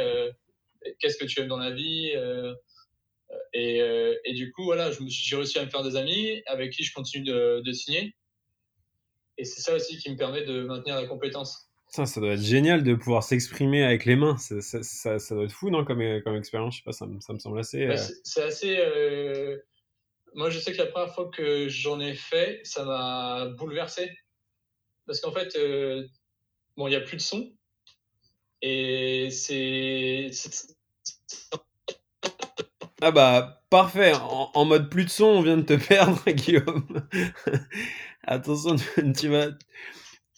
qu'est-ce 1.00 1.18
que 1.18 1.26
tu 1.26 1.40
aimes 1.40 1.48
dans 1.48 1.58
la 1.58 1.72
vie 1.72 2.12
euh, 2.16 2.54
et, 3.54 3.82
euh, 3.82 4.16
et, 4.26 4.34
du 4.34 4.52
coup, 4.52 4.64
voilà, 4.64 4.92
j'ai 5.08 5.36
réussi 5.36 5.58
à 5.58 5.66
me 5.66 5.70
faire 5.70 5.84
des 5.84 5.96
amis 5.96 6.42
avec 6.46 6.72
qui 6.72 6.84
je 6.84 6.94
continue 6.94 7.24
de, 7.24 7.62
de 7.66 7.72
signer. 7.72 8.16
Et 9.38 9.46
c'est 9.46 9.62
ça 9.62 9.76
aussi 9.76 9.98
qui 9.98 10.12
me 10.12 10.18
permet 10.18 10.44
de 10.44 10.64
maintenir 10.64 10.96
la 10.96 11.08
compétence. 11.08 11.70
Ça, 11.88 12.06
ça 12.06 12.20
doit 12.20 12.34
être 12.34 12.42
génial 12.42 12.84
de 12.84 12.96
pouvoir 12.96 13.24
s'exprimer 13.24 13.84
avec 13.84 14.06
les 14.06 14.16
mains. 14.16 14.38
Ça, 14.38 14.62
ça, 14.62 14.82
ça, 14.84 15.20
ça, 15.20 15.36
doit 15.36 15.46
être 15.46 15.52
fou, 15.52 15.70
non, 15.70 15.86
comme, 15.86 16.04
comme 16.24 16.36
expérience? 16.36 16.76
Je 16.76 16.80
sais 16.80 16.84
pas, 16.84 16.92
ça, 16.92 17.08
ça 17.20 17.34
me 17.34 17.40
semble 17.40 17.60
assez. 17.60 17.86
Bah, 17.88 17.94
euh, 17.94 18.14
c'est 18.24 18.44
assez. 18.44 18.78
Moi, 20.36 20.50
je 20.50 20.60
sais 20.60 20.74
que 20.74 20.78
la 20.78 20.88
première 20.88 21.14
fois 21.14 21.30
que 21.30 21.68
j'en 21.70 22.00
ai 22.00 22.14
fait, 22.16 22.62
ça 22.64 22.84
m'a 22.84 23.48
bouleversé. 23.58 24.12
Parce 25.06 25.20
qu'en 25.22 25.32
fait, 25.32 25.56
euh... 25.58 26.08
bon, 26.78 26.88
il 26.88 26.92
n'y 26.92 26.96
a 26.96 27.02
plus 27.02 27.18
de 27.18 27.22
son. 27.22 27.52
Et 28.62 29.30
c'est. 29.32 30.32
Ah 33.02 33.12
bah, 33.12 33.62
parfait. 33.70 34.14
En, 34.16 34.66
mode 34.66 34.90
plus 34.90 35.06
de 35.06 35.10
son, 35.10 35.26
on 35.26 35.42
vient 35.42 35.58
de 35.58 35.64
te 35.64 35.74
perdre, 35.88 36.24
Guillaume. 36.32 37.08
Attention, 38.24 38.78
tu, 39.18 39.28
vas, 39.28 39.48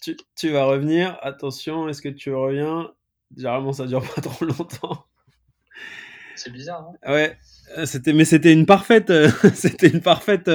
tu, 0.01 0.17
tu, 0.35 0.49
vas 0.49 0.65
revenir. 0.65 1.17
Attention, 1.21 1.87
est-ce 1.87 2.01
que 2.01 2.09
tu 2.09 2.33
reviens? 2.33 2.91
Généralement, 3.37 3.73
ça 3.73 3.85
dure 3.85 4.03
pas 4.15 4.21
trop 4.21 4.45
longtemps. 4.45 5.04
C'est 6.35 6.51
bizarre, 6.51 6.91
hein 7.05 7.11
Ouais. 7.11 7.37
C'était, 7.85 8.13
mais 8.13 8.25
c'était 8.25 8.53
une 8.53 8.65
parfaite, 8.65 9.11
c'était 9.55 9.87
une 9.87 10.01
parfaite, 10.01 10.49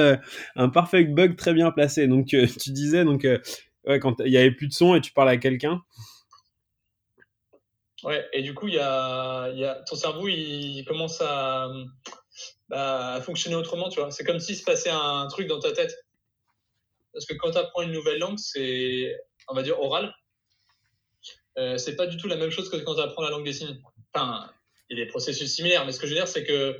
un 0.55 0.69
parfait 0.69 1.03
bug 1.03 1.35
très 1.35 1.53
bien 1.53 1.69
placé. 1.71 2.07
Donc, 2.07 2.27
tu 2.27 2.71
disais, 2.71 3.03
donc, 3.03 3.27
ouais, 3.85 3.99
quand 3.99 4.21
il 4.21 4.31
y 4.31 4.37
avait 4.37 4.51
plus 4.51 4.67
de 4.67 4.73
son 4.73 4.95
et 4.95 5.01
tu 5.01 5.11
parles 5.11 5.29
à 5.29 5.37
quelqu'un. 5.37 5.81
Ouais, 8.03 8.27
et 8.33 8.41
du 8.41 8.53
coup, 8.53 8.67
il 8.67 8.75
y 8.75 8.79
a, 8.79 9.49
y 9.49 9.63
a, 9.63 9.75
ton 9.83 9.95
cerveau, 9.95 10.27
il 10.27 10.83
commence 10.85 11.21
à, 11.21 11.69
bah, 12.69 13.15
à 13.15 13.21
fonctionner 13.21 13.55
autrement, 13.55 13.89
tu 13.89 13.99
vois. 13.99 14.11
C'est 14.11 14.23
comme 14.23 14.39
s'il 14.39 14.55
se 14.55 14.63
passait 14.63 14.89
un 14.89 15.27
truc 15.27 15.47
dans 15.47 15.59
ta 15.59 15.71
tête. 15.71 15.93
Parce 17.13 17.25
que 17.25 17.33
quand 17.35 17.51
tu 17.51 17.57
apprends 17.57 17.81
une 17.81 17.91
nouvelle 17.91 18.19
langue, 18.19 18.39
c'est, 18.39 19.15
on 19.47 19.53
va 19.53 19.61
dire, 19.61 19.79
oral. 19.79 20.15
Euh, 21.57 21.77
c'est 21.77 21.95
pas 21.95 22.07
du 22.07 22.17
tout 22.17 22.27
la 22.27 22.37
même 22.37 22.49
chose 22.49 22.69
que 22.69 22.77
quand 22.77 22.95
tu 22.95 23.01
apprends 23.01 23.23
la 23.23 23.29
langue 23.29 23.43
des 23.43 23.53
signes. 23.53 23.79
Enfin, 24.13 24.49
il 24.91 24.97
y 24.97 25.01
a 25.01 25.05
des 25.05 25.09
processus 25.09 25.55
similaires, 25.55 25.85
mais 25.85 25.93
ce 25.93 25.99
que 25.99 26.05
je 26.05 26.11
veux 26.11 26.17
dire, 26.17 26.27
c'est 26.27 26.43
que 26.43 26.77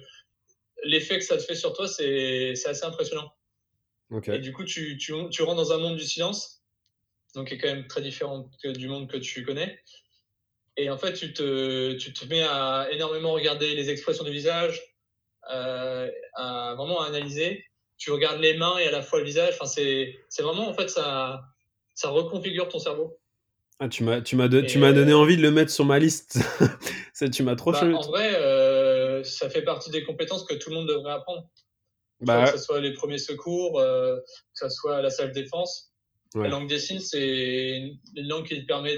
l'effet 0.83 1.17
que 1.17 1.23
ça 1.23 1.37
te 1.37 1.43
fait 1.43 1.55
sur 1.55 1.73
toi, 1.73 1.87
c'est 1.87 2.53
assez 2.65 2.83
impressionnant. 2.83 3.33
Et 4.27 4.39
du 4.39 4.51
coup, 4.51 4.65
tu, 4.65 4.97
tu, 4.97 5.13
tu, 5.29 5.43
rentres 5.43 5.55
dans 5.55 5.71
un 5.71 5.77
monde 5.77 5.95
du 5.95 6.03
silence, 6.03 6.61
donc 7.33 7.47
qui 7.47 7.53
est 7.53 7.57
quand 7.57 7.69
même 7.69 7.87
très 7.87 8.01
différent 8.01 8.49
que, 8.61 8.67
du 8.67 8.89
monde 8.89 9.09
que 9.09 9.15
tu 9.15 9.45
connais. 9.45 9.79
Et 10.75 10.89
en 10.89 10.97
fait, 10.97 11.13
tu 11.13 11.31
te, 11.31 11.93
tu 11.93 12.11
te 12.11 12.25
mets 12.25 12.43
à 12.43 12.89
énormément 12.91 13.31
regarder 13.31 13.73
les 13.75 13.89
expressions 13.89 14.25
du 14.25 14.31
visage, 14.31 14.81
euh, 15.49 16.09
à 16.33 16.75
vraiment 16.75 17.01
analyser. 17.01 17.63
Tu 17.97 18.11
regardes 18.11 18.41
les 18.41 18.57
mains 18.57 18.77
et 18.79 18.87
à 18.87 18.91
la 18.91 19.01
fois 19.01 19.19
le 19.19 19.25
visage. 19.25 19.53
Enfin, 19.57 19.65
c'est 19.65 20.41
vraiment, 20.41 20.67
en 20.67 20.73
fait, 20.73 20.89
ça, 20.89 21.43
ça 21.93 22.09
reconfigure 22.09 22.67
ton 22.67 22.79
cerveau. 22.79 23.17
Ah, 23.79 23.87
tu 23.87 24.03
m'as 24.03 24.21
tu 24.21 24.35
m'as 24.35 24.49
donné 24.49 25.13
envie 25.13 25.37
de 25.37 25.41
le 25.41 25.51
mettre 25.51 25.71
sur 25.71 25.85
ma 25.85 25.99
liste. 25.99 26.39
tu 27.29 27.43
m'as 27.43 27.55
trop 27.55 27.71
bah, 27.71 27.83
En 27.83 28.01
vrai, 28.01 28.35
euh, 28.35 29.23
ça 29.23 29.49
fait 29.49 29.61
partie 29.61 29.91
des 29.91 30.03
compétences 30.03 30.43
que 30.43 30.53
tout 30.55 30.69
le 30.69 30.77
monde 30.77 30.87
devrait 30.87 31.13
apprendre. 31.13 31.47
Bah, 32.21 32.45
que 32.45 32.57
ce 32.57 32.63
soit 32.63 32.79
les 32.81 32.93
premiers 32.93 33.17
secours, 33.17 33.79
euh, 33.79 34.17
que 34.17 34.67
ce 34.67 34.69
soit 34.69 35.01
la 35.01 35.09
salle 35.09 35.31
défense. 35.31 35.91
La 36.35 36.47
langue 36.47 36.69
des 36.69 36.79
signes, 36.79 36.99
c'est 36.99 37.97
une 38.15 38.27
langue 38.27 38.45
qui 38.45 38.61
permet 38.65 38.95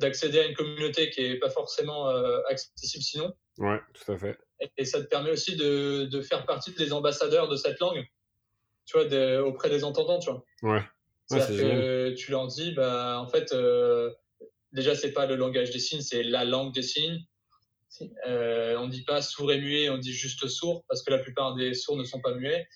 d'accéder 0.00 0.40
à 0.40 0.46
une 0.46 0.54
communauté 0.54 1.10
qui 1.10 1.22
n'est 1.22 1.38
pas 1.38 1.50
forcément 1.50 2.10
euh, 2.10 2.40
accessible 2.48 3.04
sinon. 3.04 3.32
Ouais, 3.58 3.80
tout 3.92 4.12
à 4.12 4.18
fait. 4.18 4.36
Et, 4.76 4.84
ça 4.84 5.00
te 5.00 5.06
permet 5.06 5.30
aussi 5.30 5.56
de, 5.56 6.04
de, 6.04 6.20
faire 6.20 6.46
partie 6.46 6.72
des 6.72 6.92
ambassadeurs 6.92 7.48
de 7.48 7.54
cette 7.54 7.78
langue, 7.78 8.04
tu 8.86 8.98
vois, 8.98 9.42
auprès 9.42 9.68
des 9.68 9.84
entendants, 9.84 10.18
tu 10.18 10.30
vois. 10.30 10.44
Ouais. 10.62 10.82
C'est-à-dire 11.26 11.56
que 11.58 12.14
tu 12.14 12.30
leur 12.30 12.46
dis, 12.48 12.72
bah, 12.72 13.20
en 13.20 13.28
fait, 13.28 13.52
euh, 13.52 14.10
déjà, 14.74 14.94
c'est 14.94 15.12
pas 15.12 15.26
le 15.26 15.36
langage 15.36 15.70
des 15.70 15.78
signes, 15.78 16.02
c'est 16.02 16.22
la 16.22 16.44
langue 16.44 16.74
des 16.74 16.82
signes. 16.82 17.24
Euh, 18.26 18.76
on 18.76 18.88
dit 18.88 19.04
pas 19.04 19.22
sourd 19.22 19.52
et 19.52 19.60
muet, 19.60 19.88
on 19.88 19.98
dit 19.98 20.12
juste 20.12 20.46
sourd, 20.48 20.84
parce 20.88 21.02
que 21.02 21.10
la 21.10 21.18
plupart 21.18 21.54
des 21.54 21.74
sourds 21.74 21.96
ne 21.96 22.04
sont 22.04 22.20
pas 22.20 22.34
muets. 22.34 22.66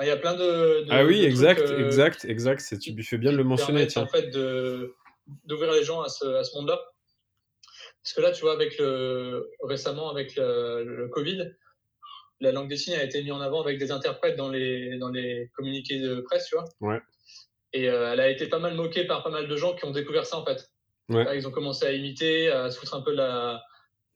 Il 0.00 0.06
y 0.06 0.10
a 0.10 0.16
plein 0.16 0.34
de. 0.34 0.84
ah 0.90 1.04
oui, 1.04 1.24
exact, 1.24 1.60
euh, 1.60 1.86
exact, 1.86 2.24
exact. 2.24 2.78
Tu 2.80 3.02
fais 3.02 3.18
bien 3.18 3.32
de 3.32 3.36
le 3.36 3.44
mentionner. 3.44 3.86
en 3.96 4.06
fait 4.06 4.30
d'ouvrir 5.44 5.72
les 5.72 5.84
gens 5.84 6.02
à 6.02 6.08
ce, 6.08 6.24
à 6.34 6.44
ce 6.44 6.56
monde-là. 6.56 6.80
Parce 8.02 8.14
que 8.14 8.20
là, 8.20 8.32
tu 8.32 8.40
vois, 8.40 8.52
avec 8.52 8.78
le, 8.78 9.48
récemment, 9.62 10.10
avec 10.10 10.34
le, 10.34 10.82
le, 10.82 11.08
Covid, 11.08 11.52
la 12.40 12.50
langue 12.50 12.68
des 12.68 12.76
signes 12.76 12.94
a 12.94 13.04
été 13.04 13.22
mise 13.22 13.30
en 13.30 13.40
avant 13.40 13.62
avec 13.62 13.78
des 13.78 13.92
interprètes 13.92 14.36
dans 14.36 14.48
les, 14.48 14.98
dans 14.98 15.10
les 15.10 15.48
communiqués 15.54 16.00
de 16.00 16.20
presse, 16.22 16.48
tu 16.48 16.56
vois. 16.56 16.64
Ouais. 16.80 17.00
Et 17.72 17.88
euh, 17.88 18.12
elle 18.12 18.20
a 18.20 18.28
été 18.28 18.48
pas 18.48 18.58
mal 18.58 18.74
moquée 18.74 19.04
par 19.04 19.22
pas 19.22 19.30
mal 19.30 19.46
de 19.46 19.56
gens 19.56 19.74
qui 19.74 19.84
ont 19.84 19.92
découvert 19.92 20.26
ça 20.26 20.36
en 20.38 20.44
fait. 20.44 20.71
Ouais. 21.08 21.36
ils 21.36 21.46
ont 21.46 21.50
commencé 21.50 21.84
à 21.84 21.92
imiter, 21.92 22.48
à 22.50 22.70
se 22.70 22.78
foutre 22.78 22.94
un 22.94 23.02
peu 23.02 23.12
la, 23.12 23.62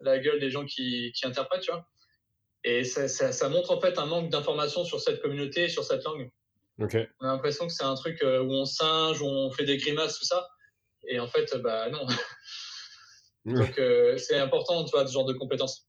la 0.00 0.18
gueule 0.18 0.40
des 0.40 0.50
gens 0.50 0.64
qui, 0.64 1.12
qui 1.12 1.26
interprètent, 1.26 1.62
tu 1.62 1.70
vois. 1.70 1.86
Et 2.64 2.84
ça, 2.84 3.06
ça, 3.08 3.32
ça, 3.32 3.48
montre 3.48 3.70
en 3.70 3.80
fait 3.80 3.98
un 3.98 4.06
manque 4.06 4.30
d'informations 4.30 4.84
sur 4.84 5.00
cette 5.00 5.20
communauté, 5.20 5.68
sur 5.68 5.84
cette 5.84 6.04
langue. 6.04 6.30
Okay. 6.80 7.06
On 7.20 7.26
a 7.26 7.32
l'impression 7.32 7.66
que 7.66 7.72
c'est 7.72 7.84
un 7.84 7.94
truc 7.94 8.22
euh, 8.22 8.42
où 8.42 8.52
on 8.52 8.64
singe, 8.64 9.22
où 9.22 9.26
on 9.26 9.50
fait 9.50 9.64
des 9.64 9.76
grimaces, 9.76 10.18
tout 10.18 10.24
ça. 10.24 10.48
Et 11.08 11.20
en 11.20 11.26
fait, 11.28 11.56
bah 11.58 11.88
non. 11.90 12.06
Donc 13.46 13.78
euh, 13.78 14.18
c'est 14.18 14.38
important, 14.38 14.84
tu 14.84 14.90
vois, 14.90 15.06
ce 15.06 15.12
genre 15.12 15.24
de 15.24 15.32
compétences. 15.32 15.85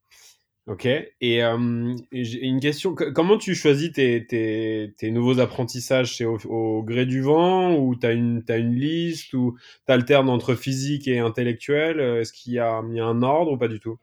Ok. 0.68 0.86
Et 0.86 1.44
euh, 1.44 1.96
j'ai 2.12 2.44
une 2.44 2.60
question. 2.60 2.94
Comment 2.94 3.38
tu 3.38 3.56
choisis 3.56 3.94
tes, 3.94 4.28
tes, 4.28 4.94
tes 4.98 5.12
nouveaux 5.12 5.40
apprentissages? 5.40 6.18
C'est 6.18 6.26
au, 6.26 6.84
gré 6.84 7.06
du 7.06 7.22
vent 7.22 7.74
ou 7.76 7.96
tu 7.96 8.06
as 8.06 8.12
une, 8.12 8.44
as 8.50 8.58
une 8.58 8.76
liste 8.76 9.34
ou 9.34 9.58
tu 9.86 9.94
alternes 9.94 10.30
entre 10.30 10.56
physique 10.56 11.08
et 11.08 11.20
intellectuel? 11.20 12.02
Est-ce 12.02 12.34
qu'il 12.34 12.52
y, 12.52 12.60
a 12.60 12.70
un 12.70 13.22
ordre 13.24 13.54
ou 13.54 13.58
pas 13.58 13.70
du 13.70 13.80
tout? 13.80 13.98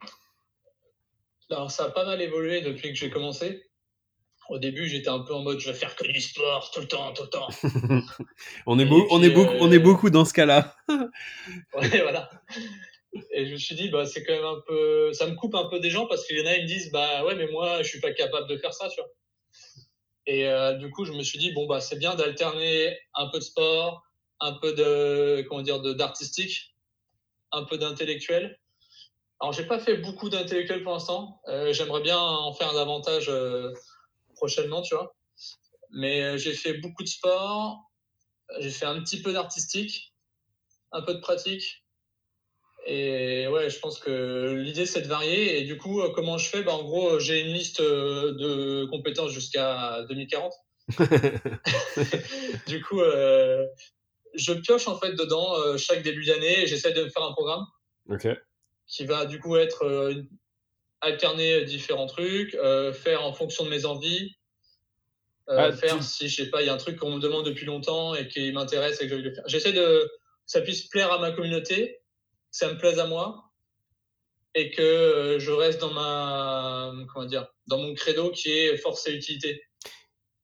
Alors, 1.51 1.69
ça 1.69 1.85
a 1.85 1.89
pas 1.91 2.05
mal 2.05 2.19
évolué 2.19 2.61
depuis 2.61 2.89
que 2.89 2.95
j'ai 2.95 3.11
commencé. 3.11 3.61
Au 4.49 4.57
début, 4.57 4.87
j'étais 4.87 5.09
un 5.09 5.19
peu 5.19 5.35
en 5.35 5.43
mode 5.43 5.59
je 5.59 5.69
vais 5.69 5.77
faire 5.77 5.95
que 5.95 6.07
du 6.11 6.19
sport 6.19 6.71
tout 6.71 6.81
le 6.81 6.87
temps, 6.87 7.13
tout 7.13 7.23
le 7.23 7.29
temps. 7.29 7.47
on, 8.65 8.79
est 8.79 8.85
beau, 8.85 9.05
on, 9.11 9.21
est 9.21 9.29
beaucoup, 9.29 9.53
on 9.59 9.71
est 9.71 9.77
euh, 9.77 9.79
beaucoup 9.79 10.09
dans 10.09 10.25
ce 10.25 10.33
cas-là. 10.33 10.75
ouais, 10.89 12.01
voilà. 12.01 12.29
Et 13.31 13.45
je 13.45 13.53
me 13.53 13.57
suis 13.57 13.75
dit, 13.75 13.89
bah, 13.89 14.05
c'est 14.05 14.23
quand 14.23 14.33
même 14.33 14.45
un 14.45 14.61
peu, 14.67 15.13
ça 15.13 15.27
me 15.27 15.35
coupe 15.35 15.55
un 15.55 15.69
peu 15.69 15.79
des 15.79 15.89
gens 15.89 16.05
parce 16.07 16.25
qu'il 16.25 16.37
y 16.37 16.41
en 16.41 16.45
a, 16.45 16.55
ils 16.55 16.63
me 16.63 16.67
disent, 16.67 16.91
bah 16.91 17.23
ouais, 17.25 17.35
mais 17.35 17.47
moi, 17.47 17.81
je 17.81 17.87
suis 17.87 18.01
pas 18.01 18.11
capable 18.11 18.47
de 18.49 18.57
faire 18.57 18.73
ça, 18.73 18.89
tu. 18.89 18.99
Et 20.27 20.47
euh, 20.47 20.73
du 20.73 20.89
coup, 20.89 21.05
je 21.05 21.13
me 21.13 21.23
suis 21.23 21.39
dit, 21.39 21.51
bon, 21.53 21.65
bah, 21.65 21.79
c'est 21.79 21.97
bien 21.97 22.15
d'alterner 22.15 22.97
un 23.13 23.27
peu 23.29 23.39
de 23.39 23.43
sport, 23.43 24.03
un 24.41 24.53
peu 24.53 24.73
de, 24.73 25.45
comment 25.47 25.61
dire, 25.61 25.79
d'artistique, 25.81 26.75
un 27.51 27.63
peu 27.63 27.77
d'intellectuel. 27.77 28.59
Alors, 29.39 29.53
j'ai 29.53 29.65
pas 29.65 29.79
fait 29.79 29.97
beaucoup 29.97 30.29
d'intellectuel 30.29 30.83
pour 30.83 30.93
l'instant. 30.93 31.41
Euh, 31.47 31.71
j'aimerais 31.71 32.01
bien 32.01 32.19
en 32.19 32.53
faire 32.53 32.73
davantage 32.73 33.29
euh, 33.29 33.71
prochainement, 34.35 34.81
tu 34.81 34.95
vois. 34.95 35.15
Mais 35.91 36.37
j'ai 36.37 36.53
fait 36.53 36.73
beaucoup 36.73 37.03
de 37.03 37.07
sport, 37.07 37.91
j'ai 38.59 38.71
fait 38.71 38.85
un 38.85 38.99
petit 39.01 39.21
peu 39.21 39.31
d'artistique, 39.31 40.13
un 40.91 41.01
peu 41.01 41.13
de 41.13 41.19
pratique 41.19 41.84
et 42.85 43.47
ouais, 43.47 43.69
je 43.69 43.79
pense 43.79 43.97
que 43.97 44.53
l'idée, 44.53 44.85
c'est 44.85 45.01
de 45.01 45.07
varier. 45.07 45.59
Et 45.59 45.63
du 45.63 45.77
coup, 45.77 46.01
euh, 46.01 46.11
comment 46.13 46.37
je 46.37 46.47
fais? 46.49 46.61
Bah, 46.61 46.73
En 46.73 46.83
gros, 46.83 47.19
j'ai 47.19 47.41
une 47.41 47.53
liste 47.53 47.79
euh, 47.79 48.33
de 48.33 48.85
compétences 48.85 49.31
jusqu'à 49.31 50.03
2040. 50.07 50.53
du 52.67 52.83
coup, 52.83 53.01
euh, 53.01 53.65
je 54.35 54.53
pioche 54.53 54.87
en 54.87 54.99
fait 54.99 55.13
dedans 55.13 55.77
chaque 55.77 56.03
début 56.03 56.25
d'année 56.25 56.61
et 56.61 56.67
j'essaie 56.67 56.91
de 56.91 57.05
me 57.05 57.09
faire 57.09 57.23
un 57.23 57.31
programme 57.31 57.65
qui 58.85 59.05
va 59.05 59.25
du 59.25 59.39
coup 59.39 59.55
être 59.55 60.13
alterner 61.01 61.63
différents 61.63 62.05
trucs, 62.05 62.55
faire 62.93 63.25
en 63.25 63.33
fonction 63.33 63.65
de 63.65 63.69
mes 63.69 63.85
envies, 63.85 64.35
ah, 65.47 65.71
faire 65.71 66.03
si 66.03 66.29
je 66.29 66.43
sais 66.43 66.49
pas, 66.51 66.61
il 66.61 66.67
y 66.67 66.69
a 66.69 66.73
un 66.73 66.77
truc 66.77 66.97
qu'on 66.97 67.15
me 67.15 67.19
demande 67.19 67.45
depuis 67.45 67.65
longtemps 67.65 68.13
et 68.13 68.27
qui 68.27 68.51
m'intéresse 68.51 69.01
et 69.01 69.07
que 69.07 69.17
je 69.17 69.23
vais 69.23 69.29
le 69.29 69.33
faire. 69.33 69.47
J'essaie 69.47 69.73
de 69.73 70.07
ça 70.45 70.61
puisse 70.61 70.83
plaire 70.83 71.11
à 71.11 71.17
ma 71.17 71.31
communauté 71.31 71.99
ça 72.55 72.71
me 72.71 72.77
plaise 72.77 72.99
à 72.99 73.07
moi 73.07 73.51
et 74.53 74.71
que 74.71 74.81
euh, 74.81 75.39
je 75.39 75.51
reste 75.51 75.81
dans 75.81 75.91
ma 75.91 76.93
comment 77.11 77.25
dire 77.25 77.47
dans 77.67 77.77
mon 77.79 77.93
credo 77.93 78.31
qui 78.31 78.49
est 78.49 78.77
force 78.77 79.05
et 79.07 79.13
utilité. 79.13 79.61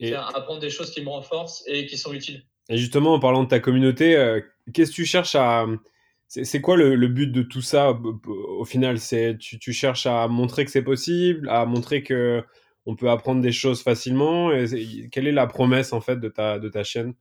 Et 0.01 0.15
apprendre 0.15 0.59
des 0.59 0.71
choses 0.71 0.89
qui 0.89 1.01
me 1.01 1.09
renforcent 1.09 1.63
et 1.67 1.85
qui 1.85 1.95
sont 1.95 2.11
utiles. 2.11 2.43
Et 2.69 2.77
justement, 2.77 3.13
en 3.13 3.19
parlant 3.19 3.43
de 3.43 3.47
ta 3.47 3.59
communauté, 3.59 4.15
euh, 4.15 4.41
qu'est-ce 4.73 4.89
que 4.89 4.95
tu 4.95 5.05
cherches 5.05 5.35
à 5.35 5.67
c'est 6.27 6.61
quoi 6.61 6.75
le, 6.75 7.07
but 7.07 7.27
de 7.27 7.43
tout 7.43 7.61
ça 7.61 7.91
au 7.91 8.65
final? 8.65 8.99
C'est 8.99 9.37
tu, 9.37 9.59
tu, 9.59 9.73
cherches 9.73 10.05
à 10.05 10.27
montrer 10.27 10.65
que 10.65 10.71
c'est 10.71 10.81
possible, 10.81 11.47
à 11.49 11.65
montrer 11.65 12.03
que 12.03 12.43
on 12.85 12.95
peut 12.95 13.09
apprendre 13.09 13.41
des 13.41 13.51
choses 13.51 13.83
facilement. 13.83 14.51
Et 14.51 15.07
quelle 15.11 15.27
est 15.27 15.33
la 15.33 15.45
promesse 15.45 15.93
en 15.93 16.01
fait 16.01 16.17
de 16.17 16.29
ta 16.29 16.57
de 16.57 16.67
ta 16.67 16.83
chaîne? 16.83 17.13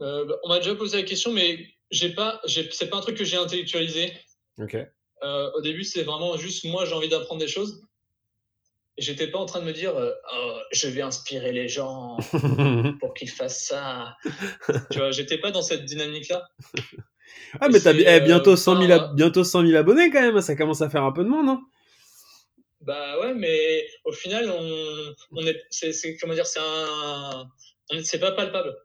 Euh, 0.00 0.24
bah, 0.26 0.34
On 0.44 0.48
m'a 0.48 0.58
déjà 0.58 0.74
posé 0.74 0.96
la 0.98 1.02
question, 1.04 1.32
mais 1.32 1.77
j'ai 1.90 2.10
pas, 2.10 2.40
c'est 2.46 2.90
pas 2.90 2.98
un 2.98 3.00
truc 3.00 3.16
que 3.16 3.24
j'ai 3.24 3.36
intellectualisé. 3.36 4.12
Ok. 4.58 4.76
Euh, 5.22 5.50
au 5.54 5.60
début, 5.60 5.84
c'est 5.84 6.02
vraiment 6.02 6.36
juste 6.36 6.64
moi, 6.64 6.84
j'ai 6.84 6.94
envie 6.94 7.08
d'apprendre 7.08 7.40
des 7.40 7.48
choses. 7.48 7.82
J'étais 8.98 9.28
pas 9.28 9.38
en 9.38 9.46
train 9.46 9.60
de 9.60 9.64
me 9.64 9.72
dire, 9.72 9.96
euh, 9.96 10.10
oh, 10.34 10.58
je 10.72 10.88
vais 10.88 11.02
inspirer 11.02 11.52
les 11.52 11.68
gens 11.68 12.18
pour 13.00 13.14
qu'ils 13.14 13.30
fassent 13.30 13.64
ça. 13.64 14.16
tu 14.90 14.98
vois, 14.98 15.12
j'étais 15.12 15.38
pas 15.38 15.50
dans 15.50 15.62
cette 15.62 15.84
dynamique-là. 15.84 16.48
Ah, 17.60 17.68
mais 17.68 17.80
t'as 17.80 17.94
eh, 17.94 18.20
bientôt, 18.20 18.56
100 18.56 18.86
000 18.86 19.14
bientôt 19.14 19.44
100 19.44 19.66
000 19.66 19.78
abonnés 19.78 20.10
quand 20.10 20.20
même, 20.20 20.40
ça 20.40 20.56
commence 20.56 20.82
à 20.82 20.90
faire 20.90 21.04
un 21.04 21.12
peu 21.12 21.22
de 21.22 21.28
monde, 21.28 21.48
hein 21.48 21.60
Bah 22.80 23.20
ouais, 23.20 23.34
mais 23.34 23.86
au 24.04 24.12
final, 24.12 24.50
on, 24.50 25.14
on 25.32 25.46
est, 25.46 25.62
c'est, 25.70 26.16
comment 26.16 26.34
dire, 26.34 26.46
c'est 26.46 26.60
un, 26.60 27.48
c'est 28.02 28.18
pas 28.18 28.32
palpable 28.32 28.76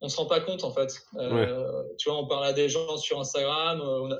on 0.00 0.08
se 0.08 0.16
rend 0.16 0.26
pas 0.26 0.40
compte 0.40 0.64
en 0.64 0.72
fait. 0.72 1.02
Euh, 1.16 1.82
tu 1.98 2.08
vois, 2.08 2.18
on 2.18 2.26
parle 2.26 2.46
à 2.46 2.52
des 2.52 2.68
gens 2.68 2.96
sur 2.96 3.20
Instagram. 3.20 3.80
Euh, 3.80 4.16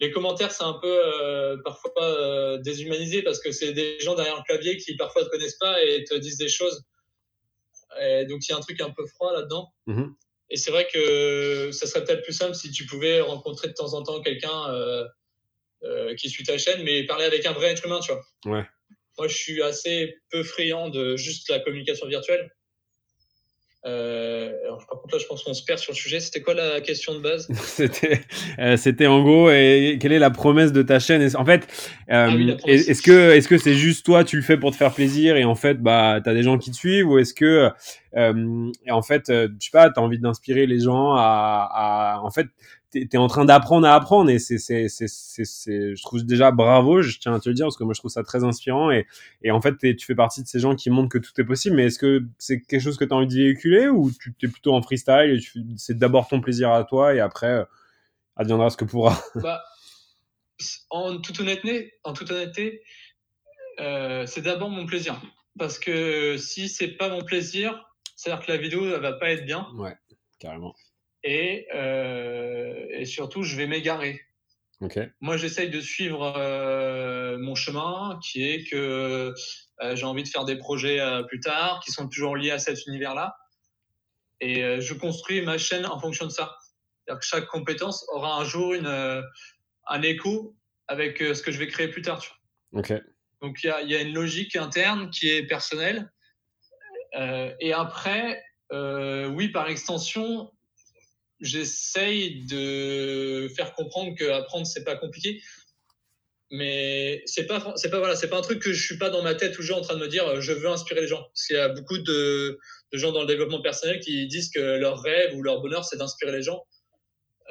les 0.00 0.10
commentaires, 0.10 0.52
c'est 0.52 0.64
un 0.64 0.74
peu 0.74 1.00
euh, 1.04 1.56
parfois 1.64 2.58
déshumanisé 2.58 3.22
parce 3.22 3.40
que 3.40 3.50
c'est 3.50 3.72
des 3.72 3.98
gens 4.00 4.14
derrière 4.14 4.36
le 4.36 4.42
clavier 4.42 4.76
qui 4.76 4.96
parfois 4.96 5.24
te 5.24 5.30
connaissent 5.30 5.58
pas 5.58 5.82
et 5.82 6.04
te 6.04 6.14
disent 6.14 6.38
des 6.38 6.48
choses. 6.48 6.84
Et 8.00 8.26
donc 8.26 8.46
il 8.46 8.50
y 8.50 8.54
a 8.54 8.56
un 8.56 8.60
truc 8.60 8.80
un 8.80 8.90
peu 8.90 9.06
froid 9.06 9.32
là-dedans. 9.32 9.72
Mm-hmm. 9.88 10.14
Et 10.50 10.56
c'est 10.56 10.70
vrai 10.70 10.86
que 10.92 11.70
ça 11.72 11.86
serait 11.86 12.04
peut-être 12.04 12.22
plus 12.22 12.32
simple 12.32 12.54
si 12.54 12.70
tu 12.70 12.86
pouvais 12.86 13.20
rencontrer 13.20 13.68
de 13.68 13.74
temps 13.74 13.94
en 13.94 14.02
temps 14.02 14.20
quelqu'un 14.20 15.06
qui 16.16 16.28
suit 16.28 16.44
ta 16.44 16.58
chaîne, 16.58 16.82
mais 16.84 17.04
parler 17.04 17.24
avec 17.24 17.44
un 17.46 17.52
vrai 17.52 17.68
être 17.68 17.84
humain, 17.84 18.00
tu 18.00 18.12
vois. 18.12 18.22
Ouais. 18.46 18.66
Moi, 19.18 19.26
je 19.26 19.36
suis 19.36 19.62
assez 19.62 20.16
peu 20.30 20.44
friand 20.44 20.90
de 20.90 21.16
juste 21.16 21.50
la 21.50 21.58
communication 21.58 22.06
virtuelle. 22.06 22.50
Euh, 23.86 24.52
alors, 24.64 24.84
par 24.86 25.00
contre, 25.00 25.14
là, 25.14 25.20
je 25.20 25.26
pense 25.26 25.44
qu'on 25.44 25.54
se 25.54 25.64
perd 25.64 25.78
sur 25.78 25.92
le 25.92 25.96
sujet. 25.96 26.20
C'était 26.20 26.40
quoi 26.40 26.54
la 26.54 26.80
question 26.80 27.14
de 27.14 27.20
base? 27.20 27.48
C'était, 27.64 28.20
euh, 28.58 28.76
c'était 28.76 29.06
en 29.06 29.22
gros, 29.22 29.50
et, 29.50 29.98
quelle 30.00 30.12
est 30.12 30.18
la 30.18 30.30
promesse 30.30 30.72
de 30.72 30.82
ta 30.82 30.98
chaîne? 30.98 31.28
En 31.36 31.44
fait, 31.44 31.62
euh, 32.10 32.28
Ah 32.30 32.34
oui, 32.34 32.56
est-ce 32.66 33.02
que, 33.02 33.32
est-ce 33.32 33.48
que 33.48 33.56
c'est 33.56 33.74
juste 33.74 34.04
toi, 34.04 34.24
tu 34.24 34.36
le 34.36 34.42
fais 34.42 34.56
pour 34.56 34.72
te 34.72 34.76
faire 34.76 34.92
plaisir 34.92 35.36
et 35.36 35.44
en 35.44 35.54
fait, 35.54 35.80
bah, 35.80 36.20
t'as 36.22 36.34
des 36.34 36.42
gens 36.42 36.58
qui 36.58 36.70
te 36.70 36.76
suivent? 36.76 37.08
Ou 37.08 37.18
est-ce 37.18 37.34
que, 37.34 37.70
euh, 38.16 38.72
et 38.84 38.90
en 38.90 39.02
fait, 39.02 39.30
euh, 39.30 39.48
je 39.60 39.66
sais 39.66 39.70
pas, 39.72 39.90
t'as 39.90 40.00
envie 40.00 40.18
d'inspirer 40.18 40.66
les 40.66 40.80
gens 40.80 41.12
à, 41.12 41.68
à 41.72 42.20
en 42.22 42.30
fait, 42.30 42.48
t'es, 42.90 43.06
t'es 43.06 43.16
en 43.18 43.26
train 43.28 43.44
d'apprendre 43.44 43.86
à 43.86 43.94
apprendre 43.94 44.30
et 44.30 44.38
c'est, 44.38 44.58
c'est, 44.58 44.88
c'est, 44.88 45.08
c'est, 45.08 45.44
c'est- 45.44 45.94
je 45.96 46.02
trouve 46.02 46.24
déjà 46.24 46.50
bravo, 46.50 47.02
je 47.02 47.18
tiens 47.18 47.34
à 47.34 47.40
te 47.40 47.48
le 47.48 47.54
dire 47.54 47.66
parce 47.66 47.76
que 47.76 47.84
moi 47.84 47.94
je 47.94 48.00
trouve 48.00 48.10
ça 48.10 48.22
très 48.22 48.44
inspirant 48.44 48.90
et, 48.90 49.06
et 49.42 49.50
en 49.50 49.60
fait, 49.60 49.76
t'es- 49.76 49.96
tu 49.96 50.06
fais 50.06 50.14
partie 50.14 50.42
de 50.42 50.48
ces 50.48 50.58
gens 50.60 50.74
qui 50.74 50.90
montrent 50.90 51.08
que 51.10 51.18
tout 51.18 51.32
est 51.40 51.44
possible. 51.44 51.76
Mais 51.76 51.86
est-ce 51.86 51.98
que 51.98 52.24
c'est 52.38 52.60
quelque 52.62 52.80
chose 52.82 52.96
que 52.96 53.04
tu 53.04 53.12
as 53.12 53.16
envie 53.16 53.26
de 53.26 53.34
véhiculer 53.34 53.88
ou 53.88 54.10
tu 54.10 54.34
es 54.42 54.48
plutôt 54.48 54.74
en 54.74 54.82
freestyle 54.82 55.38
et 55.38 55.60
c'est 55.76 55.98
d'abord 55.98 56.28
ton 56.28 56.40
plaisir 56.40 56.70
à 56.72 56.84
toi 56.84 57.14
et 57.14 57.20
après, 57.20 57.46
euh, 57.48 57.64
adviendra 58.36 58.70
ce 58.70 58.76
que 58.76 58.84
pourra 58.84 59.18
bah, 59.36 59.62
en 60.90 61.18
toute 61.20 61.40
honnêteté, 61.40 61.94
en 62.04 62.12
toute 62.12 62.30
honnêteté 62.30 62.82
euh, 63.80 64.26
c'est 64.26 64.42
d'abord 64.42 64.70
mon 64.70 64.86
plaisir. 64.86 65.20
Parce 65.58 65.78
que 65.78 66.36
si 66.36 66.68
c'est 66.68 66.88
pas 66.88 67.08
mon 67.08 67.22
plaisir, 67.24 67.84
c'est-à-dire 68.16 68.44
que 68.44 68.52
la 68.52 68.58
vidéo 68.58 68.86
elle 68.86 69.00
va 69.00 69.12
pas 69.12 69.30
être 69.30 69.44
bien 69.44 69.66
Ouais, 69.74 69.96
carrément. 70.38 70.74
Et, 71.24 71.66
euh, 71.74 72.86
et 72.90 73.04
surtout 73.04 73.42
je 73.42 73.56
vais 73.56 73.66
m'égarer. 73.66 74.20
Moi, 75.20 75.36
j'essaye 75.36 75.70
de 75.70 75.80
suivre 75.80 76.34
euh, 76.36 77.36
mon 77.38 77.56
chemin, 77.56 78.18
qui 78.22 78.48
est 78.48 78.70
que 78.70 79.34
euh, 79.82 79.96
j'ai 79.96 80.04
envie 80.04 80.22
de 80.22 80.28
faire 80.28 80.44
des 80.44 80.56
projets 80.56 81.00
euh, 81.00 81.24
plus 81.24 81.40
tard, 81.40 81.80
qui 81.84 81.90
sont 81.90 82.08
toujours 82.08 82.36
liés 82.36 82.52
à 82.52 82.58
cet 82.58 82.86
univers-là. 82.86 83.36
Et 84.40 84.80
je 84.80 84.94
construis 84.94 85.42
ma 85.42 85.58
chaîne 85.58 85.84
en 85.84 85.98
fonction 85.98 86.24
de 86.24 86.30
ça. 86.30 86.56
C'est-à-dire 87.04 87.18
que 87.18 87.26
chaque 87.26 87.46
compétence 87.46 88.06
aura 88.12 88.36
un 88.36 88.44
jour 88.44 88.72
une, 88.72 88.86
un 88.86 90.02
écho 90.02 90.54
avec 90.86 91.18
ce 91.18 91.42
que 91.42 91.50
je 91.50 91.58
vais 91.58 91.66
créer 91.66 91.88
plus 91.88 92.02
tard. 92.02 92.20
tu 92.20 92.30
vois. 92.70 92.80
Ok. 92.80 92.92
Donc, 93.42 93.58
il 93.64 93.66
y 93.66 93.70
a, 93.70 93.82
il 93.82 93.90
y 93.90 93.96
a 93.96 94.00
une 94.00 94.14
logique 94.14 94.54
interne 94.54 95.10
qui 95.10 95.28
est 95.28 95.42
personnelle. 95.44 96.08
Et 97.14 97.72
après, 97.72 98.40
oui, 98.70 99.48
par 99.48 99.68
extension, 99.68 100.52
j'essaye 101.40 102.44
de 102.46 103.48
faire 103.56 103.74
comprendre 103.74 104.16
que 104.16 104.24
apprendre 104.30 104.66
c'est 104.66 104.84
pas 104.84 104.96
compliqué. 104.96 105.40
Mais 106.50 107.22
c'est 107.26 107.46
pas 107.46 107.74
c'est 107.76 107.90
pas 107.90 107.98
voilà 107.98 108.16
c'est 108.16 108.28
pas 108.28 108.38
un 108.38 108.42
truc 108.42 108.62
que 108.62 108.72
je 108.72 108.82
suis 108.82 108.96
pas 108.96 109.10
dans 109.10 109.22
ma 109.22 109.34
tête 109.34 109.52
toujours 109.52 109.76
en 109.76 109.82
train 109.82 109.96
de 109.96 110.00
me 110.00 110.08
dire 110.08 110.26
euh, 110.26 110.40
je 110.40 110.52
veux 110.52 110.68
inspirer 110.68 111.02
les 111.02 111.06
gens. 111.06 111.22
Parce 111.22 111.46
qu'il 111.46 111.56
y 111.56 111.58
a 111.58 111.68
beaucoup 111.68 111.98
de, 111.98 112.58
gens 112.92 113.12
dans 113.12 113.20
le 113.20 113.26
développement 113.26 113.60
personnel 113.60 114.00
qui 114.00 114.26
disent 114.28 114.50
que 114.50 114.58
leur 114.58 115.02
rêve 115.02 115.34
ou 115.36 115.42
leur 115.42 115.60
bonheur 115.60 115.84
c'est 115.84 115.98
d'inspirer 115.98 116.32
les 116.32 116.42
gens. 116.42 116.64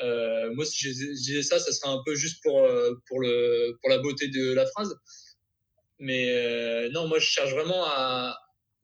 Euh, 0.04 0.52
moi 0.54 0.66
si 0.66 0.88
je 0.88 0.92
disais 0.92 1.44
ça 1.44 1.60
ça 1.60 1.72
serait 1.72 1.90
un 1.90 2.02
peu 2.06 2.16
juste 2.16 2.42
pour 2.42 2.64
euh, 2.64 2.94
pour 3.08 3.20
le 3.20 3.78
pour 3.82 3.90
la 3.90 4.00
beauté 4.00 4.30
de 4.30 4.54
la 4.54 4.66
phrase. 4.66 4.96
Mais 6.00 6.32
euh, 6.32 6.90
non 6.90 7.08
moi 7.08 7.20
je 7.20 7.26
cherche 7.26 7.52
vraiment 7.52 7.86
à 7.86 8.36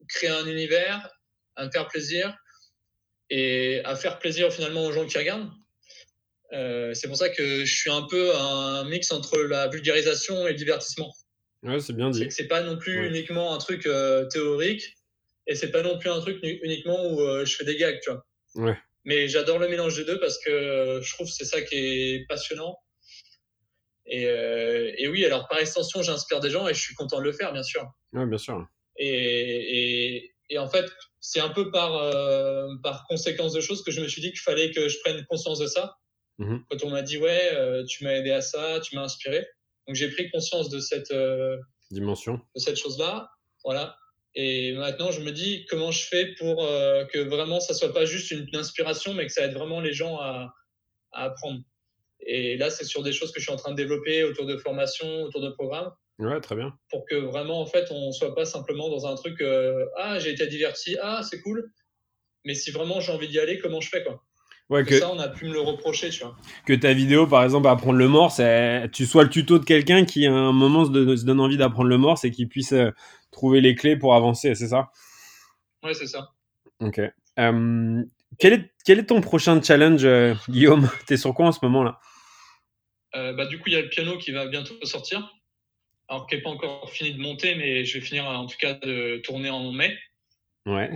créer 0.08 0.30
un 0.30 0.46
univers 0.46 1.08
à 1.56 1.66
me 1.66 1.70
faire 1.72 1.88
plaisir 1.88 2.36
et 3.30 3.80
à 3.84 3.96
faire 3.96 4.18
plaisir 4.18 4.52
finalement 4.52 4.84
aux 4.84 4.92
gens 4.92 5.06
qui 5.06 5.18
regardent. 5.18 5.50
Euh, 6.52 6.94
c'est 6.94 7.08
pour 7.08 7.16
ça 7.16 7.30
que 7.30 7.64
je 7.64 7.74
suis 7.74 7.90
un 7.90 8.02
peu 8.02 8.34
un 8.36 8.84
mix 8.84 9.10
entre 9.10 9.38
la 9.42 9.66
vulgarisation 9.68 10.46
et 10.46 10.50
le 10.52 10.56
divertissement. 10.56 11.12
Ouais, 11.62 11.80
c'est 11.80 11.94
bien 11.94 12.10
dit. 12.10 12.26
c'est 12.30 12.46
pas 12.46 12.60
non 12.62 12.76
plus 12.76 13.00
Ouais. 13.00 13.06
uniquement 13.08 13.54
un 13.54 13.58
truc 13.58 13.86
euh, 13.86 14.26
théorique 14.26 14.94
et 15.46 15.54
c'est 15.54 15.70
pas 15.70 15.82
non 15.82 15.98
plus 15.98 16.10
un 16.10 16.20
truc 16.20 16.38
uniquement 16.42 17.06
où 17.10 17.20
euh, 17.22 17.44
je 17.44 17.56
fais 17.56 17.64
des 17.64 17.76
gags, 17.76 17.98
tu 18.02 18.10
vois. 18.10 18.24
Ouais. 18.56 18.76
Mais 19.04 19.28
j'adore 19.28 19.58
le 19.58 19.68
mélange 19.68 19.96
des 19.96 20.04
deux 20.04 20.20
parce 20.20 20.38
que 20.38 21.00
je 21.02 21.14
trouve 21.14 21.26
que 21.26 21.32
c'est 21.32 21.44
ça 21.44 21.60
qui 21.62 21.74
est 21.76 22.26
passionnant. 22.28 22.76
Et, 24.06 24.24
et 24.98 25.08
oui, 25.08 25.24
alors 25.24 25.48
par 25.48 25.58
extension, 25.58 26.02
j'inspire 26.02 26.40
des 26.40 26.50
gens 26.50 26.68
et 26.68 26.74
je 26.74 26.80
suis 26.80 26.94
content 26.94 27.18
de 27.18 27.24
le 27.24 27.32
faire, 27.32 27.52
bien 27.52 27.62
sûr. 27.62 27.84
Ouais, 28.12 28.26
bien 28.26 28.38
sûr. 28.38 28.66
Et, 28.98 30.16
et, 30.16 30.33
et 30.50 30.58
en 30.58 30.68
fait, 30.68 30.84
c'est 31.20 31.40
un 31.40 31.48
peu 31.48 31.70
par, 31.70 31.96
euh, 31.96 32.68
par 32.82 33.06
conséquence 33.06 33.52
de 33.52 33.60
choses 33.60 33.82
que 33.82 33.90
je 33.90 34.00
me 34.00 34.08
suis 34.08 34.20
dit 34.20 34.30
qu'il 34.30 34.40
fallait 34.40 34.70
que 34.70 34.88
je 34.88 34.98
prenne 35.00 35.24
conscience 35.26 35.58
de 35.58 35.66
ça. 35.66 35.96
Mhm. 36.38 36.64
Quand 36.70 36.84
on 36.84 36.90
m'a 36.90 37.02
dit, 37.02 37.18
ouais, 37.18 37.50
euh, 37.54 37.84
tu 37.84 38.04
m'as 38.04 38.12
aidé 38.12 38.30
à 38.30 38.40
ça, 38.40 38.80
tu 38.80 38.94
m'as 38.96 39.02
inspiré. 39.02 39.46
Donc 39.86 39.96
j'ai 39.96 40.10
pris 40.10 40.30
conscience 40.30 40.68
de 40.68 40.80
cette, 40.80 41.10
euh, 41.12 41.56
Dimension. 41.90 42.40
de 42.54 42.60
cette 42.60 42.76
chose-là. 42.76 43.30
Voilà. 43.64 43.96
Et 44.34 44.72
maintenant, 44.72 45.12
je 45.12 45.20
me 45.20 45.30
dis 45.30 45.64
comment 45.66 45.92
je 45.92 46.06
fais 46.06 46.34
pour 46.34 46.64
euh, 46.64 47.04
que 47.06 47.20
vraiment 47.20 47.60
ça 47.60 47.72
soit 47.72 47.92
pas 47.92 48.04
juste 48.04 48.30
une 48.32 48.48
inspiration, 48.54 49.14
mais 49.14 49.26
que 49.26 49.32
ça 49.32 49.44
aide 49.44 49.54
vraiment 49.54 49.80
les 49.80 49.92
gens 49.92 50.18
à, 50.18 50.52
à 51.12 51.24
apprendre. 51.24 51.60
Et 52.26 52.56
là, 52.56 52.70
c'est 52.70 52.84
sur 52.84 53.02
des 53.02 53.12
choses 53.12 53.30
que 53.32 53.38
je 53.38 53.44
suis 53.44 53.52
en 53.52 53.56
train 53.56 53.70
de 53.70 53.76
développer 53.76 54.24
autour 54.24 54.46
de 54.46 54.56
formation, 54.56 55.22
autour 55.22 55.40
de 55.40 55.50
programmes 55.50 55.92
Ouais, 56.18 56.40
très 56.40 56.54
bien. 56.54 56.76
pour 56.90 57.04
que 57.06 57.16
vraiment 57.16 57.60
en 57.60 57.66
fait 57.66 57.86
on 57.90 58.12
soit 58.12 58.34
pas 58.34 58.44
simplement 58.44 58.88
dans 58.88 59.06
un 59.06 59.16
truc 59.16 59.40
euh, 59.40 59.84
ah 59.98 60.18
j'ai 60.20 60.30
été 60.30 60.46
diverti 60.46 60.96
ah 61.02 61.22
c'est 61.28 61.40
cool 61.40 61.72
mais 62.44 62.54
si 62.54 62.70
vraiment 62.70 63.00
j'ai 63.00 63.10
envie 63.10 63.26
d'y 63.28 63.40
aller 63.40 63.58
comment 63.58 63.80
je 63.80 63.88
fais 63.88 64.04
quoi? 64.04 64.22
Ouais, 64.70 64.82
que 64.82 64.90
que, 64.90 64.98
ça 64.98 65.10
on 65.10 65.18
a 65.18 65.28
pu 65.28 65.46
me 65.46 65.52
le 65.52 65.60
reprocher 65.60 66.08
tu 66.10 66.22
vois. 66.22 66.36
que 66.66 66.72
ta 66.72 66.94
vidéo, 66.94 67.26
par 67.26 67.44
exemple, 67.44 67.68
apprendre 67.68 67.98
le 67.98 68.08
morse, 68.08 68.40
tu 68.92 69.04
sois 69.04 69.22
le 69.24 69.28
tuto 69.28 69.58
de 69.58 69.64
quelqu'un 69.64 70.06
qui, 70.06 70.26
à 70.26 70.32
un 70.32 70.52
moment, 70.52 70.86
se 70.86 70.90
donne, 70.90 71.14
se 71.16 71.26
donne 71.26 71.40
envie 71.40 71.58
d'apprendre 71.58 71.88
le 71.90 71.98
morse 71.98 72.24
et 72.24 72.30
qui 72.30 72.46
puisse 72.46 72.72
euh, 72.72 72.90
trouver 73.30 73.60
les 73.60 73.74
clés 73.74 73.96
pour 73.96 74.14
avancer, 74.14 74.54
c'est 74.54 74.68
ça? 74.68 74.90
Ouais 75.82 75.92
c'est 75.92 76.06
ça. 76.06 76.30
Ok. 76.80 76.98
Euh, 77.38 78.02
quel, 78.38 78.52
est, 78.54 78.72
quel 78.86 79.00
est 79.00 79.06
ton 79.06 79.20
prochain 79.20 79.60
challenge, 79.60 80.04
euh, 80.06 80.34
Guillaume? 80.48 80.88
T'es 81.06 81.18
sur 81.18 81.34
quoi 81.34 81.46
en 81.46 81.52
ce 81.52 81.58
moment 81.62 81.82
là? 81.82 82.00
Euh, 83.16 83.32
bah 83.34 83.44
du 83.46 83.58
coup 83.58 83.64
il 83.66 83.74
y 83.74 83.76
a 83.76 83.82
le 83.82 83.90
piano 83.90 84.16
qui 84.16 84.32
va 84.32 84.46
bientôt 84.46 84.74
sortir 84.84 85.30
alors 86.08 86.26
qui 86.26 86.34
est 86.36 86.42
pas 86.42 86.50
encore 86.50 86.90
fini 86.90 87.12
de 87.14 87.20
monter 87.20 87.54
mais 87.54 87.84
je 87.84 87.98
vais 87.98 88.04
finir 88.04 88.26
en 88.26 88.46
tout 88.46 88.56
cas 88.58 88.74
de 88.74 89.18
tourner 89.24 89.50
en 89.50 89.72
mai 89.72 89.96
Ouais. 90.66 90.90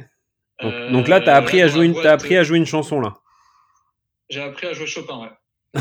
Donc, 0.63 0.73
Euh, 0.75 0.91
donc 0.91 1.09
là, 1.09 1.21
t'as 1.21 1.35
appris, 1.37 1.61
à 1.63 1.69
jouer 1.69 1.87
une, 1.87 1.95
t'as 1.95 2.13
appris 2.13 2.37
à 2.37 2.43
jouer 2.43 2.59
une 2.59 2.67
chanson 2.67 3.01
là. 3.01 3.19
j'ai 4.31 4.41
appris 4.41 4.67
à 4.67 4.73
jouer 4.73 4.87
Chopin 4.87 5.21
ouais 5.23 5.81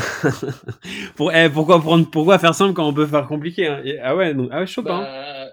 Pour, 1.16 1.32
eh, 1.32 1.48
pourquoi, 1.50 1.80
prendre, 1.80 2.08
pourquoi 2.10 2.38
faire 2.38 2.54
simple 2.54 2.74
quand 2.74 2.86
on 2.86 2.92
peut 2.94 3.06
faire 3.06 3.26
compliqué 3.26 3.66
hein? 3.66 3.80
Et- 3.84 3.98
Ah 3.98 4.14
ouais, 4.14 4.34
donc, 4.34 4.48
ah 4.52 4.60
ouais, 4.60 4.66
Chopin. 4.66 5.00
Bah, 5.00 5.48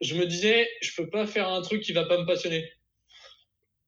je 0.00 0.16
me 0.16 0.26
disais 0.26 0.68
je 0.82 0.90
peux 0.96 1.08
pas 1.08 1.26
faire 1.26 1.48
un 1.48 1.62
truc 1.62 1.80
qui 1.82 1.92
va 1.92 2.04
pas 2.04 2.18
me 2.18 2.26
passionner 2.26 2.68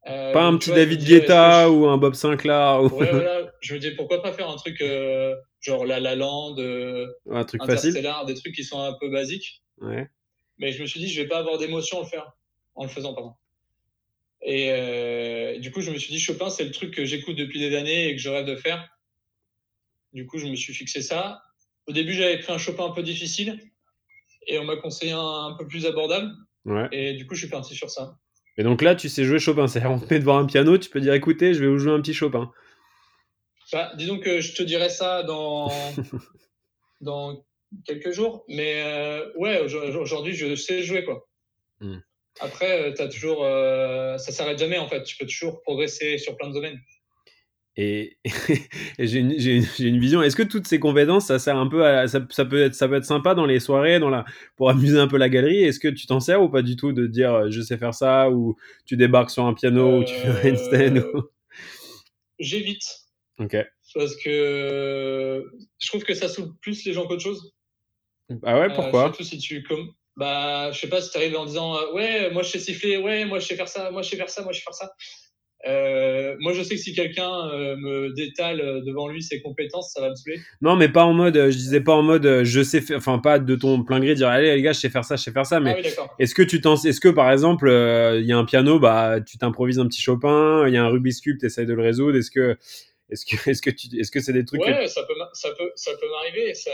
Euh, 0.06 0.32
Pas 0.32 0.42
un 0.44 0.56
petit 0.56 0.66
tu 0.66 0.70
vois, 0.70 0.78
David 0.78 1.04
Guetta 1.04 1.70
ou 1.70 1.86
un 1.88 1.96
Bob 1.96 2.14
Sinclair 2.14 2.82
ou 2.82 2.88
Ouais, 2.88 3.10
voilà. 3.10 3.43
Je 3.64 3.74
me 3.74 3.78
dis 3.80 3.90
pourquoi 3.92 4.20
pas 4.20 4.32
faire 4.32 4.50
un 4.50 4.56
truc 4.56 4.82
euh, 4.82 5.34
genre 5.60 5.86
La 5.86 5.98
La 5.98 6.14
Land, 6.14 6.56
euh, 6.58 7.06
un 7.30 7.44
truc 7.44 7.64
facile. 7.64 7.94
Des 8.26 8.34
trucs 8.34 8.54
qui 8.54 8.62
sont 8.62 8.78
un 8.78 8.92
peu 8.92 9.08
basiques. 9.10 9.62
Ouais. 9.78 10.06
Mais 10.58 10.70
je 10.70 10.82
me 10.82 10.86
suis 10.86 11.00
dit, 11.00 11.08
je 11.08 11.22
vais 11.22 11.26
pas 11.28 11.38
avoir 11.38 11.56
d'émotion 11.56 11.98
en 11.98 12.02
le 12.02 12.06
faire, 12.06 12.30
en 12.74 12.82
le 12.84 12.90
faisant, 12.90 13.14
pardon. 13.14 13.32
Et 14.42 14.70
euh, 14.70 15.58
du 15.58 15.70
coup, 15.70 15.80
je 15.80 15.90
me 15.90 15.96
suis 15.96 16.12
dit, 16.12 16.20
Chopin, 16.20 16.50
c'est 16.50 16.64
le 16.64 16.72
truc 16.72 16.94
que 16.94 17.06
j'écoute 17.06 17.36
depuis 17.36 17.58
des 17.58 17.74
années 17.74 18.08
et 18.08 18.14
que 18.14 18.20
je 18.20 18.28
rêve 18.28 18.44
de 18.44 18.54
faire. 18.54 18.86
Du 20.12 20.26
coup, 20.26 20.36
je 20.38 20.46
me 20.46 20.56
suis 20.56 20.74
fixé 20.74 21.00
ça. 21.00 21.42
Au 21.86 21.92
début, 21.92 22.12
j'avais 22.12 22.38
pris 22.38 22.52
un 22.52 22.58
Chopin 22.58 22.84
un 22.84 22.90
peu 22.90 23.02
difficile 23.02 23.58
et 24.46 24.58
on 24.58 24.64
m'a 24.64 24.76
conseillé 24.76 25.12
un, 25.12 25.46
un 25.46 25.56
peu 25.58 25.66
plus 25.66 25.86
abordable. 25.86 26.30
ouais. 26.66 26.86
Et 26.92 27.14
du 27.14 27.26
coup, 27.26 27.34
je 27.34 27.40
suis 27.40 27.48
parti 27.48 27.74
sur 27.74 27.88
ça. 27.88 28.18
Et 28.58 28.62
donc 28.62 28.82
là, 28.82 28.94
tu 28.94 29.08
sais 29.08 29.24
jouer 29.24 29.38
Chopin. 29.38 29.66
C'est-à-dire, 29.66 29.90
on 29.90 29.98
te 29.98 30.12
met 30.12 30.20
devant 30.20 30.36
un 30.36 30.44
piano, 30.44 30.76
tu 30.76 30.90
peux 30.90 31.00
dire 31.00 31.14
écoutez, 31.14 31.54
je 31.54 31.60
vais 31.60 31.66
vous 31.66 31.78
jouer 31.78 31.92
un 31.92 32.00
petit 32.02 32.14
Chopin. 32.14 32.52
Bah, 33.72 33.92
disons 33.96 34.18
que 34.18 34.40
je 34.40 34.54
te 34.54 34.62
dirai 34.62 34.88
ça 34.90 35.22
dans, 35.22 35.68
dans 37.00 37.44
quelques 37.86 38.12
jours. 38.12 38.44
Mais 38.48 38.82
euh, 38.84 39.30
ouais, 39.36 39.60
aujourd- 39.60 39.96
aujourd'hui, 40.00 40.34
je 40.34 40.54
sais 40.54 40.82
jouer, 40.82 41.04
quoi. 41.04 41.26
Hmm. 41.80 41.98
Après, 42.40 42.92
tu 42.94 43.02
as 43.02 43.08
toujours. 43.08 43.44
euh, 43.44 44.18
ça 44.18 44.32
s'arrête 44.32 44.58
jamais, 44.58 44.78
en 44.78 44.88
fait. 44.88 45.02
Tu 45.04 45.16
peux 45.16 45.26
toujours 45.26 45.60
progresser 45.62 46.18
sur 46.18 46.36
plein 46.36 46.48
de 46.48 46.54
domaines. 46.54 46.80
Et, 47.76 48.18
et 48.98 49.06
j'ai 49.06 49.18
une, 49.18 49.32
une- 49.32 49.66
une 49.80 49.98
vision. 49.98 50.22
Est-ce 50.22 50.36
que 50.36 50.42
toutes 50.44 50.66
ces 50.68 50.78
compétences, 50.78 51.26
ça 51.26 51.38
sert 51.40 51.56
un 51.56 51.66
peu 51.68 51.84
à, 51.84 52.06
ça, 52.06 52.20
ça 52.30 52.44
peut 52.44 52.62
être, 52.62 52.74
ça 52.74 52.86
peut 52.86 52.94
être 52.94 53.04
sympa 53.04 53.34
dans 53.34 53.46
les 53.46 53.58
soirées, 53.60 53.98
dans 53.98 54.10
la, 54.10 54.24
pour 54.56 54.70
amuser 54.70 54.98
un 54.98 55.08
peu 55.08 55.16
la 55.16 55.28
galerie? 55.28 55.62
Est-ce 55.64 55.80
que 55.80 55.88
tu 55.88 56.06
t'en 56.06 56.20
sers 56.20 56.40
ou 56.40 56.48
pas 56.48 56.62
du 56.62 56.76
tout 56.76 56.92
de 56.92 57.06
dire 57.08 57.34
euh, 57.34 57.50
je 57.50 57.60
sais 57.60 57.76
faire 57.76 57.94
ça 57.94 58.30
ou 58.30 58.56
tu 58.86 58.96
débarques 58.96 59.30
sur 59.30 59.44
un 59.46 59.54
piano 59.54 59.98
ou 59.98 60.04
tu 60.04 60.14
fais 60.14 60.28
un 60.28 60.52
handstand 60.54 60.96
ou... 61.14 61.22
J'évite. 62.38 62.82
Ok. 63.38 63.56
Parce 63.94 64.16
que 64.16 65.44
je 65.80 65.86
trouve 65.88 66.04
que 66.04 66.14
ça 66.14 66.28
saoule 66.28 66.50
plus 66.62 66.84
les 66.84 66.92
gens 66.92 67.06
qu'autre 67.06 67.22
chose. 67.22 67.52
Ah 68.44 68.58
ouais, 68.58 68.66
Euh, 68.70 68.74
pourquoi? 68.74 69.04
surtout 69.04 69.24
si 69.24 69.38
tu. 69.38 69.62
Comme, 69.64 69.88
bah, 70.16 70.70
je 70.72 70.78
sais 70.80 70.88
pas 70.88 71.00
si 71.00 71.10
tu 71.10 71.18
arrives 71.18 71.36
en 71.36 71.44
disant 71.44 71.76
euh, 71.76 71.92
Ouais, 71.94 72.30
moi 72.32 72.42
je 72.42 72.50
sais 72.50 72.58
siffler, 72.58 72.96
ouais, 72.96 73.24
moi 73.24 73.38
je 73.40 73.46
sais 73.46 73.56
faire 73.56 73.68
ça, 73.68 73.90
moi 73.90 74.02
je 74.02 74.10
sais 74.10 74.16
faire 74.16 74.30
ça, 74.30 74.42
moi 74.42 74.52
je 74.52 74.58
sais 74.58 74.64
faire 74.64 74.74
ça. 74.74 74.92
Euh, 75.66 76.36
moi, 76.40 76.52
je 76.52 76.62
sais 76.62 76.74
que 76.74 76.80
si 76.82 76.92
quelqu'un 76.94 77.30
euh, 77.48 77.74
me 77.78 78.12
détale 78.14 78.82
devant 78.84 79.08
lui 79.08 79.22
ses 79.22 79.40
compétences, 79.40 79.94
ça 79.94 80.02
va 80.02 80.10
me 80.10 80.14
saouler. 80.14 80.38
Non, 80.60 80.76
mais 80.76 80.90
pas 80.90 81.06
en 81.06 81.14
mode, 81.14 81.34
je 81.36 81.56
disais 81.56 81.80
pas 81.80 81.94
en 81.94 82.02
mode, 82.02 82.42
je 82.44 82.62
sais 82.62 82.82
faire, 82.82 82.98
enfin 82.98 83.18
pas 83.18 83.38
de 83.38 83.56
ton 83.56 83.82
plein 83.82 83.98
gré 83.98 84.14
dire 84.14 84.28
allez 84.28 84.54
les 84.54 84.60
gars, 84.60 84.74
je 84.74 84.80
sais 84.80 84.90
faire 84.90 85.06
ça, 85.06 85.16
je 85.16 85.22
sais 85.22 85.32
faire 85.32 85.46
ça, 85.46 85.60
mais 85.60 85.74
ah 85.74 85.80
oui, 85.82 86.06
est-ce 86.18 86.34
que 86.34 86.42
tu 86.42 86.60
t'en, 86.60 86.74
est-ce 86.76 87.00
que 87.00 87.08
par 87.08 87.32
exemple, 87.32 87.68
il 87.70 88.26
y 88.26 88.32
a 88.32 88.36
un 88.36 88.44
piano, 88.44 88.78
bah 88.78 89.22
tu 89.26 89.38
t'improvises 89.38 89.78
un 89.78 89.86
petit 89.88 90.02
Chopin, 90.02 90.68
il 90.68 90.74
y 90.74 90.76
a 90.76 90.84
un 90.84 90.88
Rubik's 90.88 91.22
cube, 91.22 91.38
t'essayes 91.40 91.64
de 91.64 91.72
le 91.72 91.82
résoudre, 91.82 92.18
est-ce 92.18 92.30
que 92.30 92.58
est-ce 93.10 93.24
que 93.26 93.36
est-ce 93.50 93.62
que 93.62 93.70
tu 93.70 93.88
est-ce 93.98 94.10
que 94.10 94.20
c'est 94.20 94.32
des 94.32 94.44
trucs 94.44 94.60
Ouais, 94.60 94.88
ça 94.88 95.02
peut 95.04 95.14
ça 95.32 95.52
peut 95.52 95.72
ça 95.74 95.96
peut 95.96 96.08
m'arriver, 96.10 96.54
ça 96.54 96.72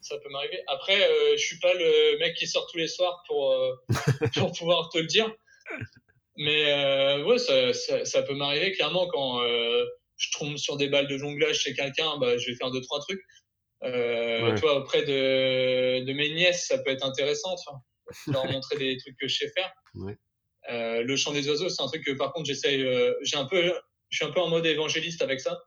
ça 0.00 0.18
peut 0.18 0.28
m'arriver. 0.30 0.62
Après, 0.66 1.02
euh, 1.02 1.36
je 1.36 1.44
suis 1.44 1.58
pas 1.58 1.74
le 1.74 2.18
mec 2.18 2.36
qui 2.36 2.46
sort 2.46 2.66
tous 2.70 2.78
les 2.78 2.88
soirs 2.88 3.22
pour 3.26 3.54
pour 4.34 4.52
pouvoir 4.52 4.88
te 4.90 4.98
le 4.98 5.06
dire. 5.06 5.30
Mais 6.36 6.72
euh, 6.72 7.24
ouais, 7.24 7.38
ça, 7.38 7.72
ça, 7.74 8.04
ça 8.04 8.22
peut 8.22 8.34
m'arriver 8.34 8.72
clairement 8.72 9.06
quand 9.08 9.42
euh, 9.42 9.84
je 10.16 10.28
tombe 10.38 10.56
sur 10.56 10.76
des 10.76 10.88
balles 10.88 11.08
de 11.08 11.18
jonglage 11.18 11.60
chez 11.60 11.74
quelqu'un, 11.74 12.18
bah, 12.18 12.38
je 12.38 12.50
vais 12.50 12.56
faire 12.56 12.70
deux 12.70 12.80
trois 12.80 13.00
trucs. 13.00 13.22
Euh, 13.82 14.56
Toi, 14.58 14.76
auprès 14.76 15.02
de, 15.02 16.04
de 16.04 16.12
mes 16.12 16.34
nièces, 16.34 16.66
ça 16.66 16.78
peut 16.78 16.90
être 16.90 17.04
intéressant, 17.04 17.54
tu 18.24 18.32
leur 18.32 18.44
montrer 18.52 18.76
des 18.76 18.96
trucs 18.98 19.16
que 19.18 19.28
je 19.28 19.36
sais 19.36 19.52
faire. 19.56 19.72
Ouais. 19.94 20.16
Euh, 20.70 21.02
le 21.02 21.16
chant 21.16 21.32
des 21.32 21.48
oiseaux, 21.48 21.68
c'est 21.68 21.82
un 21.82 21.86
truc 21.86 22.04
que 22.04 22.12
par 22.12 22.32
contre 22.32 22.46
j'essaye. 22.46 22.82
Euh, 22.82 23.14
j'ai 23.22 23.36
un 23.36 23.46
peu, 23.46 23.72
je 24.10 24.16
suis 24.16 24.26
un 24.26 24.30
peu 24.30 24.40
en 24.40 24.48
mode 24.48 24.66
évangéliste 24.66 25.22
avec 25.22 25.40
ça. 25.40 25.58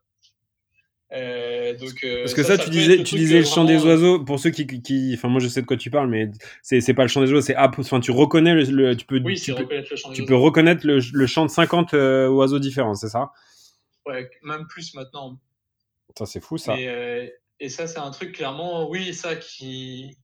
Euh, 1.14 1.78
donc, 1.78 2.04
euh, 2.04 2.22
Parce 2.22 2.34
que 2.34 2.44
ça, 2.44 2.58
ça, 2.58 2.64
tu 2.64 2.70
disais, 2.72 3.04
tu 3.04 3.16
disais 3.16 3.40
le 3.40 3.46
chant 3.46 3.66
des 3.66 3.84
oiseaux. 3.86 4.24
Pour 4.24 4.40
ceux 4.40 4.50
qui, 4.50 4.66
qui, 4.66 5.14
enfin, 5.16 5.28
moi, 5.28 5.40
je 5.40 5.48
sais 5.48 5.62
de 5.62 5.68
quoi 5.68 5.78
tu 5.78 5.92
parles, 5.92 6.10
mais 6.10 6.30
c'est, 6.62 6.94
pas 6.94 7.04
le 7.04 7.08
chant 7.08 7.22
des 7.22 7.32
oiseaux, 7.32 7.46
c'est 7.46 7.56
enfin, 7.56 8.00
tu 8.00 8.12
reconnais 8.12 8.56
le, 8.56 8.96
tu 8.96 9.06
peux, 9.06 9.22
oui, 9.24 9.40
tu, 9.40 9.54
peux, 9.54 9.68
le 9.70 9.96
chant 9.96 10.12
tu 10.12 10.26
peux 10.26 10.36
reconnaître 10.36 10.86
le, 10.88 11.00
le, 11.14 11.28
chant 11.28 11.46
de 11.46 11.52
50 11.52 11.94
euh, 11.94 12.28
oiseaux 12.30 12.60
différents, 12.60 12.96
c'est 12.96 13.10
ça? 13.10 13.32
Ouais, 14.08 14.30
même 14.42 14.66
plus 14.68 14.96
maintenant. 14.96 15.40
Ça, 16.18 16.26
c'est 16.26 16.42
fou, 16.42 16.58
ça. 16.58 16.78
Et, 16.80 16.88
euh, 16.90 17.28
et 17.60 17.70
ça, 17.70 17.86
c'est 17.86 18.00
un 18.00 18.12
truc 18.12 18.34
clairement, 18.34 18.90
oui, 18.90 19.14
ça 19.14 19.36
qui, 19.36 20.18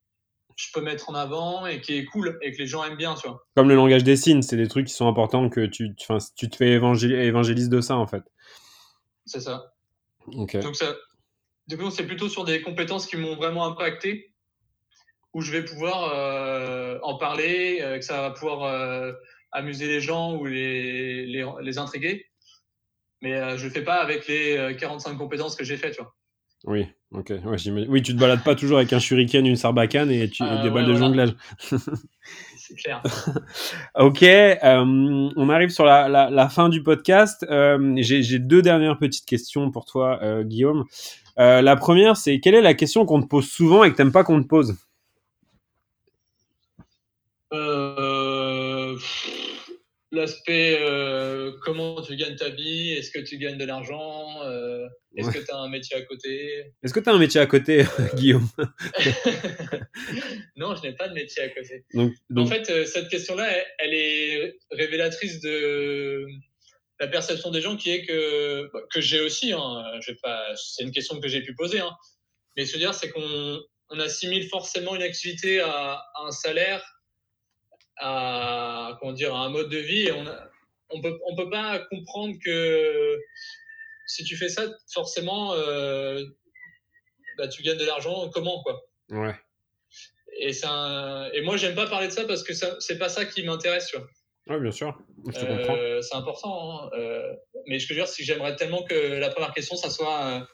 je 0.55 0.67
peux 0.73 0.81
mettre 0.81 1.11
en 1.11 1.13
avant 1.13 1.67
et 1.67 1.81
qui 1.81 1.97
est 1.97 2.05
cool 2.05 2.37
et 2.41 2.51
que 2.51 2.57
les 2.57 2.67
gens 2.67 2.83
aiment 2.83 2.97
bien, 2.97 3.13
tu 3.13 3.27
vois. 3.27 3.45
Comme 3.55 3.69
le 3.69 3.75
langage 3.75 4.03
des 4.03 4.15
signes, 4.15 4.41
c'est 4.41 4.57
des 4.57 4.67
trucs 4.67 4.87
qui 4.87 4.93
sont 4.93 5.07
importants 5.07 5.49
que 5.49 5.67
tu, 5.67 5.95
tu 5.95 6.49
te 6.49 6.55
fais 6.55 6.71
évangéliste 6.71 7.69
de 7.69 7.79
ça, 7.79 7.95
en 7.95 8.07
fait. 8.07 8.23
C'est 9.25 9.41
ça. 9.41 9.71
Okay. 10.35 10.59
Donc 10.59 10.75
ça, 10.75 10.95
du 11.67 11.77
coup, 11.77 11.89
c'est 11.91 12.05
plutôt 12.05 12.29
sur 12.29 12.45
des 12.45 12.61
compétences 12.61 13.05
qui 13.05 13.17
m'ont 13.17 13.35
vraiment 13.35 13.65
impacté, 13.65 14.33
où 15.33 15.41
je 15.41 15.51
vais 15.51 15.63
pouvoir 15.63 16.11
euh, 16.13 16.97
en 17.03 17.17
parler, 17.17 17.79
euh, 17.81 17.97
que 17.99 18.05
ça 18.05 18.21
va 18.21 18.31
pouvoir 18.31 18.63
euh, 18.63 19.11
amuser 19.51 19.87
les 19.87 20.01
gens 20.01 20.35
ou 20.35 20.45
les, 20.45 21.25
les, 21.25 21.45
les 21.61 21.77
intriguer. 21.77 22.25
Mais 23.21 23.57
je 23.57 23.65
le 23.65 23.69
fais 23.69 23.83
pas 23.83 23.95
avec 23.95 24.27
les 24.27 24.75
45 24.79 25.17
compétences 25.17 25.57
que 25.57 25.65
j'ai 25.65 25.75
fait, 25.75 25.91
tu 25.91 26.01
vois. 26.01 26.15
Oui, 26.65 26.87
ok. 27.11 27.33
Ouais, 27.45 27.87
oui, 27.87 28.01
tu 28.01 28.13
te 28.13 28.19
balades 28.19 28.43
pas 28.43 28.55
toujours 28.55 28.77
avec 28.77 28.93
un 28.93 28.99
shuriken, 28.99 29.45
une 29.45 29.57
sarbacane 29.57 30.09
et, 30.09 30.29
tu, 30.29 30.43
et 30.43 30.61
des 30.61 30.69
balles 30.69 30.85
de 30.85 30.91
voilà. 30.93 30.99
jonglage. 30.99 31.35
C'est 32.69 32.75
clair. 32.75 33.01
ok, 33.95 34.21
euh, 34.21 35.29
on 35.35 35.49
arrive 35.49 35.69
sur 35.69 35.85
la, 35.85 36.07
la, 36.07 36.29
la, 36.29 36.49
fin 36.49 36.69
du 36.69 36.83
podcast. 36.83 37.43
Euh, 37.49 37.95
J'ai 37.97 38.37
deux 38.37 38.61
dernières 38.61 38.99
petites 38.99 39.25
questions 39.25 39.71
pour 39.71 39.85
toi, 39.85 40.19
euh, 40.21 40.43
Guillaume. 40.43 40.85
La 41.35 41.75
première, 41.77 42.15
c'est 42.15 42.39
quelle 42.39 42.53
est 42.53 42.61
la 42.61 42.75
question 42.75 43.05
qu'on 43.05 43.21
te 43.21 43.27
pose 43.27 43.49
souvent 43.49 43.83
et 43.83 43.91
que 43.91 43.95
t'aimes 43.95 44.11
pas 44.11 44.23
qu'on 44.23 44.43
te 44.43 44.47
pose? 44.47 44.75
L'aspect 50.11 50.75
euh, 50.81 51.51
comment 51.61 52.01
tu 52.01 52.15
gagnes 52.15 52.35
ta 52.35 52.49
vie, 52.49 52.93
est-ce 52.93 53.11
que 53.11 53.19
tu 53.19 53.37
gagnes 53.37 53.59
de 53.59 53.65
l'argent, 53.65 54.41
euh, 54.43 54.87
est-ce 55.15 55.27
ouais. 55.27 55.33
que 55.33 55.45
tu 55.45 55.51
as 55.51 55.57
un 55.57 55.69
métier 55.69 55.97
à 55.97 56.01
côté? 56.01 56.65
Est-ce 56.81 56.95
que 56.95 56.99
tu 56.99 57.09
as 57.09 57.13
un 57.13 57.19
métier 57.19 57.39
à 57.39 57.45
côté, 57.45 57.85
Guillaume? 58.15 58.47
Non, 60.55 60.75
je 60.75 60.81
n'ai 60.81 60.93
pas 60.93 61.09
de 61.09 61.13
métier 61.13 61.43
à 61.43 61.49
côté. 61.49 61.85
Donc, 61.93 62.13
donc... 62.31 62.47
En 62.47 62.49
fait, 62.49 62.71
euh, 62.71 62.85
cette 62.85 63.07
question-là, 63.09 63.51
elle, 63.51 63.65
elle, 63.77 63.93
est 63.93 64.57
révélatrice 64.71 65.41
de 65.41 66.25
la 66.99 67.07
perception 67.07 67.51
des 67.51 67.61
gens 67.61 67.77
qui 67.77 67.91
est 67.91 68.03
que, 68.03 68.67
que 68.91 69.01
j'ai 69.01 69.21
aussi, 69.21 69.53
hein, 69.53 69.83
c'est 70.55 70.83
une 70.83 70.91
question 70.91 71.19
que 71.19 71.27
j'ai 71.27 71.43
pu 71.43 71.53
poser, 71.53 71.81
hein, 71.81 71.95
mais 72.57 72.65
se 72.65 72.77
dire, 72.77 72.95
c'est 72.95 73.09
qu'on 73.09 73.59
on 73.91 73.99
assimile 73.99 74.47
forcément 74.49 74.95
une 74.95 75.03
activité 75.03 75.59
à, 75.59 75.93
à 75.93 76.25
un 76.25 76.31
salaire 76.31 76.83
à 77.99 78.97
comment 78.99 79.13
dire 79.13 79.35
à 79.35 79.39
un 79.39 79.49
mode 79.49 79.69
de 79.69 79.77
vie 79.77 80.07
et 80.07 80.11
on 80.11 80.25
on 80.91 81.01
peut 81.01 81.19
on 81.25 81.35
peut 81.35 81.49
pas 81.49 81.79
comprendre 81.79 82.35
que 82.43 83.19
si 84.07 84.23
tu 84.23 84.35
fais 84.37 84.49
ça 84.49 84.65
forcément 84.91 85.53
euh, 85.53 86.23
bah, 87.37 87.47
tu 87.47 87.61
gagnes 87.61 87.77
de 87.77 87.85
l'argent 87.85 88.29
comment 88.33 88.63
quoi. 88.63 88.81
Ouais. 89.09 89.35
Et 90.37 90.53
c'est 90.53 90.67
et 91.33 91.41
moi 91.41 91.57
j'aime 91.57 91.75
pas 91.75 91.87
parler 91.87 92.07
de 92.07 92.13
ça 92.13 92.25
parce 92.25 92.43
que 92.43 92.53
c'est 92.53 92.97
pas 92.97 93.09
ça 93.09 93.25
qui 93.25 93.43
m'intéresse 93.43 93.93
ouais 94.47 94.59
bien 94.59 94.71
sûr. 94.71 94.97
Je 95.27 95.39
te 95.39 95.45
euh, 95.45 96.01
c'est 96.01 96.15
important 96.15 96.83
hein. 96.85 96.89
euh, 96.93 97.33
mais 97.67 97.79
je 97.79 97.87
veux 97.89 97.95
dire 97.95 98.07
c'est 98.07 98.23
que 98.23 98.25
j'aimerais 98.25 98.55
tellement 98.55 98.83
que 98.83 98.95
la 98.95 99.29
première 99.29 99.53
question 99.53 99.75
ça 99.75 99.89
soit 99.89 100.47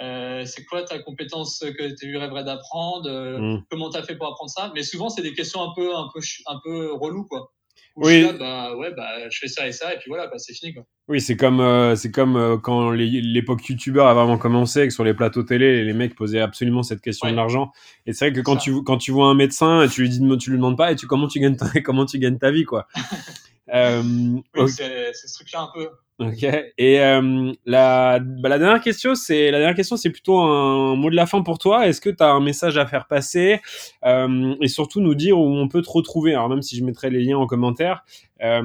euh, 0.00 0.44
c'est 0.46 0.64
quoi 0.64 0.82
ta 0.84 0.98
compétence 0.98 1.58
que 1.60 1.94
tu 1.98 2.16
rêverais 2.16 2.44
d'apprendre? 2.44 3.10
Mmh. 3.10 3.64
Comment 3.70 3.90
tu 3.90 3.98
as 3.98 4.02
fait 4.02 4.16
pour 4.16 4.26
apprendre 4.26 4.50
ça? 4.50 4.72
Mais 4.74 4.82
souvent, 4.82 5.08
c'est 5.08 5.22
des 5.22 5.34
questions 5.34 5.62
un 5.62 5.72
peu, 5.74 5.94
un 5.94 6.08
peu, 6.12 6.20
un 6.46 6.60
peu 6.64 6.92
relou, 6.94 7.24
quoi. 7.26 7.52
Où 7.96 8.06
oui. 8.06 8.22
Je, 8.22 8.26
là, 8.26 8.32
bah, 8.32 8.76
ouais, 8.76 8.92
bah, 8.96 9.28
je 9.30 9.38
fais 9.38 9.48
ça 9.48 9.68
et 9.68 9.72
ça, 9.72 9.92
et 9.92 9.98
puis 9.98 10.08
voilà, 10.08 10.26
bah, 10.26 10.38
c'est 10.38 10.54
fini, 10.54 10.72
quoi. 10.72 10.84
Oui, 11.08 11.20
c'est 11.20 11.36
comme, 11.36 11.60
euh, 11.60 11.94
c'est 11.94 12.10
comme 12.10 12.36
euh, 12.36 12.56
quand 12.56 12.90
l'époque 12.90 13.68
youtubeur 13.68 14.06
a 14.06 14.14
vraiment 14.14 14.38
commencé, 14.38 14.86
que 14.86 14.94
sur 14.94 15.04
les 15.04 15.14
plateaux 15.14 15.42
télé, 15.42 15.84
les 15.84 15.92
mecs 15.92 16.14
posaient 16.14 16.40
absolument 16.40 16.82
cette 16.82 17.00
question 17.00 17.26
ouais. 17.26 17.32
de 17.32 17.36
l'argent. 17.36 17.70
Et 18.06 18.12
c'est 18.12 18.30
vrai 18.30 18.32
que 18.32 18.40
quand 18.40 18.56
tu, 18.56 18.82
quand 18.82 18.96
tu 18.96 19.10
vois 19.10 19.26
un 19.26 19.34
médecin, 19.34 19.86
tu 19.92 20.02
lui, 20.02 20.08
dis, 20.08 20.20
tu 20.38 20.50
lui 20.50 20.56
demandes 20.56 20.78
pas, 20.78 20.92
et 20.92 20.96
tu, 20.96 21.06
comment, 21.06 21.28
tu 21.28 21.38
gagnes 21.38 21.56
ta, 21.56 21.66
comment 21.84 22.06
tu 22.06 22.18
gagnes 22.18 22.38
ta 22.38 22.50
vie, 22.50 22.64
quoi. 22.64 22.86
euh, 23.74 24.02
oui, 24.02 24.42
okay. 24.54 24.72
c'est 25.12 25.28
ce 25.28 25.34
truc-là 25.34 25.62
un 25.62 25.70
peu. 25.74 25.88
Ok. 26.18 26.44
Et 26.78 27.00
euh, 27.00 27.52
la, 27.66 28.20
bah, 28.20 28.48
la 28.48 28.58
dernière 28.58 28.80
question, 28.80 29.14
c'est 29.14 29.50
la 29.50 29.58
dernière 29.58 29.74
question, 29.74 29.96
c'est 29.96 30.10
plutôt 30.10 30.38
un, 30.38 30.94
mot 30.94 31.10
de 31.10 31.16
la 31.16 31.26
fin 31.26 31.42
pour 31.42 31.58
toi. 31.58 31.88
Est-ce 31.88 32.00
que 32.00 32.10
tu 32.10 32.22
as 32.22 32.30
un 32.30 32.40
message 32.40 32.78
à 32.78 32.86
faire 32.86 33.06
passer 33.06 33.60
euh, 34.04 34.54
et 34.60 34.68
surtout 34.68 35.00
nous 35.00 35.14
dire 35.14 35.38
où 35.38 35.44
on 35.44 35.68
peut 35.68 35.82
te 35.82 35.90
retrouver? 35.90 36.32
Alors 36.34 36.48
même 36.48 36.62
si 36.62 36.76
je 36.76 36.84
mettrai 36.84 37.10
les 37.10 37.24
liens 37.24 37.38
en 37.38 37.46
commentaire, 37.46 37.81
euh, 37.84 38.62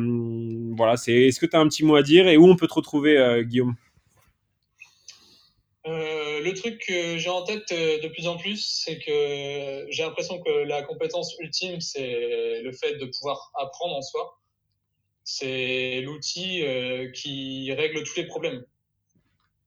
voilà, 0.75 0.97
c'est 0.97 1.13
est-ce 1.13 1.39
que 1.39 1.45
tu 1.45 1.55
as 1.55 1.59
un 1.59 1.67
petit 1.67 1.83
mot 1.83 1.95
à 1.95 2.03
dire 2.03 2.27
et 2.27 2.37
où 2.37 2.45
on 2.45 2.55
peut 2.55 2.67
te 2.67 2.73
retrouver, 2.73 3.17
euh, 3.17 3.43
Guillaume? 3.43 3.75
Euh, 5.85 6.41
le 6.41 6.53
truc 6.53 6.83
que 6.85 7.17
j'ai 7.17 7.29
en 7.29 7.43
tête 7.43 7.69
de 7.71 8.07
plus 8.09 8.27
en 8.27 8.37
plus, 8.37 8.83
c'est 8.85 8.99
que 8.99 9.87
j'ai 9.89 10.03
l'impression 10.03 10.41
que 10.41 10.49
la 10.49 10.83
compétence 10.83 11.35
ultime, 11.39 11.79
c'est 11.79 12.61
le 12.61 12.71
fait 12.73 12.95
de 12.95 13.05
pouvoir 13.05 13.51
apprendre 13.55 13.95
en 13.95 14.01
soi 14.01 14.37
c'est 15.29 15.99
l'outil 15.99 16.63
euh, 16.63 17.11
qui 17.11 17.73
règle 17.73 18.01
tous 18.03 18.15
les 18.15 18.25
problèmes. 18.25 18.63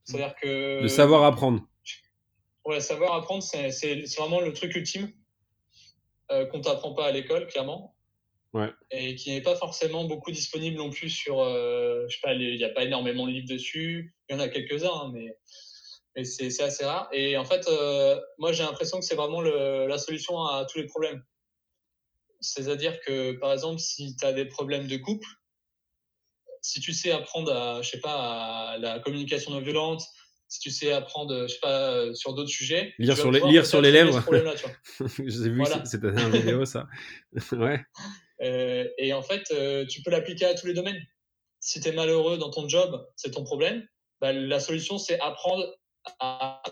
C'est-à-dire 0.04 0.34
que. 0.40 0.82
De 0.82 0.88
savoir 0.88 1.22
apprendre. 1.24 1.60
Ouais, 2.64 2.80
savoir 2.80 3.14
apprendre, 3.14 3.42
c'est 3.42 3.68
vraiment 4.16 4.40
le 4.40 4.54
truc 4.54 4.74
ultime 4.74 5.12
euh, 6.30 6.46
qu'on 6.46 6.62
t'apprend 6.62 6.94
pas 6.94 7.08
à 7.08 7.12
l'école, 7.12 7.46
clairement. 7.46 7.94
Ouais. 8.52 8.70
Et 8.90 9.14
qui 9.14 9.30
n'est 9.30 9.42
pas 9.42 9.54
forcément 9.54 10.04
beaucoup 10.04 10.32
disponible 10.32 10.76
non 10.76 10.90
plus 10.90 11.08
sur. 11.08 11.40
Euh, 11.40 12.04
je 12.08 12.14
sais 12.14 12.20
pas, 12.22 12.34
il 12.34 12.56
n'y 12.56 12.64
a 12.64 12.70
pas 12.70 12.82
énormément 12.82 13.26
de 13.26 13.32
livres 13.32 13.48
dessus. 13.48 14.14
Il 14.28 14.34
y 14.34 14.36
en 14.36 14.40
a 14.40 14.48
quelques-uns, 14.48 14.92
hein, 14.92 15.10
mais, 15.14 15.36
mais 16.16 16.24
c'est 16.24 16.60
assez 16.60 16.84
rare. 16.84 17.08
Et 17.12 17.36
en 17.36 17.44
fait, 17.44 17.68
euh, 17.68 18.18
moi, 18.38 18.52
j'ai 18.52 18.64
l'impression 18.64 18.98
que 18.98 19.04
c'est 19.04 19.14
vraiment 19.14 19.40
le, 19.40 19.86
la 19.86 19.98
solution 19.98 20.44
à 20.44 20.66
tous 20.68 20.78
les 20.78 20.86
problèmes. 20.86 21.22
C'est-à-dire 22.40 23.00
que, 23.02 23.32
par 23.32 23.52
exemple, 23.52 23.78
si 23.78 24.16
tu 24.16 24.24
as 24.24 24.32
des 24.32 24.46
problèmes 24.46 24.88
de 24.88 24.96
couple, 24.96 25.28
si 26.62 26.80
tu 26.80 26.92
sais 26.92 27.12
apprendre 27.12 27.52
à, 27.52 27.82
je 27.82 27.90
sais 27.90 28.00
pas, 28.00 28.72
à 28.72 28.78
la 28.78 28.98
communication 28.98 29.52
non 29.52 29.60
violente, 29.60 30.02
si 30.48 30.58
tu 30.58 30.70
sais 30.70 30.90
apprendre, 30.90 31.46
je 31.46 31.52
sais 31.54 31.60
pas, 31.60 32.12
sur 32.14 32.34
d'autres 32.34 32.50
sujets. 32.50 32.94
Lire 32.98 33.16
sur 33.16 33.30
les, 33.30 33.40
lire 33.40 33.64
sur 33.64 33.80
les 33.80 33.92
lèvres. 33.92 34.20
J'ai 35.18 35.50
vu 35.50 35.58
voilà. 35.58 35.84
c'était 35.84 36.08
une 36.08 36.30
vidéo, 36.30 36.64
ça. 36.64 36.88
ouais. 37.52 37.80
Euh, 38.42 38.88
et 38.98 39.12
en 39.12 39.22
fait, 39.22 39.50
euh, 39.50 39.86
tu 39.86 40.02
peux 40.02 40.10
l'appliquer 40.10 40.46
à 40.46 40.54
tous 40.54 40.66
les 40.66 40.74
domaines. 40.74 41.00
Si 41.60 41.80
tu 41.80 41.88
es 41.88 41.92
malheureux 41.92 42.38
dans 42.38 42.50
ton 42.50 42.68
job, 42.68 43.06
c'est 43.16 43.32
ton 43.32 43.44
problème. 43.44 43.86
Bah, 44.20 44.32
la 44.32 44.60
solution, 44.60 44.98
c'est 44.98 45.20
apprendre 45.20 45.74
à. 46.18 46.62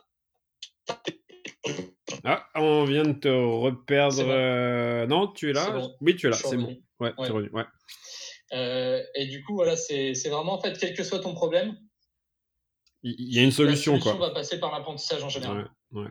Ah, 2.24 2.46
on 2.54 2.84
vient 2.84 3.04
de 3.04 3.12
te 3.12 3.28
reperdre. 3.28 4.16
Bon. 4.16 4.30
Euh... 4.30 5.06
Non, 5.06 5.28
tu 5.28 5.50
es 5.50 5.52
là? 5.52 5.70
Bon. 5.70 5.94
Oui, 6.00 6.16
tu 6.16 6.26
es 6.26 6.30
là, 6.30 6.36
c'est 6.36 6.56
bon. 6.56 6.76
Ouais, 7.00 7.12
revenu. 7.16 7.50
Ouais. 7.50 7.64
Euh, 8.54 9.02
et 9.14 9.26
du 9.26 9.44
coup, 9.44 9.54
voilà, 9.54 9.76
c'est 9.76 10.14
vraiment 10.28 10.54
en 10.54 10.60
fait, 10.60 10.78
quel 10.78 10.94
que 10.94 11.04
soit 11.04 11.20
ton 11.20 11.34
problème, 11.34 11.76
il 13.02 13.34
y 13.34 13.38
a 13.38 13.42
une 13.42 13.52
solution, 13.52 13.92
la 13.94 14.00
solution 14.00 14.18
quoi. 14.18 14.28
va 14.28 14.34
passer 14.34 14.58
par 14.58 14.72
l'apprentissage 14.72 15.22
en 15.22 15.28
général. 15.28 15.70
Ouais. 15.92 16.08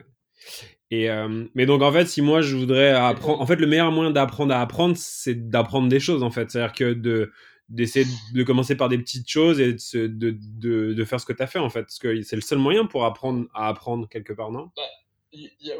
Et 0.90 1.10
euh, 1.10 1.44
mais 1.54 1.66
donc 1.66 1.82
en 1.82 1.92
fait, 1.92 2.06
si 2.06 2.22
moi 2.22 2.40
je 2.40 2.56
voudrais 2.56 2.90
apprendre, 2.90 3.40
en 3.40 3.46
fait, 3.46 3.56
le 3.56 3.66
meilleur 3.66 3.92
moyen 3.92 4.10
d'apprendre 4.10 4.54
à 4.54 4.60
apprendre, 4.60 4.96
c'est 4.96 5.48
d'apprendre 5.50 5.88
des 5.88 6.00
choses 6.00 6.22
en 6.22 6.30
fait. 6.30 6.50
C'est-à-dire 6.50 6.72
que 6.74 6.92
de 6.94 7.30
d'essayer 7.68 8.06
de 8.32 8.42
commencer 8.44 8.76
par 8.76 8.88
des 8.88 8.96
petites 8.96 9.28
choses 9.28 9.60
et 9.60 9.74
de, 9.74 10.06
de, 10.06 10.36
de, 10.40 10.94
de 10.94 11.04
faire 11.04 11.20
ce 11.20 11.26
que 11.26 11.34
tu 11.34 11.42
as 11.42 11.46
fait 11.46 11.58
en 11.58 11.68
fait 11.68 11.82
Parce 11.82 11.98
que 11.98 12.22
c'est 12.22 12.36
le 12.36 12.40
seul 12.40 12.56
moyen 12.56 12.86
pour 12.86 13.04
apprendre 13.04 13.46
à 13.52 13.68
apprendre 13.68 14.08
quelque 14.08 14.32
part, 14.32 14.50
non? 14.50 14.70
Bah, 14.74 14.82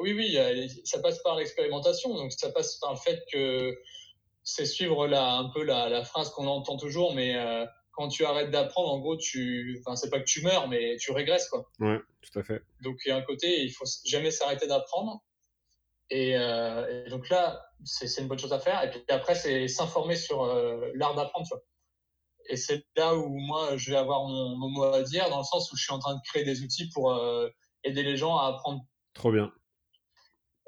oui, 0.02 0.12
oui, 0.12 0.36
ça 0.84 1.00
passe 1.00 1.22
par 1.22 1.36
l'expérimentation. 1.36 2.14
Donc 2.14 2.32
ça 2.32 2.50
passe 2.50 2.76
par 2.76 2.92
le 2.92 2.98
fait 2.98 3.22
que 3.32 3.74
c'est 4.42 4.66
suivre 4.66 5.06
la, 5.06 5.36
un 5.36 5.48
peu 5.48 5.62
la, 5.62 5.88
la 5.88 6.04
phrase 6.04 6.30
qu'on 6.30 6.46
entend 6.46 6.76
toujours, 6.76 7.14
mais 7.14 7.36
euh, 7.36 7.64
quand 7.99 8.07
tu 8.07 8.24
arrêtes 8.24 8.53
d'apprendre, 8.53 8.90
en 8.90 9.01
gros, 9.01 9.16
tu, 9.16 9.76
enfin, 9.80 9.96
c'est 9.96 10.09
pas 10.09 10.20
que 10.20 10.24
tu 10.24 10.40
meurs, 10.42 10.68
mais 10.68 10.96
tu 10.99 11.11
régresses, 11.11 11.49
quoi. 11.49 11.68
Ouais, 11.80 11.99
tout 12.22 12.38
à 12.38 12.44
fait. 12.44 12.62
Donc 12.80 13.01
il 13.05 13.09
y 13.09 13.11
a 13.11 13.16
un 13.16 13.22
côté, 13.22 13.64
il 13.64 13.70
faut 13.72 13.86
jamais 14.07 14.30
s'arrêter 14.30 14.68
d'apprendre. 14.68 15.24
Et, 16.09 16.36
euh, 16.36 17.07
et, 17.07 17.11
donc 17.11 17.28
là, 17.28 17.61
c'est 17.84 18.20
une 18.20 18.28
bonne 18.28 18.38
chose 18.38 18.53
à 18.53 18.61
faire. 18.61 18.84
Et 18.84 18.90
puis 18.90 19.03
après, 19.09 19.34
c'est 19.34 19.66
s'informer 19.66 20.14
sur 20.14 20.44
euh, 20.44 20.92
l'art 20.94 21.16
d'apprendre, 21.16 21.44
tu 21.44 21.55
vois. 21.55 21.64
Et 22.49 22.57
c'est 22.57 22.86
là 22.96 23.16
où 23.16 23.36
moi, 23.36 23.76
je 23.76 23.90
vais 23.90 23.96
avoir 23.96 24.24
mon, 24.24 24.57
mon, 24.57 24.68
mot 24.70 24.84
à 24.84 25.03
dire, 25.03 25.28
dans 25.28 25.38
le 25.38 25.44
sens 25.44 25.72
où 25.72 25.76
je 25.76 25.82
suis 25.82 25.92
en 25.92 25.99
train 25.99 26.14
de 26.14 26.20
créer 26.24 26.44
des 26.44 26.62
outils 26.62 26.88
pour 26.90 27.12
euh, 27.12 27.49
aider 27.82 28.05
les 28.05 28.16
gens 28.16 28.38
à 28.38 28.46
apprendre. 28.46 28.82
Trop 29.12 29.32
bien. 29.32 29.53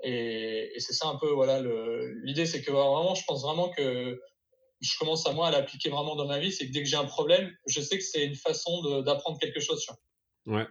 Et, 0.02 0.72
et 0.74 0.80
c'est 0.80 0.94
ça 0.94 1.06
un 1.06 1.16
peu, 1.16 1.30
voilà, 1.30 1.62
l'idée, 2.24 2.44
c'est 2.44 2.60
que 2.60 2.72
vraiment, 2.72 3.14
je 3.14 3.24
pense 3.24 3.42
vraiment 3.44 3.68
que 3.70 4.20
je 4.80 4.98
commence 4.98 5.26
à 5.26 5.32
moi 5.32 5.48
à 5.48 5.50
l'appliquer 5.50 5.90
vraiment 5.90 6.16
dans 6.16 6.26
ma 6.26 6.38
vie, 6.38 6.52
c'est 6.52 6.66
que 6.66 6.72
dès 6.72 6.82
que 6.82 6.88
j'ai 6.88 6.96
un 6.96 7.04
problème, 7.04 7.54
je 7.66 7.80
sais 7.80 7.98
que 7.98 8.04
c'est 8.04 8.24
une 8.24 8.34
façon 8.34 9.02
d'apprendre 9.02 9.38
quelque 9.38 9.60
chose. 9.60 9.86
Ouais. 10.46 10.66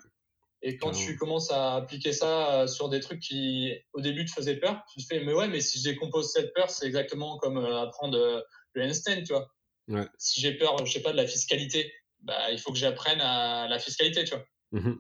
Et 0.62 0.76
quand 0.78 0.92
tu 0.92 1.16
commences 1.16 1.52
à 1.52 1.76
appliquer 1.76 2.12
ça 2.12 2.68
sur 2.68 2.90
des 2.90 3.00
trucs 3.00 3.22
qui, 3.22 3.72
au 3.94 4.02
début, 4.02 4.26
te 4.26 4.32
faisaient 4.32 4.58
peur, 4.58 4.84
tu 4.92 5.02
te 5.02 5.06
fais, 5.08 5.24
mais 5.24 5.34
ouais, 5.34 5.48
mais 5.48 5.62
si 5.62 5.80
je 5.80 5.84
décompose 5.86 6.32
cette 6.32 6.54
peur, 6.54 6.70
c'est 6.70 6.86
exactement 6.86 7.38
comme 7.38 7.58
apprendre 7.58 8.44
le 8.74 8.84
handstand, 8.84 9.24
tu 9.24 9.34
vois. 9.34 9.48
Ouais. 9.88 10.06
Si 10.18 10.42
j'ai 10.42 10.54
peur, 10.54 10.86
je 10.86 10.92
sais 10.92 11.02
pas, 11.02 11.12
de 11.12 11.18
la 11.18 11.28
fiscalité, 11.28 11.92
bah, 12.20 12.52
il 12.52 12.60
faut 12.60 12.72
que 12.72 12.78
j'apprenne 12.78 13.22
à 13.22 13.68
la 13.68 13.80
fiscalité, 13.80 14.24
tu 14.26 14.36
vois. 14.36 14.46
Mmh 14.72 14.96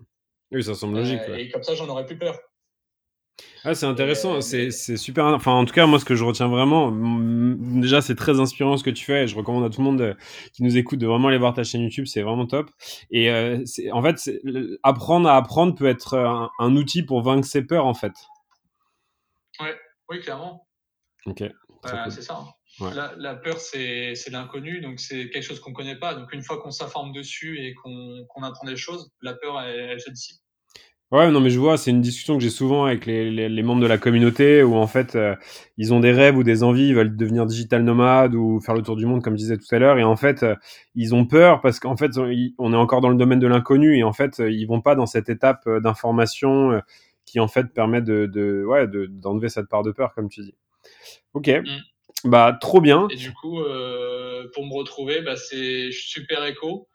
oui, 0.51 0.63
ça 0.63 0.73
semble 0.73 0.97
logique. 0.97 1.21
Euh, 1.29 1.35
Et 1.35 1.49
comme 1.49 1.61
ça, 1.61 1.75
j'en 1.75 1.87
aurais 1.89 2.07
plus 2.07 2.17
peur. 2.17 2.39
Ah, 3.65 3.75
c'est 3.75 3.85
intéressant, 3.85 4.35
euh, 4.35 4.41
c'est 4.41 4.97
super. 4.97 5.25
Enfin, 5.25 5.51
en 5.51 5.65
tout 5.65 5.73
cas, 5.73 5.85
moi, 5.85 5.99
ce 5.99 6.05
que 6.05 6.15
je 6.15 6.23
retiens 6.23 6.47
vraiment, 6.47 6.91
déjà, 6.91 8.01
c'est 8.01 8.15
très 8.15 8.39
inspirant 8.39 8.77
ce 8.77 8.83
que 8.83 8.89
tu 8.89 9.03
fais. 9.03 9.23
Et 9.23 9.27
je 9.27 9.35
recommande 9.35 9.65
à 9.65 9.69
tout 9.69 9.81
le 9.81 9.85
monde 9.85 10.17
qui 10.53 10.63
nous 10.63 10.77
écoute 10.77 10.99
de 10.99 11.07
vraiment 11.07 11.27
aller 11.27 11.37
voir 11.37 11.53
ta 11.53 11.63
chaîne 11.63 11.81
YouTube, 11.81 12.05
c'est 12.05 12.21
vraiment 12.21 12.45
top. 12.45 12.71
Et 13.11 13.29
euh, 13.29 13.63
en 13.91 14.01
fait, 14.01 14.31
apprendre 14.83 15.27
à 15.27 15.35
apprendre 15.35 15.75
peut 15.75 15.87
être 15.87 16.17
un, 16.59 16.75
outil 16.75 17.03
pour 17.03 17.21
vaincre 17.21 17.47
ses 17.47 17.65
peurs, 17.65 17.85
en 17.85 17.93
fait. 17.93 18.13
Ouais, 19.59 19.75
oui, 20.09 20.21
clairement. 20.21 20.65
Ok. 21.25 21.43
c'est 22.09 22.21
ça. 22.21 22.39
Hein. 22.39 22.53
La, 22.95 23.13
la, 23.17 23.35
peur, 23.35 23.59
c'est 23.59 24.13
l'inconnu, 24.31 24.79
donc 24.79 25.01
c'est 25.01 25.29
quelque 25.29 25.43
chose 25.43 25.59
qu'on 25.59 25.73
connaît 25.73 25.99
pas. 25.99 26.15
Donc 26.15 26.31
une 26.31 26.43
fois 26.43 26.61
qu'on 26.61 26.71
s'informe 26.71 27.11
dessus 27.11 27.59
et 27.59 27.73
qu'on 27.73 28.25
apprend 28.41 28.65
des 28.65 28.77
choses, 28.77 29.11
la 29.21 29.33
peur, 29.33 29.59
elle, 29.59 29.79
elle 29.79 29.99
se 29.99 30.09
dissipe. 30.09 30.39
Ouais, 31.11 31.31
non, 31.31 31.39
mais 31.39 31.49
je 31.49 31.59
vois, 31.59 31.77
c'est 31.77 31.89
une 31.89 32.01
discussion 32.01 32.37
que 32.37 32.43
j'ai 32.43 32.51
souvent 32.51 32.85
avec 32.85 33.07
les, 33.07 33.31
les, 33.31 33.49
les, 33.49 33.63
membres 33.63 33.81
de 33.81 33.87
la 33.87 33.97
communauté 33.97 34.61
où 34.61 34.75
en 34.75 34.85
fait, 34.85 35.15
euh, 35.15 35.35
ils 35.77 35.91
ont 35.91 35.99
des 35.99 36.11
rêves 36.11 36.37
ou 36.37 36.43
des 36.43 36.61
envies, 36.61 36.89
ils 36.89 36.93
veulent 36.93 37.17
devenir 37.17 37.47
digital 37.47 37.83
nomade 37.83 38.35
ou 38.35 38.59
faire 38.59 38.75
le 38.75 38.83
tour 38.83 38.95
du 38.95 39.07
monde, 39.07 39.23
comme 39.23 39.33
je 39.33 39.39
disais 39.39 39.57
tout 39.57 39.73
à 39.73 39.79
l'heure, 39.79 39.97
et 39.97 40.03
en 40.03 40.15
fait, 40.15 40.43
euh, 40.43 40.55
ils 40.93 41.15
ont 41.15 41.25
peur 41.25 41.61
parce 41.61 41.79
qu'en 41.79 41.97
fait, 41.97 42.11
on 42.59 42.73
est 42.73 42.77
encore 42.77 43.01
dans 43.01 43.09
le 43.09 43.15
domaine 43.15 43.39
de 43.39 43.47
l'inconnu 43.47 43.97
et 43.97 44.03
en 44.03 44.13
fait, 44.13 44.39
euh, 44.39 44.51
ils 44.51 44.65
vont 44.65 44.81
pas 44.81 44.93
dans 44.93 45.07
cette 45.07 45.29
étape 45.29 45.67
d'information 45.81 46.79
qui 47.25 47.39
en 47.39 47.47
fait 47.47 47.73
permet 47.73 48.03
de, 48.03 48.27
de 48.27 48.63
ouais, 48.67 48.85
d'enlever 48.87 49.49
cette 49.49 49.67
part 49.67 49.81
de 49.81 49.91
peur, 49.91 50.13
comme 50.13 50.29
tu 50.29 50.41
dis. 50.41 50.53
Ok, 51.33 51.47
mm. 51.47 52.29
bah 52.29 52.55
trop 52.61 52.81
bien. 52.81 53.07
Et 53.09 53.15
du 53.15 53.33
coup, 53.33 53.57
pour 54.53 54.65
me 54.65 54.73
retrouver, 54.75 55.21
bah, 55.21 55.35
c'est 55.35 55.89
Super 55.91 56.43
Echo. 56.43 56.87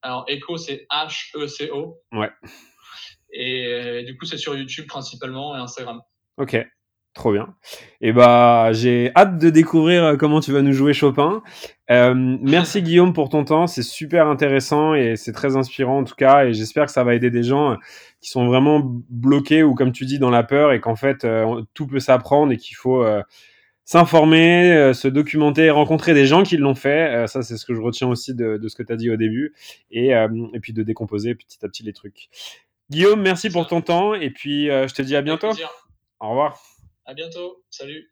Alors, 0.00 0.24
Echo, 0.28 0.56
c'est 0.56 0.86
H-E-C-O. 0.90 2.00
Ouais. 2.12 2.30
Et 3.32 3.66
euh, 3.66 4.02
du 4.02 4.16
coup, 4.16 4.24
c'est 4.24 4.38
sur 4.38 4.56
YouTube 4.56 4.86
principalement 4.86 5.56
et 5.56 5.60
Instagram. 5.60 6.00
Ok, 6.38 6.56
trop 7.14 7.32
bien. 7.32 7.54
Et 8.00 8.12
bah, 8.12 8.72
j'ai 8.72 9.12
hâte 9.16 9.38
de 9.38 9.50
découvrir 9.50 10.04
euh, 10.04 10.16
comment 10.16 10.40
tu 10.40 10.52
vas 10.52 10.62
nous 10.62 10.72
jouer 10.72 10.92
Chopin. 10.92 11.42
Euh, 11.90 12.14
merci 12.14 12.82
Guillaume 12.82 13.12
pour 13.12 13.28
ton 13.28 13.44
temps, 13.44 13.66
c'est 13.66 13.82
super 13.82 14.28
intéressant 14.28 14.94
et 14.94 15.16
c'est 15.16 15.32
très 15.32 15.56
inspirant 15.56 15.98
en 15.98 16.04
tout 16.04 16.14
cas. 16.14 16.46
Et 16.46 16.52
j'espère 16.52 16.86
que 16.86 16.92
ça 16.92 17.04
va 17.04 17.14
aider 17.14 17.30
des 17.30 17.42
gens 17.42 17.76
qui 18.20 18.30
sont 18.30 18.46
vraiment 18.46 18.80
bloqués 19.10 19.62
ou 19.62 19.74
comme 19.74 19.92
tu 19.92 20.06
dis 20.06 20.18
dans 20.18 20.30
la 20.30 20.42
peur 20.42 20.72
et 20.72 20.80
qu'en 20.80 20.96
fait 20.96 21.26
tout 21.74 21.86
peut 21.86 22.00
s'apprendre 22.00 22.52
et 22.52 22.56
qu'il 22.56 22.76
faut 22.76 23.06
s'informer, 23.84 24.92
se 24.92 25.08
documenter, 25.08 25.70
rencontrer 25.70 26.14
des 26.14 26.26
gens 26.26 26.42
qui 26.42 26.56
l'ont 26.56 26.74
fait. 26.74 27.26
ça, 27.26 27.42
c'est 27.42 27.56
ce 27.56 27.64
que 27.64 27.74
je 27.74 27.80
retiens 27.80 28.08
aussi 28.08 28.34
de, 28.34 28.58
de 28.58 28.68
ce 28.68 28.76
que 28.76 28.82
tu 28.82 28.92
as 28.92 28.96
dit 28.96 29.10
au 29.10 29.16
début. 29.16 29.54
Et, 29.90 30.08
et 30.08 30.60
puis 30.60 30.72
de 30.72 30.82
décomposer 30.82 31.34
petit 31.34 31.64
à 31.64 31.68
petit 31.68 31.84
les 31.84 31.92
trucs. 31.92 32.28
Guillaume, 32.90 33.20
merci 33.20 33.50
pour 33.50 33.66
ton 33.66 33.82
temps 33.82 34.14
et 34.14 34.30
puis 34.30 34.70
euh, 34.70 34.88
je 34.88 34.94
te 34.94 35.02
dis 35.02 35.14
à 35.14 35.22
bientôt. 35.22 35.50
Au 36.20 36.30
revoir. 36.30 36.60
À 37.04 37.14
bientôt. 37.14 37.62
Salut. 37.70 38.10